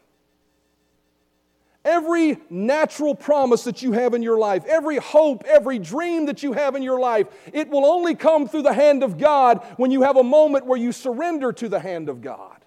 Every 1.86 2.39
natural 2.50 3.13
promise 3.13 3.63
that 3.65 3.84
you 3.84 3.91
have 3.91 4.15
in 4.15 4.24
your 4.24 4.39
life, 4.39 4.65
every 4.65 4.98
hope, 4.98 5.43
every 5.45 5.78
dream 5.78 6.26
that 6.26 6.41
you 6.41 6.54
have 6.54 6.76
in 6.76 6.82
your 6.82 7.00
life, 7.00 7.28
it 7.54 7.69
will 7.69 7.86
only 7.86 8.15
come 8.15 8.48
through 8.48 8.63
the 8.63 8.74
hand 8.74 9.04
of 9.04 9.19
God 9.19 9.63
when 9.78 9.91
you 9.91 10.02
have 10.02 10.17
a 10.17 10.24
moment 10.24 10.65
where 10.65 10.80
you 10.80 10.91
surrender 10.91 11.54
to 11.54 11.69
the 11.69 11.80
hand 11.80 12.10
of 12.10 12.21
God. 12.21 12.58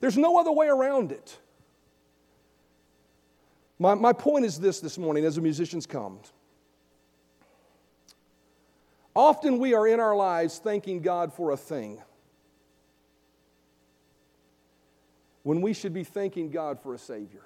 There's 0.00 0.18
no 0.18 0.36
other 0.40 0.50
way 0.50 0.66
around 0.66 1.12
it. 1.12 1.38
My, 3.78 3.94
my 3.94 4.12
point 4.12 4.44
is 4.44 4.58
this 4.58 4.80
this 4.80 4.98
morning 4.98 5.24
as 5.24 5.36
the 5.36 5.40
musicians 5.40 5.86
come. 5.86 6.18
Often 9.14 9.60
we 9.60 9.74
are 9.74 9.86
in 9.86 10.00
our 10.00 10.16
lives 10.16 10.58
thanking 10.58 11.02
God 11.02 11.32
for 11.32 11.52
a 11.52 11.56
thing 11.56 12.02
when 15.44 15.60
we 15.60 15.72
should 15.72 15.94
be 15.94 16.02
thanking 16.02 16.50
God 16.50 16.80
for 16.80 16.94
a 16.94 16.98
Savior. 16.98 17.42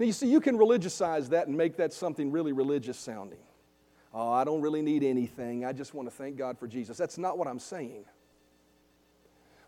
Now, 0.00 0.06
you 0.06 0.12
see, 0.12 0.28
you 0.28 0.40
can 0.40 0.56
religiousize 0.56 1.28
that 1.28 1.46
and 1.46 1.54
make 1.54 1.76
that 1.76 1.92
something 1.92 2.32
really 2.32 2.52
religious 2.52 2.98
sounding. 2.98 3.38
Oh, 4.14 4.32
I 4.32 4.44
don't 4.44 4.62
really 4.62 4.80
need 4.80 5.04
anything. 5.04 5.62
I 5.66 5.74
just 5.74 5.92
want 5.92 6.08
to 6.08 6.14
thank 6.14 6.38
God 6.38 6.58
for 6.58 6.66
Jesus. 6.66 6.96
That's 6.96 7.18
not 7.18 7.36
what 7.36 7.46
I'm 7.46 7.58
saying. 7.58 8.06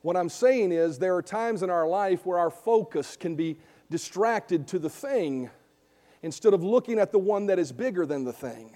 What 0.01 0.17
I'm 0.17 0.31
saying 0.31 0.73
is, 0.73 0.99
there 0.99 1.15
are 1.15 1.23
times 1.23 1.63
in 1.63 1.69
our 1.69 1.87
life 1.87 2.25
where 2.25 2.39
our 2.39 2.49
focus 2.49 3.15
can 3.15 3.37
be 3.37 3.59
distracted 3.91 4.67
to 4.69 4.79
the 4.79 4.89
thing 4.89 5.51
instead 6.23 6.55
of 6.55 6.65
looking 6.65 6.99
at 6.99 7.13
the 7.13 7.19
one 7.19 7.47
that 7.47 7.59
is 7.59 7.71
bigger 7.71 8.07
than 8.07 8.25
the 8.25 8.33
thing. 8.33 8.75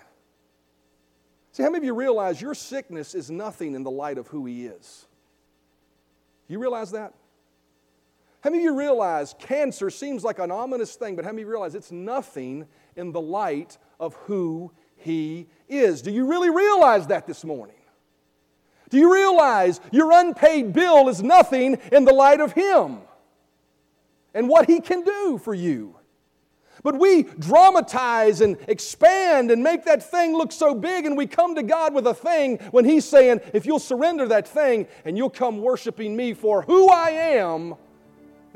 See, 1.53 1.62
how 1.62 1.71
many 1.71 1.79
of 1.79 1.85
you 1.85 1.95
realize 1.95 2.38
your 2.38 2.55
sickness 2.55 3.14
is 3.14 3.31
nothing 3.31 3.75
in 3.75 3.83
the 3.83 3.90
light 3.90 4.19
of 4.19 4.27
who 4.29 4.45
He 4.45 4.66
is? 4.66 5.07
You 6.49 6.59
realize 6.59 6.90
that? 6.90 7.14
How 8.47 8.51
many 8.51 8.63
of 8.65 8.75
you 8.75 8.79
realize 8.79 9.35
cancer 9.41 9.91
seems 9.91 10.23
like 10.23 10.39
an 10.39 10.53
ominous 10.53 10.95
thing, 10.95 11.17
but 11.17 11.25
how 11.25 11.33
many 11.33 11.43
of 11.43 11.49
you 11.49 11.51
realize 11.51 11.75
it's 11.75 11.91
nothing 11.91 12.69
in 12.95 13.11
the 13.11 13.21
light 13.21 13.77
of 13.99 14.15
who 14.15 14.71
He 14.95 15.49
is? 15.69 16.01
Do 16.01 16.13
you 16.13 16.27
really 16.27 16.51
realize 16.51 17.09
that 17.09 17.27
this 17.27 17.43
morning? 17.43 17.75
Do 18.89 18.99
you 18.99 19.13
realize 19.13 19.81
your 19.91 20.13
unpaid 20.13 20.73
bill 20.73 21.09
is 21.09 21.25
nothing 21.25 21.77
in 21.91 22.05
the 22.05 22.13
light 22.15 22.41
of 22.41 22.53
Him 22.53 22.99
and 24.33 24.49
what 24.49 24.69
He 24.69 24.79
can 24.79 25.03
do 25.03 25.41
for 25.43 25.53
you? 25.53 25.97
But 26.85 27.01
we 27.01 27.25
dramatize 27.25 28.43
and 28.43 28.59
expand 28.69 29.51
and 29.51 29.61
make 29.61 29.87
that 29.87 30.09
thing 30.09 30.37
look 30.37 30.53
so 30.53 30.73
big, 30.73 31.05
and 31.05 31.17
we 31.17 31.27
come 31.27 31.57
to 31.57 31.65
God 31.65 31.93
with 31.93 32.07
a 32.07 32.15
thing 32.15 32.59
when 32.71 32.85
He's 32.85 33.07
saying, 33.07 33.41
if 33.53 33.67
you'll 33.67 33.81
surrender 33.81 34.29
that 34.29 34.47
thing 34.47 34.87
and 35.05 35.19
you'll 35.19 35.31
come 35.31 35.63
worshiping 35.63 36.15
me 36.15 36.33
for 36.33 36.63
who 36.63 36.89
I 36.89 37.11
am, 37.11 37.75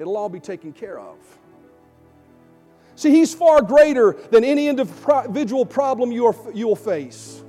it'll 0.01 0.17
all 0.17 0.29
be 0.29 0.41
taken 0.41 0.73
care 0.73 0.99
of. 0.99 1.17
See, 2.97 3.11
He's 3.11 3.33
far 3.33 3.63
greater 3.63 4.17
than 4.31 4.45
any 4.45 4.69
individual 4.69 5.65
problem 5.65 6.13
you, 6.13 6.27
are, 6.27 6.37
you 6.53 6.67
will 6.67 6.77
face. 6.77 7.43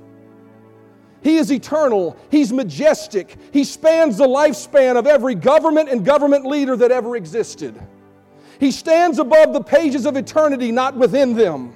He 1.22 1.36
is 1.36 1.52
eternal. 1.52 2.16
He's 2.30 2.52
majestic. 2.52 3.36
He 3.52 3.64
spans 3.64 4.18
the 4.18 4.26
lifespan 4.26 4.96
of 4.96 5.06
every 5.06 5.34
government 5.34 5.88
and 5.88 6.04
government 6.04 6.44
leader 6.44 6.76
that 6.76 6.90
ever 6.90 7.16
existed. 7.16 7.80
He 8.58 8.70
stands 8.70 9.18
above 9.18 9.52
the 9.52 9.62
pages 9.62 10.06
of 10.06 10.16
eternity, 10.16 10.72
not 10.72 10.96
within 10.96 11.34
them. 11.34 11.74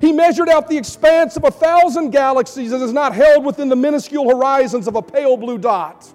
He 0.00 0.12
measured 0.12 0.48
out 0.48 0.68
the 0.68 0.76
expanse 0.76 1.36
of 1.36 1.44
a 1.44 1.50
thousand 1.50 2.10
galaxies 2.10 2.72
and 2.72 2.82
is 2.82 2.92
not 2.92 3.14
held 3.14 3.44
within 3.44 3.68
the 3.68 3.76
minuscule 3.76 4.28
horizons 4.28 4.86
of 4.86 4.96
a 4.96 5.02
pale 5.02 5.36
blue 5.36 5.58
dot. 5.58 6.12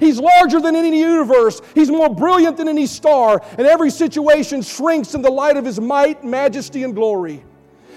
He's 0.00 0.18
larger 0.18 0.58
than 0.58 0.74
any 0.74 0.98
universe. 0.98 1.60
He's 1.74 1.90
more 1.90 2.12
brilliant 2.12 2.56
than 2.56 2.68
any 2.68 2.86
star, 2.86 3.42
and 3.58 3.66
every 3.66 3.90
situation 3.90 4.62
shrinks 4.62 5.14
in 5.14 5.22
the 5.22 5.30
light 5.30 5.56
of 5.56 5.64
His 5.64 5.78
might, 5.78 6.24
majesty, 6.24 6.82
and 6.82 6.94
glory. 6.94 7.44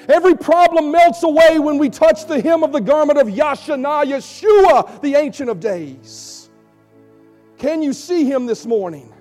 Every 0.10 0.36
problem 0.36 0.92
melts 0.92 1.24
away 1.24 1.60
when 1.60 1.78
we 1.78 1.90
touch 1.90 2.28
the 2.28 2.42
hem 2.42 2.64
of 2.64 2.74
the 2.74 2.82
garment 2.82 3.20
of 3.20 3.28
Yashanah, 3.28 4.06
Yeshua, 4.06 5.02
the 5.02 5.16
Ancient 5.16 5.50
of 5.50 5.60
Days. 5.60 6.50
Can 7.58 7.82
you 7.82 7.94
see 7.94 8.26
him 8.26 8.46
this 8.46 8.66
morning? 8.66 9.14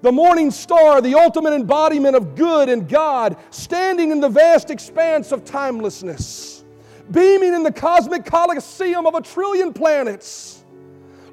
The 0.00 0.12
morning 0.12 0.50
star, 0.50 1.02
the 1.02 1.14
ultimate 1.16 1.52
embodiment 1.52 2.16
of 2.16 2.34
good 2.34 2.68
and 2.70 2.88
God, 2.88 3.36
standing 3.50 4.10
in 4.10 4.20
the 4.20 4.28
vast 4.28 4.70
expanse 4.70 5.32
of 5.32 5.44
timelessness, 5.44 6.64
beaming 7.10 7.52
in 7.52 7.62
the 7.62 7.72
cosmic 7.72 8.24
coliseum 8.24 9.06
of 9.06 9.14
a 9.14 9.20
trillion 9.20 9.74
planets, 9.74 10.57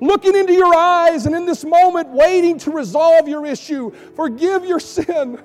looking 0.02 0.36
into 0.36 0.54
your 0.54 0.76
eyes 0.76 1.26
and 1.26 1.36
in 1.36 1.46
this 1.46 1.64
moment 1.64 2.10
waiting 2.10 2.58
to 2.60 2.72
resolve 2.72 3.28
your 3.28 3.46
issue, 3.46 3.92
forgive 4.16 4.66
your 4.66 4.80
sin 4.80 5.40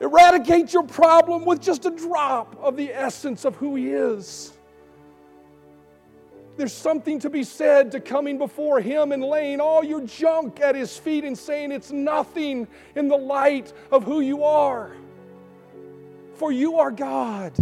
eradicate 0.00 0.72
your 0.72 0.82
problem 0.82 1.44
with 1.44 1.60
just 1.60 1.86
a 1.86 1.90
drop 1.90 2.56
of 2.62 2.76
the 2.76 2.92
essence 2.92 3.44
of 3.44 3.56
who 3.56 3.74
He 3.74 3.90
is. 3.90 4.52
There's 6.56 6.72
something 6.72 7.18
to 7.20 7.30
be 7.30 7.42
said 7.42 7.90
to 7.92 8.00
coming 8.00 8.38
before 8.38 8.80
Him 8.80 9.10
and 9.12 9.24
laying 9.24 9.60
all 9.60 9.82
your 9.82 10.02
junk 10.02 10.60
at 10.60 10.74
His 10.76 10.96
feet 10.96 11.24
and 11.24 11.36
saying 11.36 11.72
it's 11.72 11.90
nothing 11.90 12.68
in 12.94 13.08
the 13.08 13.16
light 13.16 13.72
of 13.90 14.04
who 14.04 14.20
you 14.20 14.44
are. 14.44 14.92
For 16.34 16.52
you 16.52 16.78
are 16.78 16.90
God. 16.90 17.52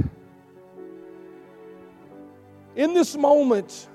In 2.75 2.95
this 2.95 3.17
moment 3.17 3.89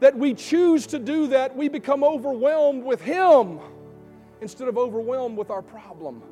that 0.00 0.16
we 0.16 0.34
choose 0.34 0.86
to 0.88 0.98
do 0.98 1.28
that, 1.28 1.56
we 1.56 1.68
become 1.68 2.04
overwhelmed 2.04 2.84
with 2.84 3.00
Him 3.00 3.58
instead 4.40 4.68
of 4.68 4.78
overwhelmed 4.78 5.36
with 5.36 5.50
our 5.50 5.62
problem. 5.62 6.22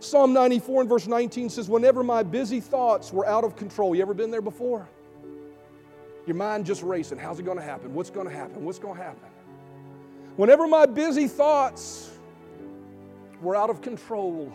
Psalm 0.00 0.32
94 0.32 0.82
and 0.82 0.88
verse 0.88 1.06
19 1.06 1.48
says, 1.48 1.68
Whenever 1.68 2.02
my 2.02 2.22
busy 2.22 2.60
thoughts 2.60 3.12
were 3.12 3.26
out 3.26 3.42
of 3.42 3.56
control, 3.56 3.94
you 3.94 4.02
ever 4.02 4.14
been 4.14 4.30
there 4.30 4.42
before? 4.42 4.88
Your 6.26 6.36
mind 6.36 6.66
just 6.66 6.82
racing. 6.82 7.18
How's 7.18 7.38
it 7.38 7.44
going 7.44 7.58
to 7.58 7.64
happen? 7.64 7.94
What's 7.94 8.10
going 8.10 8.28
to 8.28 8.34
happen? 8.34 8.64
What's 8.64 8.78
going 8.78 8.96
to 8.96 9.02
happen? 9.02 9.28
Whenever 10.36 10.66
my 10.66 10.86
busy 10.86 11.28
thoughts 11.28 12.10
were 13.40 13.56
out 13.56 13.70
of 13.70 13.82
control, 13.82 14.52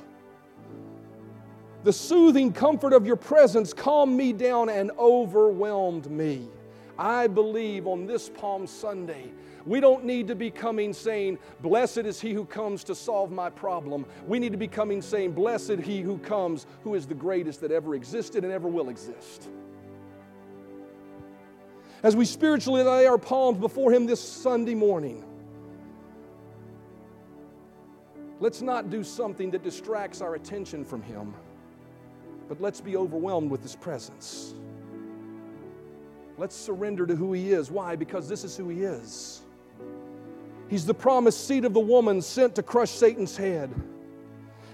the 1.84 1.94
soothing 1.94 2.52
comfort 2.52 2.94
of 2.94 3.06
your 3.06 3.16
presence 3.16 3.74
calmed 3.74 4.16
me 4.16 4.34
down 4.34 4.70
and 4.70 4.92
overwhelmed 5.00 6.10
me. 6.10 6.48
I 7.00 7.28
believe 7.28 7.88
on 7.88 8.06
this 8.06 8.28
Palm 8.28 8.68
Sunday 8.68 9.32
we 9.66 9.80
don't 9.80 10.04
need 10.04 10.28
to 10.28 10.36
be 10.36 10.52
coming 10.52 10.92
saying, 10.92 11.38
Blessed 11.62 12.00
is 12.00 12.20
he 12.20 12.34
who 12.34 12.44
comes 12.44 12.84
to 12.86 12.96
solve 12.96 13.32
my 13.32 13.50
problem. 13.50 14.06
We 14.28 14.38
need 14.38 14.52
to 14.52 14.58
be 14.58 14.68
coming 14.68 15.02
saying, 15.02 15.32
Blessed 15.32 15.80
he 15.80 16.02
who 16.02 16.18
comes, 16.18 16.66
who 16.84 16.96
is 16.96 17.08
the 17.08 17.14
greatest 17.14 17.62
that 17.62 17.72
ever 17.72 17.96
existed 17.96 18.44
and 18.44 18.52
ever 18.52 18.68
will 18.68 18.90
exist. 18.90 19.48
As 22.04 22.18
we 22.18 22.26
spiritually 22.26 22.84
lay 22.84 23.06
our 23.06 23.18
palms 23.18 23.60
before 23.60 23.94
him 23.94 24.06
this 24.06 24.22
Sunday 24.22 24.76
morning, 24.76 25.24
let's 28.42 28.62
not 28.62 28.90
do 28.90 29.06
something 29.06 29.52
that 29.52 29.64
distracts 29.64 30.20
our 30.20 30.36
attention 30.36 30.84
from 30.84 31.02
him, 31.02 31.34
but 32.50 32.60
let's 32.60 32.82
be 32.82 32.98
overwhelmed 32.98 33.52
with 33.52 33.62
his 33.62 33.76
presence. 33.76 34.54
Let's 36.40 36.56
surrender 36.56 37.06
to 37.06 37.18
who 37.18 37.34
he 37.34 37.52
is. 37.52 37.70
Why? 37.70 37.98
Because 37.98 38.30
this 38.30 38.46
is 38.46 38.56
who 38.56 38.70
he 38.70 38.84
is. 38.84 39.42
He's 40.70 40.86
the 40.86 40.94
promised 40.94 41.46
seed 41.46 41.66
of 41.66 41.74
the 41.74 41.82
woman 41.82 42.22
sent 42.22 42.56
to 42.56 42.64
crush 42.64 42.92
Satan's 42.92 43.36
head. 43.36 43.70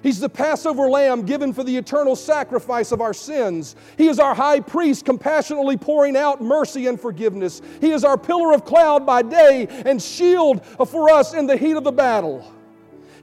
He's 0.04 0.20
the 0.20 0.30
Passover 0.30 0.88
lamb 0.88 1.26
given 1.26 1.54
for 1.54 1.64
the 1.64 1.76
eternal 1.76 2.16
sacrifice 2.16 2.92
of 2.92 3.02
our 3.02 3.16
sins. 3.16 3.76
He 3.98 4.06
is 4.06 4.20
our 4.20 4.36
high 4.36 4.60
priest, 4.60 5.06
compassionately 5.06 5.76
pouring 5.76 6.16
out 6.16 6.40
mercy 6.40 6.86
and 6.86 7.02
forgiveness. 7.02 7.64
He 7.82 7.90
is 7.90 8.04
our 8.04 8.16
pillar 8.16 8.54
of 8.54 8.64
cloud 8.64 9.04
by 9.04 9.24
day 9.24 9.66
and 9.88 10.00
shield 10.00 10.64
for 10.64 11.10
us 11.10 11.34
in 11.34 11.48
the 11.48 11.58
heat 11.58 11.76
of 11.76 11.84
the 11.84 11.92
battle. 11.92 12.46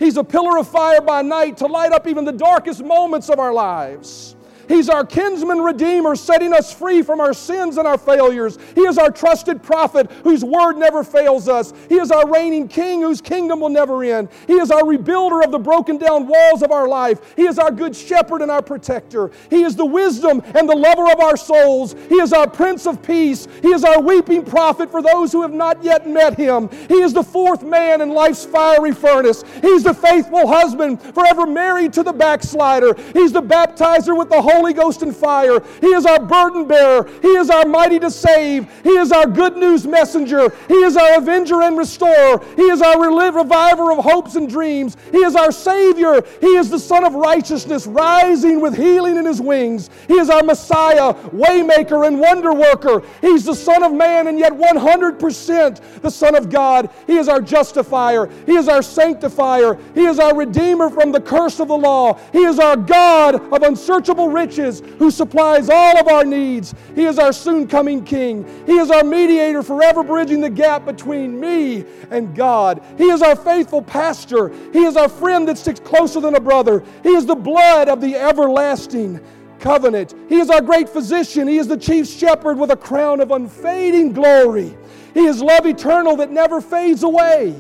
He's 0.01 0.17
a 0.17 0.25
pillar 0.25 0.59
of 0.59 0.67
fire 0.67 1.01
by 1.01 1.23
night 1.23 1.59
to 1.59 1.69
light 1.69 1.93
up 1.93 2.09
even 2.09 2.25
the 2.25 2.33
darkest 2.33 2.83
moments 2.83 3.29
of 3.29 3.39
our 3.39 3.53
lives. 3.53 4.35
He's 4.69 4.89
our 4.89 5.05
kinsman 5.05 5.61
redeemer, 5.61 6.17
setting 6.17 6.53
us 6.53 6.73
free 6.73 7.03
from 7.03 7.21
our 7.21 7.33
sins 7.33 7.77
and 7.79 7.87
our 7.87 7.99
failures. 7.99 8.59
He 8.75 8.83
is 8.83 8.99
our 8.99 9.11
trusted 9.11 9.63
prophet 9.63 10.11
whose 10.23 10.45
word 10.45 10.77
never 10.77 11.05
fails 11.05 11.49
us. 11.49 11.73
He 11.89 11.97
is 11.97 12.11
our 12.11 12.29
reigning 12.29 12.69
king 12.69 13.01
whose 13.01 13.21
kingdom 13.21 13.61
will 13.61 13.69
never 13.69 14.03
end. 14.05 14.29
He 14.47 14.55
is 14.55 14.71
our 14.71 14.83
rebuilder 14.83 15.45
of 15.45 15.51
the 15.51 15.59
broken 15.59 15.99
down 15.99 16.27
walls 16.27 16.63
of 16.63 16.71
our 16.71 16.89
life. 16.89 17.35
He 17.37 17.43
is 17.43 17.59
our 17.59 17.71
good 17.71 17.95
shepherd 17.95 18.43
and 18.43 18.51
our 18.51 18.63
protector. 18.63 19.31
He 19.51 19.63
is 19.63 19.77
the 19.77 19.85
wisdom 19.85 20.43
and 20.55 20.69
the 20.69 20.77
lover 20.77 21.11
of 21.11 21.21
our 21.21 21.37
souls. 21.37 21.95
He 22.09 22.17
is 22.17 22.33
our 22.33 22.49
prince 22.49 22.87
of 22.87 23.03
peace. 23.03 23.49
He 23.63 23.69
is 23.69 23.85
our 23.85 24.01
weeping 24.01 24.45
prophet 24.45 24.91
for 24.91 25.03
those 25.03 25.33
who 25.33 25.43
have 25.43 25.53
not 25.53 25.83
yet 25.83 26.09
met 26.09 26.37
him. 26.37 26.69
He 26.89 27.01
is 27.01 27.13
the 27.13 27.23
fourth 27.23 27.63
man 27.63 28.01
in 28.01 28.11
life's 28.11 28.45
fiery 28.45 28.93
furnace. 28.93 29.45
He's 29.61 29.83
the 29.83 29.95
faithful 29.95 30.47
husband, 30.47 31.01
forever 31.01 31.47
married 31.47 31.93
to 31.95 32.03
the 32.03 32.13
backslider. 32.13 32.95
He's 33.13 33.33
the 33.33 33.43
baptizer 33.43 34.17
with 34.17 34.29
the 34.29 34.41
Holy 34.41 34.52
Ghost 34.73 35.03
and 35.03 35.15
fire. 35.15 35.63
He 35.81 35.89
is 35.89 36.05
our 36.07 36.21
burden 36.21 36.67
bearer. 36.67 37.09
He 37.21 37.29
is 37.29 37.51
our 37.51 37.65
mighty 37.65 37.99
to 38.01 38.11
save. 38.11 38.71
He 38.83 38.91
is 38.91 39.13
our 39.13 39.27
good 39.27 39.57
news 39.57 39.87
messenger. 39.87 40.53
He 40.69 40.75
is 40.75 40.97
our 40.97 41.19
avenger 41.19 41.63
and 41.63 41.77
restorer. 41.77 42.45
He 42.57 42.63
is 42.63 42.83
our 42.83 43.01
reviver 43.01 43.93
of 43.93 43.99
hopes 43.99 44.37
and 44.37 44.49
dreams. 44.49 44.97
He 45.11 45.19
is 45.19 45.35
our 45.35 45.51
Savior. 45.51 46.23
He 46.41 46.57
is 46.59 46.71
the 46.71 46.79
Sun 46.79 47.05
of 47.05 47.15
righteousness, 47.15 47.87
rising 47.87 48.61
with 48.61 48.77
healing 48.77 49.17
in 49.17 49.25
his 49.25 49.41
wings. 49.41 49.89
He 50.07 50.15
is 50.15 50.29
our 50.29 50.43
Messiah, 50.43 51.15
waymaker, 51.15 52.07
and 52.07 52.21
wonder 52.21 52.53
worker. 52.53 53.03
He's 53.21 53.45
the 53.45 53.55
Son 53.55 53.83
of 53.83 53.93
man 53.93 54.27
and 54.27 54.39
yet 54.39 54.53
100% 54.53 56.03
the 56.03 56.11
Son 56.11 56.35
of 56.35 56.51
God. 56.51 56.91
He 57.07 57.17
is 57.17 57.29
our 57.29 57.41
justifier. 57.41 58.29
He 58.47 58.53
is 58.53 58.69
our 58.69 58.83
sanctifier. 58.83 59.79
He 59.95 60.05
is 60.05 60.19
our 60.19 60.37
redeemer 60.37 60.91
from 60.91 61.11
the 61.11 61.21
curse 61.21 61.59
of 61.59 61.69
the 61.69 61.77
law. 61.77 62.19
He 62.33 62.41
is 62.41 62.59
our 62.59 62.77
God 62.77 63.37
of 63.37 63.63
unsearchable 63.63 64.29
riches 64.29 64.42
riches, 64.43 64.83
who 64.99 65.11
supplies 65.11 65.69
all 65.69 65.99
of 65.99 66.09
our 66.09 66.25
needs. 66.25 66.75
He 66.95 67.05
is 67.05 67.19
our 67.19 67.33
soon 67.33 67.67
coming 67.67 68.05
King. 68.05 68.45
He 68.67 68.73
is 68.73 68.91
our 68.91 69.05
mediator, 69.05 69.63
forever 69.63 70.03
bridging 70.03 70.41
the 70.41 70.51
gap 70.51 70.85
between 70.85 71.39
me 71.39 71.85
and 72.11 72.35
God. 72.35 72.83
He 72.99 73.05
is 73.05 73.23
our 73.23 73.37
faithful 73.37 73.83
pastor. 73.83 74.49
He 74.73 74.85
is 74.85 74.97
our 74.97 75.09
friend 75.09 75.47
that 75.49 75.59
sticks 75.59 75.81
closer 75.81 76.21
than 76.21 76.35
a 76.35 76.41
brother. 76.41 76.83
He 77.03 77.11
is 77.11 77.27
the 77.27 77.35
blood 77.35 77.89
of 77.89 78.01
the 78.01 78.17
everlasting 78.17 79.21
covenant. 79.61 80.15
He 80.29 80.39
is 80.39 80.51
our 80.51 80.61
great 80.61 80.89
physician. 80.89 81.47
He 81.47 81.59
is 81.59 81.69
the 81.69 81.77
chief 81.77 82.09
shepherd 82.09 82.59
with 82.59 82.71
a 82.71 82.77
crown 82.77 83.21
of 83.21 83.31
unfading 83.31 84.13
glory. 84.13 84.77
He 85.15 85.25
is 85.27 85.41
love 85.41 85.67
eternal 85.67 86.17
that 86.17 86.31
never 86.31 86.61
fades 86.61 87.03
away. 87.03 87.55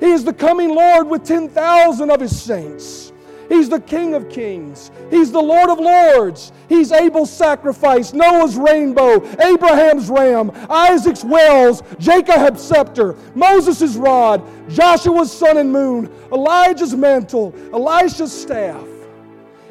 He 0.00 0.10
is 0.10 0.24
the 0.24 0.32
coming 0.32 0.74
Lord 0.74 1.08
with 1.08 1.24
10,000 1.24 2.10
of 2.10 2.20
his 2.20 2.40
saints. 2.40 3.12
He's 3.48 3.68
the 3.68 3.80
King 3.80 4.14
of 4.14 4.28
kings. 4.28 4.90
He's 5.10 5.32
the 5.32 5.40
Lord 5.40 5.70
of 5.70 5.78
lords. 5.78 6.52
He's 6.68 6.92
Abel's 6.92 7.30
sacrifice, 7.30 8.12
Noah's 8.12 8.56
rainbow, 8.56 9.26
Abraham's 9.40 10.10
ram, 10.10 10.52
Isaac's 10.68 11.24
wells, 11.24 11.82
Jacob's 11.98 12.62
scepter, 12.62 13.16
Moses' 13.34 13.96
rod, 13.96 14.42
Joshua's 14.68 15.32
sun 15.32 15.56
and 15.56 15.72
moon, 15.72 16.12
Elijah's 16.30 16.94
mantle, 16.94 17.54
Elisha's 17.72 18.32
staff. 18.38 18.84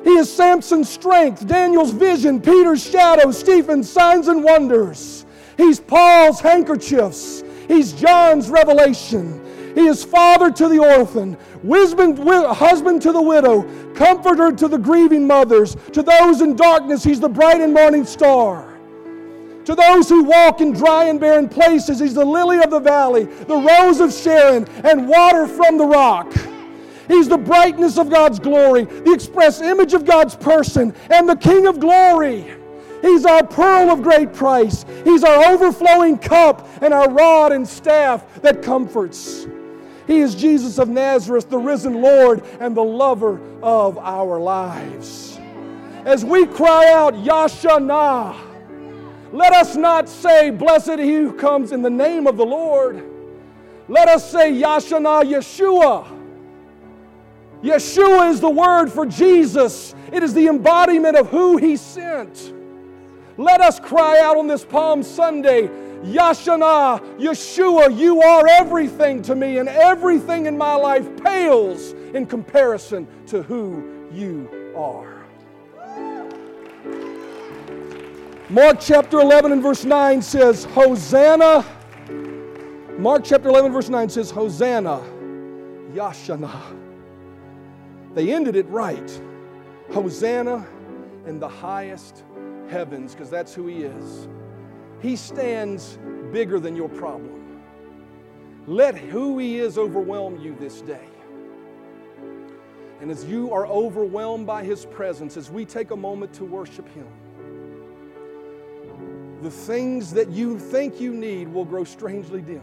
He 0.04 0.12
is 0.12 0.34
Samson's 0.34 0.90
strength, 0.90 1.46
Daniel's 1.48 1.92
vision, 1.92 2.42
Peter's 2.42 2.84
shadow, 2.84 3.32
Stephen's 3.32 3.90
signs 3.90 4.28
and 4.28 4.44
wonders. 4.44 5.26
He's 5.58 5.80
Paul's 5.80 6.40
handkerchiefs. 6.40 7.44
He's 7.68 7.94
John's 7.94 8.50
revelation. 8.50 9.44
He 9.78 9.86
is 9.86 10.04
father 10.04 10.50
to 10.50 10.68
the 10.68 10.80
orphan, 10.80 11.38
wisdom, 11.62 12.18
husband 12.18 13.00
to 13.04 13.12
the 13.12 13.22
widow, 13.22 13.62
comforter 13.94 14.52
to 14.52 14.68
the 14.68 14.80
grieving 14.80 15.28
mothers. 15.28 15.78
To 15.94 16.02
those 16.02 16.42
in 16.42 16.56
darkness, 16.56 17.04
He's 17.04 17.20
the 17.20 17.30
bright 17.30 17.62
and 17.62 17.76
morning 17.76 18.04
star. 18.04 18.76
To 19.66 19.76
those 19.76 20.10
who 20.10 20.24
walk 20.24 20.62
in 20.62 20.72
dry 20.72 21.04
and 21.04 21.20
barren 21.20 21.48
places, 21.48 22.00
He's 22.00 22.16
the 22.16 22.26
lily 22.26 22.58
of 22.58 22.72
the 22.72 22.80
valley, 22.80 23.26
the 23.26 23.56
rose 23.56 24.00
of 24.00 24.12
Sharon, 24.12 24.68
and 24.84 25.08
water 25.08 25.46
from 25.46 25.78
the 25.78 25.86
rock. 25.86 26.34
He's 27.08 27.30
the 27.30 27.38
brightness 27.38 28.00
of 28.00 28.10
God's 28.10 28.40
glory, 28.40 28.86
the 28.86 29.14
express 29.14 29.62
image 29.62 29.94
of 29.94 30.06
God's 30.06 30.36
person, 30.36 30.92
and 31.12 31.30
the 31.30 31.36
King 31.36 31.68
of 31.68 31.80
glory. 31.80 32.52
He's 33.04 33.28
our 33.28 33.46
pearl 33.46 33.92
of 33.92 34.02
great 34.02 34.34
price. 34.34 34.86
He's 35.04 35.24
our 35.24 35.54
overflowing 35.54 36.18
cup 36.18 36.68
and 36.82 36.96
our 36.96 37.12
rod 37.12 37.52
and 37.52 37.68
staff 37.68 38.42
that 38.42 38.64
comforts. 38.64 39.46
He 40.08 40.20
is 40.20 40.34
Jesus 40.36 40.80
of 40.80 40.88
Nazareth, 40.88 41.50
the 41.50 41.58
risen 41.58 42.02
Lord 42.02 42.42
and 42.62 42.76
the 42.76 42.84
lover 42.84 43.42
of 43.62 43.98
our 43.98 44.40
lives. 44.40 45.38
As 46.06 46.24
we 46.24 46.46
cry 46.46 46.94
out, 46.94 47.14
Yashanah, 47.16 48.38
let 49.34 49.54
us 49.54 49.76
not 49.76 50.08
say, 50.08 50.50
Blessed 50.50 51.00
he 51.00 51.16
who 51.16 51.34
comes 51.34 51.74
in 51.74 51.82
the 51.82 51.90
name 51.90 52.26
of 52.26 52.38
the 52.38 52.46
Lord. 52.46 53.04
Let 53.90 54.08
us 54.08 54.32
say, 54.32 54.54
Yashanah 54.54 55.24
Yeshua. 55.24 56.08
Yeshua 57.62 58.32
is 58.32 58.40
the 58.40 58.50
word 58.50 58.88
for 58.88 59.06
Jesus, 59.06 59.94
it 60.14 60.24
is 60.24 60.34
the 60.34 60.48
embodiment 60.48 61.18
of 61.18 61.28
who 61.30 61.58
He 61.58 61.76
sent. 61.76 62.54
Let 63.38 63.60
us 63.60 63.80
cry 63.80 64.22
out 64.22 64.38
on 64.38 64.48
this 64.48 64.64
Palm 64.64 65.04
Sunday 65.04 65.70
Yashana, 66.04 67.00
Yeshua, 67.18 67.98
you 67.98 68.22
are 68.22 68.48
everything 68.48 69.22
to 69.24 69.36
me, 69.36 69.58
and 69.58 69.68
everything 69.68 70.46
in 70.46 70.58
my 70.58 70.76
life 70.76 71.08
pales 71.24 71.94
in 72.14 72.26
comparison 72.26 73.08
to 73.28 73.42
who 73.44 74.08
you 74.12 74.50
are. 74.76 75.26
Mark 78.50 78.78
chapter 78.80 79.20
11 79.20 79.52
and 79.52 79.62
verse 79.62 79.84
9 79.84 80.22
says, 80.22 80.64
Hosanna. 80.66 81.66
Mark 82.98 83.24
chapter 83.26 83.50
11, 83.50 83.74
verse 83.74 83.90
9 83.90 84.10
says, 84.10 84.32
Hosanna, 84.32 85.02
Yashana. 85.94 86.76
They 88.14 88.34
ended 88.34 88.56
it 88.56 88.68
right. 88.70 89.22
Hosanna 89.92 90.66
in 91.26 91.40
the 91.40 91.48
highest 91.48 92.24
heavens, 92.70 93.14
because 93.14 93.30
that's 93.30 93.54
who 93.54 93.68
He 93.68 93.84
is. 93.84 94.30
He 95.02 95.16
stands 95.16 95.98
bigger 96.32 96.60
than 96.60 96.76
your 96.76 96.90
problem. 96.90 97.62
Let 98.66 98.98
who 98.98 99.38
He 99.38 99.60
is 99.60 99.78
overwhelm 99.78 100.40
you 100.40 100.56
this 100.60 100.82
day. 100.82 101.08
And 103.00 103.12
as 103.12 103.24
you 103.26 103.54
are 103.54 103.68
overwhelmed 103.68 104.48
by 104.48 104.64
His 104.64 104.86
presence, 104.86 105.38
as 105.38 105.52
we 105.52 105.66
take 105.66 105.92
a 105.92 105.96
moment 105.96 106.34
to 106.34 106.46
worship 106.46 106.90
Him, 106.90 107.08
the 109.42 109.52
things 109.52 110.12
that 110.12 110.30
you 110.32 110.58
think 110.58 111.00
you 111.00 111.14
need 111.14 111.48
will 111.48 111.66
grow 111.66 111.84
strangely 111.84 112.42
dim. 112.42 112.62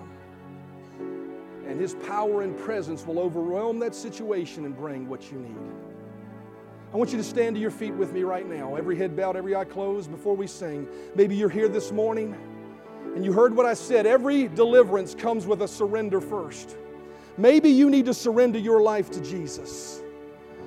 And 1.66 1.80
His 1.80 1.94
power 2.06 2.42
and 2.42 2.58
presence 2.58 3.06
will 3.06 3.20
overwhelm 3.20 3.78
that 3.78 3.94
situation 3.94 4.64
and 4.64 4.76
bring 4.76 5.08
what 5.08 5.30
you 5.30 5.38
need. 5.38 5.83
I 6.94 6.96
want 6.96 7.10
you 7.10 7.18
to 7.18 7.24
stand 7.24 7.56
to 7.56 7.60
your 7.60 7.72
feet 7.72 7.92
with 7.92 8.12
me 8.12 8.22
right 8.22 8.48
now, 8.48 8.76
every 8.76 8.96
head 8.96 9.16
bowed, 9.16 9.34
every 9.34 9.56
eye 9.56 9.64
closed, 9.64 10.12
before 10.12 10.36
we 10.36 10.46
sing. 10.46 10.86
Maybe 11.16 11.34
you're 11.34 11.48
here 11.48 11.66
this 11.66 11.90
morning 11.90 12.36
and 13.16 13.24
you 13.24 13.32
heard 13.32 13.56
what 13.56 13.66
I 13.66 13.74
said. 13.74 14.06
Every 14.06 14.46
deliverance 14.46 15.12
comes 15.12 15.44
with 15.44 15.62
a 15.62 15.66
surrender 15.66 16.20
first. 16.20 16.76
Maybe 17.36 17.68
you 17.68 17.90
need 17.90 18.04
to 18.04 18.14
surrender 18.14 18.60
your 18.60 18.80
life 18.80 19.10
to 19.10 19.20
Jesus. 19.20 20.02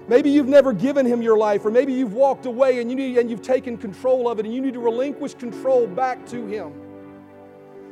Maybe 0.10 0.30
you've 0.30 0.50
never 0.50 0.74
given 0.74 1.06
him 1.06 1.22
your 1.22 1.38
life, 1.38 1.64
or 1.64 1.72
maybe 1.72 1.94
you've 1.94 2.14
walked 2.14 2.46
away 2.46 2.82
and, 2.82 2.90
you 2.90 2.98
need, 2.98 3.18
and 3.18 3.30
you've 3.30 3.42
taken 3.42 3.78
control 3.78 4.28
of 4.28 4.38
it 4.38 4.46
and 4.46 4.54
you 4.54 4.60
need 4.60 4.74
to 4.74 4.82
relinquish 4.82 5.34
control 5.34 5.88
back 5.88 6.26
to 6.26 6.46
him. 6.46 6.74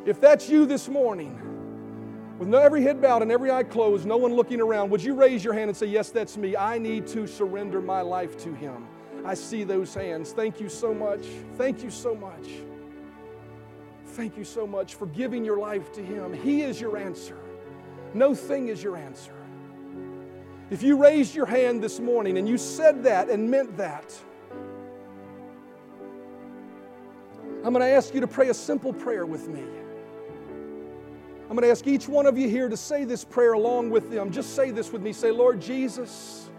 If 0.06 0.20
that's 0.20 0.50
you 0.50 0.66
this 0.66 0.90
morning, 0.90 1.40
with 2.38 2.54
every 2.54 2.82
head 2.82 3.02
bowed 3.02 3.22
and 3.22 3.32
every 3.32 3.50
eye 3.50 3.64
closed, 3.64 4.06
no 4.06 4.18
one 4.18 4.36
looking 4.36 4.60
around, 4.60 4.90
would 4.90 5.02
you 5.02 5.14
raise 5.14 5.44
your 5.44 5.54
hand 5.54 5.70
and 5.70 5.78
say, 5.78 5.86
Yes, 5.86 6.10
that's 6.10 6.38
me. 6.38 6.56
I 6.56 6.78
need 6.78 7.08
to 7.08 7.28
surrender 7.28 7.82
my 7.82 8.02
life 8.02 8.38
to 8.44 8.54
Him. 8.54 8.88
I 9.24 9.34
see 9.34 9.64
those 9.64 9.94
hands. 9.94 10.34
Thank 10.34 10.60
you 10.60 10.70
so 10.70 10.94
much. 10.94 11.26
Thank 11.58 11.84
you 11.84 11.90
so 11.90 12.14
much. 12.14 12.48
Thank 14.08 14.38
you 14.38 14.44
so 14.44 14.68
much 14.68 14.96
for 14.96 15.08
giving 15.08 15.44
your 15.44 15.58
life 15.58 15.92
to 15.94 16.04
Him. 16.04 16.34
He 16.34 16.62
is 16.62 16.80
your 16.80 16.98
answer. 16.98 17.38
No 18.14 18.36
thing 18.36 18.68
is 18.68 18.84
your 18.84 18.98
answer. 18.98 19.34
If 20.70 20.82
you 20.84 20.98
raised 20.98 21.36
your 21.36 21.46
hand 21.46 21.84
this 21.84 22.00
morning 22.00 22.38
and 22.38 22.48
you 22.48 22.58
said 22.58 23.04
that 23.04 23.30
and 23.30 23.50
meant 23.50 23.78
that, 23.78 24.14
I'm 27.64 27.74
going 27.74 27.80
to 27.82 27.92
ask 27.92 28.14
you 28.14 28.22
to 28.22 28.28
pray 28.28 28.50
a 28.50 28.54
simple 28.54 28.94
prayer 28.94 29.26
with 29.26 29.48
me. 29.48 29.64
I'm 31.48 31.56
going 31.56 31.62
to 31.62 31.70
ask 31.70 31.86
each 31.86 32.08
one 32.08 32.26
of 32.26 32.40
you 32.40 32.50
here 32.50 32.70
to 32.70 32.78
say 32.78 33.06
this 33.06 33.24
prayer 33.24 33.54
along 33.54 33.92
with 33.92 34.10
them. 34.10 34.32
Just 34.32 34.56
say 34.56 34.72
this 34.72 34.92
with 34.92 35.04
me. 35.04 35.14
Say, 35.14 35.30
Lord 35.30 35.62
Jesus, 35.62 36.50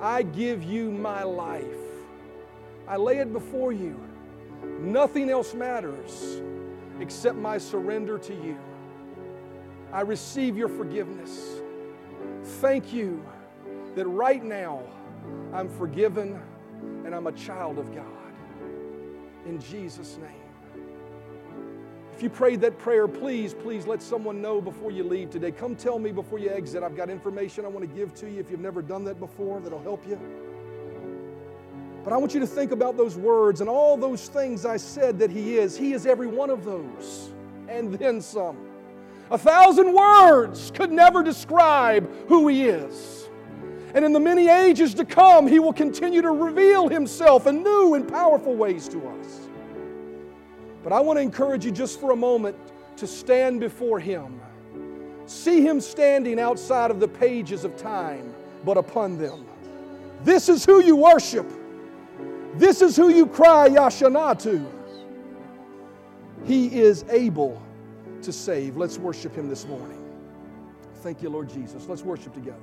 I 0.00 0.24
give 0.24 0.64
you 0.64 0.90
my 0.90 1.22
life. 1.22 1.64
I 2.88 2.96
lay 2.96 3.18
it 3.18 3.32
before 3.32 3.70
you. 3.70 3.96
Nothing 4.80 5.30
else 5.30 5.54
matters 5.54 6.42
except 6.98 7.36
my 7.36 7.58
surrender 7.58 8.18
to 8.18 8.34
you. 8.34 8.58
I 9.92 10.00
receive 10.00 10.56
your 10.56 10.68
forgiveness. 10.68 11.60
Thank 12.42 12.92
you 12.92 13.24
that 13.94 14.06
right 14.06 14.42
now 14.42 14.82
I'm 15.52 15.68
forgiven 15.68 16.40
and 17.04 17.14
I'm 17.14 17.28
a 17.28 17.32
child 17.32 17.78
of 17.78 17.94
God. 17.94 18.04
In 19.46 19.60
Jesus' 19.60 20.16
name. 20.16 20.47
If 22.18 22.24
you 22.24 22.30
prayed 22.30 22.60
that 22.62 22.76
prayer, 22.80 23.06
please, 23.06 23.54
please 23.54 23.86
let 23.86 24.02
someone 24.02 24.42
know 24.42 24.60
before 24.60 24.90
you 24.90 25.04
leave 25.04 25.30
today. 25.30 25.52
Come 25.52 25.76
tell 25.76 26.00
me 26.00 26.10
before 26.10 26.40
you 26.40 26.50
exit. 26.50 26.82
I've 26.82 26.96
got 26.96 27.10
information 27.10 27.64
I 27.64 27.68
want 27.68 27.88
to 27.88 27.96
give 27.96 28.12
to 28.14 28.28
you 28.28 28.40
if 28.40 28.50
you've 28.50 28.58
never 28.58 28.82
done 28.82 29.04
that 29.04 29.20
before 29.20 29.60
that'll 29.60 29.80
help 29.80 30.04
you. 30.04 30.18
But 32.02 32.12
I 32.12 32.16
want 32.16 32.34
you 32.34 32.40
to 32.40 32.46
think 32.46 32.72
about 32.72 32.96
those 32.96 33.16
words 33.16 33.60
and 33.60 33.70
all 33.70 33.96
those 33.96 34.26
things 34.26 34.66
I 34.66 34.78
said 34.78 35.16
that 35.20 35.30
He 35.30 35.58
is. 35.58 35.76
He 35.76 35.92
is 35.92 36.06
every 36.06 36.26
one 36.26 36.50
of 36.50 36.64
those 36.64 37.30
and 37.68 37.94
then 37.94 38.20
some. 38.20 38.58
A 39.30 39.38
thousand 39.38 39.94
words 39.94 40.72
could 40.74 40.90
never 40.90 41.22
describe 41.22 42.10
who 42.26 42.48
He 42.48 42.64
is. 42.64 43.28
And 43.94 44.04
in 44.04 44.12
the 44.12 44.18
many 44.18 44.48
ages 44.48 44.92
to 44.94 45.04
come, 45.04 45.46
He 45.46 45.60
will 45.60 45.72
continue 45.72 46.22
to 46.22 46.32
reveal 46.32 46.88
Himself 46.88 47.46
in 47.46 47.62
new 47.62 47.94
and 47.94 48.08
powerful 48.08 48.56
ways 48.56 48.88
to 48.88 49.06
us. 49.06 49.47
But 50.88 50.96
I 50.96 51.00
want 51.00 51.18
to 51.18 51.20
encourage 51.20 51.66
you 51.66 51.70
just 51.70 52.00
for 52.00 52.12
a 52.12 52.16
moment 52.16 52.56
to 52.96 53.06
stand 53.06 53.60
before 53.60 54.00
Him. 54.00 54.40
See 55.26 55.60
Him 55.60 55.82
standing 55.82 56.40
outside 56.40 56.90
of 56.90 56.98
the 56.98 57.06
pages 57.06 57.66
of 57.66 57.76
time, 57.76 58.34
but 58.64 58.78
upon 58.78 59.18
them. 59.18 59.44
This 60.24 60.48
is 60.48 60.64
who 60.64 60.82
you 60.82 60.96
worship. 60.96 61.46
This 62.54 62.80
is 62.80 62.96
who 62.96 63.10
you 63.10 63.26
cry 63.26 63.68
Yashana 63.68 64.38
to. 64.44 64.66
He 66.46 66.80
is 66.80 67.04
able 67.10 67.60
to 68.22 68.32
save. 68.32 68.78
Let's 68.78 68.96
worship 68.96 69.34
Him 69.34 69.50
this 69.50 69.66
morning. 69.66 70.02
Thank 71.02 71.20
you, 71.20 71.28
Lord 71.28 71.50
Jesus. 71.50 71.86
Let's 71.86 72.00
worship 72.00 72.32
together. 72.32 72.56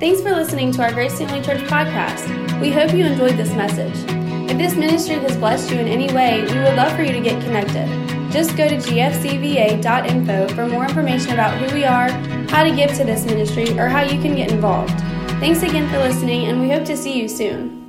Thanks 0.00 0.20
for 0.22 0.32
listening 0.32 0.72
to 0.72 0.82
our 0.82 0.92
Grace 0.92 1.16
Family 1.18 1.40
Church 1.40 1.60
podcast. 1.68 2.60
We 2.60 2.72
hope 2.72 2.92
you 2.94 3.06
enjoyed 3.06 3.36
this 3.36 3.52
message. 3.52 4.29
If 4.50 4.58
this 4.58 4.74
ministry 4.74 5.14
has 5.14 5.36
blessed 5.36 5.70
you 5.70 5.78
in 5.78 5.86
any 5.86 6.12
way, 6.12 6.40
we 6.42 6.58
would 6.58 6.74
love 6.74 6.92
for 6.96 7.04
you 7.04 7.12
to 7.12 7.20
get 7.20 7.40
connected. 7.44 7.86
Just 8.32 8.56
go 8.56 8.68
to 8.68 8.74
gfcva.info 8.78 10.48
for 10.56 10.66
more 10.66 10.84
information 10.84 11.34
about 11.34 11.56
who 11.56 11.72
we 11.72 11.84
are, 11.84 12.10
how 12.48 12.64
to 12.64 12.74
give 12.74 12.92
to 12.94 13.04
this 13.04 13.24
ministry, 13.24 13.78
or 13.78 13.86
how 13.86 14.02
you 14.02 14.20
can 14.20 14.34
get 14.34 14.50
involved. 14.50 14.98
Thanks 15.38 15.62
again 15.62 15.88
for 15.88 15.98
listening, 15.98 16.46
and 16.46 16.60
we 16.60 16.68
hope 16.68 16.84
to 16.86 16.96
see 16.96 17.16
you 17.16 17.28
soon. 17.28 17.79